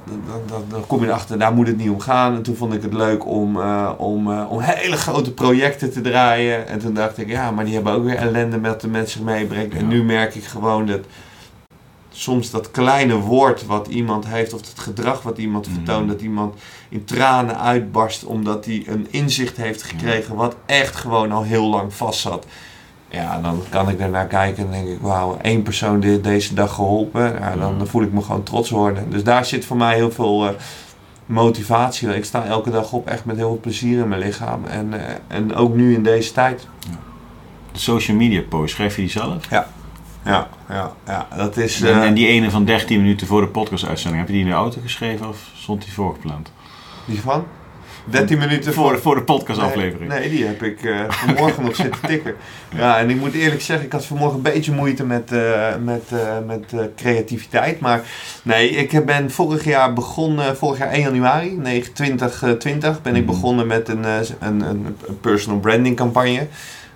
[0.49, 2.35] Dan, dan, kom je erachter, daar moet het niet om gaan.
[2.35, 3.61] En toen vond ik het leuk om,
[3.97, 6.69] om, om hele grote projecten te draaien.
[6.69, 9.75] En toen dacht ik, ja, maar die hebben ook weer ellende met de mensen meebrengt.
[9.75, 11.01] En nu merk ik gewoon dat
[12.19, 15.75] soms dat kleine woord wat iemand heeft, of het gedrag wat iemand mhm.
[15.75, 16.55] vertoont, dat iemand
[16.89, 21.95] in tranen uitbarst omdat hij een inzicht heeft gekregen wat echt gewoon al heel lang
[21.95, 22.47] vast zat.
[23.11, 26.55] Ja, dan kan ik er naar kijken en denk ik, wauw, één persoon dit deze
[26.55, 27.33] dag geholpen.
[27.33, 29.11] Ja, dan voel ik me gewoon trots worden.
[29.11, 30.51] Dus daar zit voor mij heel veel uh,
[31.27, 32.15] motivatie.
[32.15, 34.65] Ik sta elke dag op echt met heel veel plezier in mijn lichaam.
[34.65, 36.67] En, uh, en ook nu in deze tijd.
[37.73, 39.51] De social media post, schrijf je die zelf?
[39.51, 39.69] Ja.
[40.29, 41.81] Ja, ja, ja, dat is...
[41.81, 44.57] En, en, die ene van 13 minuten voor de podcast-uitzending, heb je die in de
[44.57, 46.53] auto geschreven of stond die voorgepland?
[47.05, 47.45] Die van?
[48.05, 50.11] 13 minuten voor, voor, voor de podcastaflevering.
[50.11, 52.35] Nee, nee, die heb ik uh, vanmorgen nog zitten tikken.
[52.77, 56.03] Ja, en ik moet eerlijk zeggen, ik had vanmorgen een beetje moeite met, uh, met,
[56.13, 57.81] uh, met creativiteit.
[57.81, 58.03] Maar
[58.43, 63.31] nee, ik ben vorig jaar begonnen, vorig jaar 1 januari 2020, ben ik mhm.
[63.31, 64.05] begonnen met een,
[64.41, 66.47] een, een personal branding campagne.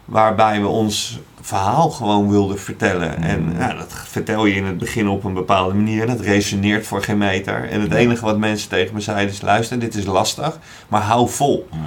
[0.05, 3.23] Waarbij we ons verhaal gewoon wilden vertellen.
[3.23, 3.59] En mm.
[3.59, 6.07] ja, dat vertel je in het begin op een bepaalde manier.
[6.07, 7.69] Dat resoneert voor geen meter.
[7.69, 10.59] En het enige wat mensen tegen me zeiden is: luister, dit is lastig,
[10.89, 11.69] maar hou vol.
[11.70, 11.79] Ja,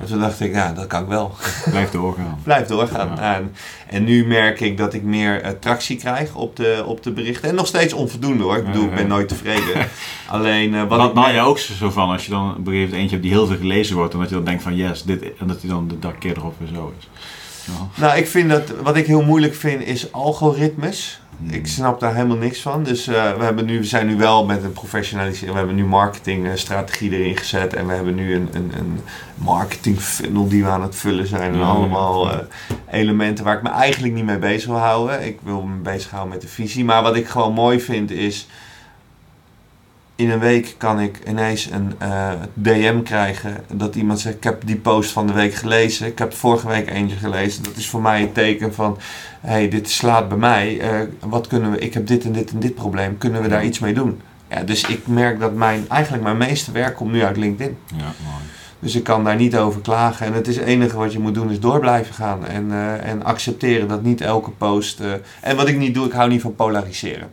[0.00, 1.34] En toen dacht ik, ja, dat kan ik wel.
[1.70, 2.38] Blijf doorgaan.
[2.42, 3.18] Blijf doorgaan.
[3.18, 3.54] En,
[3.88, 7.48] en, nu merk ik dat ik meer uh, tractie krijg op de, op de berichten.
[7.48, 8.56] En nog steeds onvoldoende hoor.
[8.56, 9.88] Ik bedoel, ik ben nooit tevreden.
[10.26, 11.14] Alleen uh, wat.
[11.14, 13.32] Nou je ook zo van als je dan op een gegeven moment eentje hebt die
[13.32, 14.12] heel veel gelezen wordt.
[14.12, 15.36] En dat je dan denkt van yes, dit.
[15.38, 17.08] En dat hij dan de dag keer erop weer zo is.
[17.94, 21.20] Nou, ik vind dat, wat ik heel moeilijk vind, is algoritmes.
[21.38, 21.50] Hmm.
[21.50, 22.82] Ik snap daar helemaal niks van.
[22.82, 25.52] Dus uh, we, hebben nu, we zijn nu wel met een professionalisering.
[25.52, 27.74] We hebben nu marketingstrategie erin gezet.
[27.74, 29.00] En we hebben nu een, een, een
[29.34, 31.54] marketing funnel die we aan het vullen zijn.
[31.54, 32.36] En allemaal uh,
[32.90, 35.26] elementen waar ik me eigenlijk niet mee bezig wil houden.
[35.26, 36.84] Ik wil me bezighouden met de visie.
[36.84, 38.46] Maar wat ik gewoon mooi vind is
[40.18, 44.44] in een week kan ik ineens een uh, eh, DM krijgen dat iemand zegt: Ik
[44.44, 46.06] heb die post van de week gelezen.
[46.06, 47.62] Ik heb vorige week eentje gelezen.
[47.62, 48.98] Dat is voor mij een teken van:
[49.40, 50.80] hey, dit slaat bij mij.
[50.80, 51.78] Uh, wat kunnen we?
[51.78, 53.18] Ik heb dit en dit en dit probleem.
[53.18, 54.20] Kunnen we daar iets mee doen?
[54.48, 57.76] Ja, dus ik merk dat mijn, eigenlijk mijn meeste werk komt nu uit LinkedIn.
[57.86, 58.42] Ja, mooi.
[58.78, 60.26] Dus ik kan daar niet over klagen.
[60.26, 62.46] En het, is het enige wat je moet doen is door blijven gaan.
[62.46, 65.00] En, uh, en accepteren dat niet elke post.
[65.40, 67.30] en wat ik niet doe, ik hou niet van polariseren.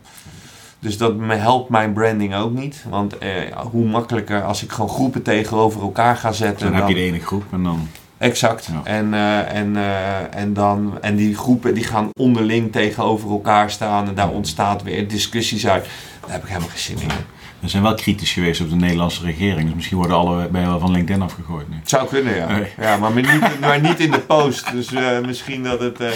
[0.86, 2.84] Dus dat helpt mijn branding ook niet.
[2.88, 3.30] Want eh,
[3.70, 6.66] hoe makkelijker als ik gewoon groepen tegenover elkaar ga zetten.
[6.66, 7.88] Dan, heb je de ene groep en dan.
[8.18, 8.68] Exact.
[8.84, 14.08] En, uh, en, uh, en, dan, en die groepen die gaan onderling tegenover elkaar staan
[14.08, 15.84] en daar ontstaat weer discussies uit.
[16.20, 17.35] Daar heb ik helemaal geen zin in.
[17.66, 19.64] We zijn wel kritisch geweest op de Nederlandse regering.
[19.64, 21.76] Dus misschien worden alle bij wel van LinkedIn afgegooid nu.
[21.76, 22.60] Het zou kunnen, ja.
[22.80, 24.72] ja maar, niet, maar niet in de post.
[24.72, 26.00] Dus uh, misschien dat het...
[26.00, 26.08] Uh,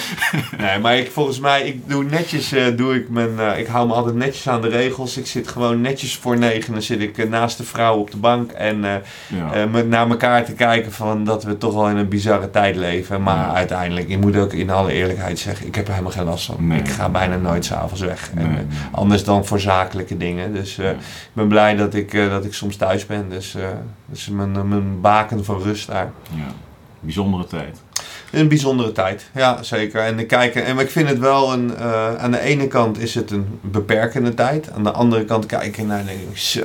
[0.59, 3.59] nee, maar ik, volgens mij, ik doe netjes, uh, doe ik mijn...
[3.59, 5.17] ik hou me altijd netjes aan de regels.
[5.17, 6.73] Ik zit gewoon netjes voor negen.
[6.73, 8.51] Dan zit ik naast de vrouw op de bank.
[8.51, 8.85] En
[9.27, 9.67] ja.
[9.67, 13.23] met, naar elkaar te kijken van dat we toch wel in een bizarre tijd leven.
[13.23, 13.55] Maar ja.
[13.55, 16.67] uiteindelijk, ik moet ook in alle eerlijkheid zeggen, ik heb er helemaal geen last van.
[16.67, 16.79] Nee.
[16.79, 18.31] Ik ga bijna nooit s'avonds weg.
[18.35, 20.55] En, anders dan voor zakelijke dingen.
[20.55, 23.29] Dus ik ben blij dat ik, uh, dat ik soms thuis ben.
[23.29, 23.63] Dus uh,
[24.07, 26.13] dat is mijn, mijn baken van rust daar.
[26.31, 26.53] Ja,
[27.01, 27.83] bijzondere tijd.
[28.31, 30.01] Een bijzondere tijd, ja zeker.
[30.01, 31.71] En, kijken, en ik vind het wel een.
[31.79, 34.71] Uh, aan de ene kant is het een beperkende tijd.
[34.73, 36.61] Aan de andere kant kijk ik naar denk ik, zo,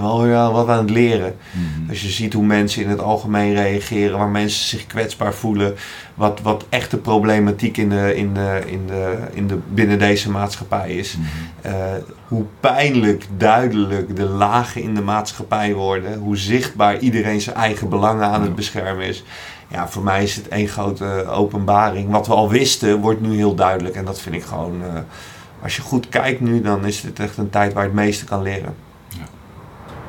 [0.00, 1.36] oh ja, wat aan het leren.
[1.50, 5.74] Mm Als je ziet hoe mensen in het algemeen reageren, waar mensen zich kwetsbaar voelen.
[6.14, 10.90] Wat, wat echte problematiek in de, in de, in de, in de, binnen deze maatschappij
[10.90, 11.16] is.
[11.16, 11.74] Mhm.
[11.74, 11.74] Eh,
[12.28, 16.18] hoe pijnlijk duidelijk de lagen in de maatschappij worden.
[16.18, 19.24] Hoe zichtbaar iedereen zijn eigen belangen aan het beschermen is
[19.70, 22.10] ja, voor mij is het één grote openbaring.
[22.10, 23.94] Wat we al wisten, wordt nu heel duidelijk.
[23.94, 25.00] En dat vind ik gewoon, uh,
[25.62, 28.24] als je goed kijkt nu, dan is het echt een tijd waar je het meeste
[28.24, 28.74] kan leren.
[29.08, 29.24] Ja.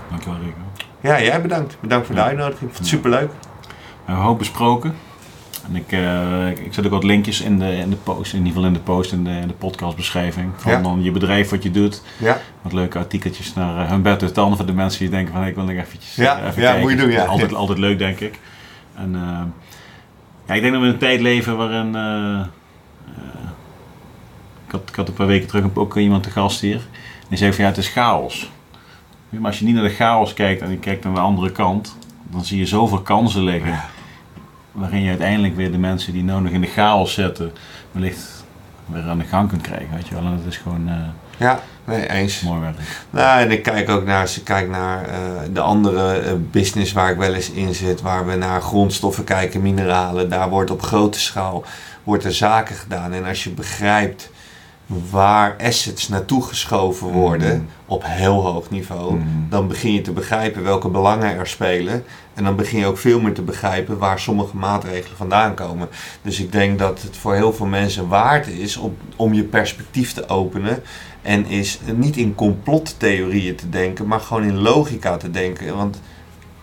[0.09, 0.85] Dankjewel Rico.
[1.01, 1.77] Ja, jij bedankt.
[1.79, 2.69] Bedankt voor de uitnodiging.
[2.69, 3.29] Ik vond het superleuk.
[3.29, 3.67] We
[4.05, 4.95] hebben hoop besproken.
[5.67, 8.53] En ik, uh, ik zet ook wat linkjes in de, in de post, in ieder
[8.53, 10.51] geval in de post, in de, in de podcastbeschrijving.
[10.55, 10.81] Van ja.
[10.81, 12.01] dan je bedrijf, wat je doet.
[12.17, 12.37] Ja.
[12.61, 15.55] Wat leuke artikeltjes naar uh, hun bed tanden voor de mensen die denken van ik
[15.55, 16.37] wil nog eventjes ja.
[16.37, 16.81] even ja, kijken.
[16.81, 17.25] moet je doen, ja.
[17.25, 18.39] Altijd, altijd leuk, denk ik.
[19.01, 19.41] En uh,
[20.45, 21.95] ja, ik denk dat we in een tijd leven waarin.
[21.95, 22.45] Uh,
[24.65, 26.75] ik, had, ik had een paar weken terug ook iemand te gast hier.
[26.75, 28.51] En die zei van ja, het is chaos.
[29.29, 31.97] Maar als je niet naar de chaos kijkt en je kijkt naar de andere kant,
[32.29, 33.79] dan zie je zoveel kansen liggen.
[34.71, 37.51] Waarin je uiteindelijk weer de mensen die nog in de chaos zitten,
[37.91, 38.45] wellicht
[38.85, 39.95] weer aan de gang kunt krijgen.
[39.95, 40.23] Weet je wel.
[40.23, 40.87] En dat is gewoon.
[40.87, 40.95] Uh,
[41.37, 42.41] ja Nee, eens.
[42.41, 42.75] Mooi werk.
[43.09, 45.15] Nou, en ik kijk ook naar, als ik kijk naar uh,
[45.53, 49.61] de andere uh, business waar ik wel eens in zit, waar we naar grondstoffen kijken,
[49.61, 50.29] mineralen.
[50.29, 51.63] Daar wordt op grote schaal
[52.03, 53.13] wordt er zaken gedaan.
[53.13, 54.29] En als je begrijpt
[55.09, 57.67] waar assets naartoe geschoven worden mm.
[57.85, 59.47] op heel hoog niveau, mm.
[59.49, 62.03] dan begin je te begrijpen welke belangen er spelen.
[62.33, 65.89] En dan begin je ook veel meer te begrijpen waar sommige maatregelen vandaan komen.
[66.21, 70.13] Dus ik denk dat het voor heel veel mensen waard is om, om je perspectief
[70.13, 70.83] te openen.
[71.21, 75.75] En is niet in complottheorieën te denken, maar gewoon in logica te denken.
[75.75, 76.01] Want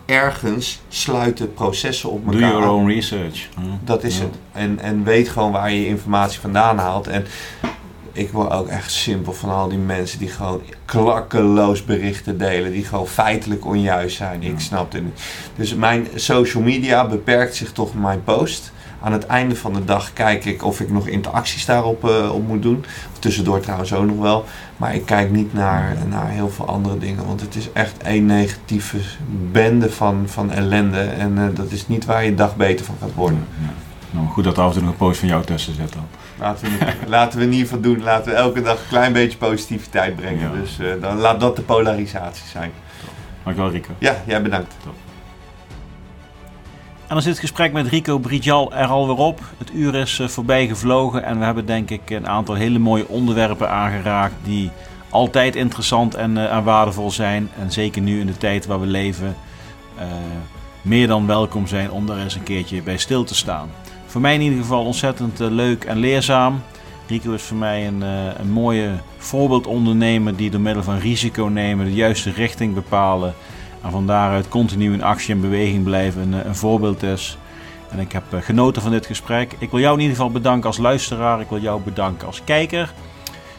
[0.06, 2.40] ergens sluiten processen op elkaar.
[2.40, 3.48] Do your own research.
[3.84, 4.34] Dat is het.
[4.52, 7.06] En, en weet gewoon waar je informatie vandaan haalt.
[7.06, 7.26] En
[8.12, 12.84] ik word ook echt simpel van al die mensen die gewoon klakkeloos berichten delen, die
[12.84, 14.42] gewoon feitelijk onjuist zijn.
[14.42, 15.20] Ik snap het niet.
[15.56, 18.72] Dus mijn social media beperkt zich tot mijn post.
[19.00, 22.46] Aan het einde van de dag kijk ik of ik nog interacties daarop uh, op
[22.46, 22.84] moet doen.
[23.18, 24.44] Tussendoor trouwens ook nog wel.
[24.76, 27.26] Maar ik kijk niet naar, naar heel veel andere dingen.
[27.26, 28.98] Want het is echt één negatieve
[29.52, 31.00] bende van, van ellende.
[31.00, 33.46] En uh, dat is niet waar je dag beter van gaat worden.
[33.60, 33.72] Ja.
[34.10, 36.06] Nou, goed dat er af en toe nog een post van jou tussen zit dan.
[36.38, 38.02] Laten we, laten we in ieder geval doen.
[38.02, 40.50] Laten we elke dag een klein beetje positiviteit brengen.
[40.50, 40.60] Ja.
[40.60, 42.70] Dus uh, dan laat dat de polarisatie zijn.
[43.44, 43.90] Dankjewel Rico.
[43.98, 44.74] Ja, jij bedankt.
[44.82, 44.94] Top.
[47.08, 49.40] En dan zit het gesprek met Rico Brijal er alweer op.
[49.58, 53.08] Het uur is uh, voorbij gevlogen en we hebben denk ik een aantal hele mooie
[53.08, 54.70] onderwerpen aangeraakt die
[55.10, 57.50] altijd interessant en, uh, waardevol zijn.
[57.58, 59.36] En zeker nu in de tijd waar we leven,
[60.82, 63.70] meer dan welkom zijn om daar eens een keertje bij stil te staan
[64.08, 66.62] voor mij in ieder geval ontzettend eh, leuk en leerzaam.
[67.06, 68.00] Rico is voor mij een,
[68.40, 73.34] een mooie voorbeeldondernemer die door middel van risico nemen de juiste richting bepalen.
[73.82, 77.38] En van daaruit continu in actie en beweging blijven een, eh, een voorbeeld is.
[77.90, 79.54] En ik heb genoten van dit gesprek.
[79.58, 81.40] Ik wil jou in ieder geval bedanken als luisteraar.
[81.40, 82.92] Ik wil jou bedanken als kijker.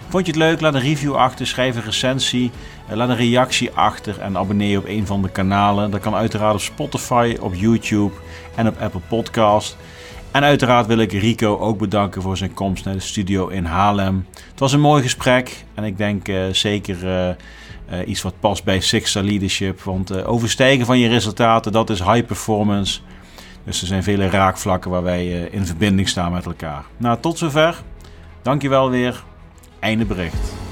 [0.10, 0.62] Vond je het leuk?
[0.62, 2.52] Laat een review achter, schrijf een recensie,
[2.94, 5.92] laat een reactie achter en abonneer op een van de kanalen.
[5.92, 8.14] Dat kan uiteraard op Spotify, op YouTube
[8.56, 9.78] en op Apple Podcast.
[10.32, 14.26] En uiteraard wil ik Rico ook bedanken voor zijn komst naar de studio in Haarlem.
[14.52, 16.98] Het was een mooi gesprek en ik denk zeker
[17.92, 19.82] uh, iets wat past bij Six Star Leadership.
[19.82, 23.00] Want overstijgen van je resultaten, dat is high performance.
[23.64, 26.84] Dus er zijn vele raakvlakken waar wij in verbinding staan met elkaar.
[26.98, 27.82] Nou, tot zover.
[28.42, 29.24] Dankjewel weer.
[29.80, 30.69] Einde bericht.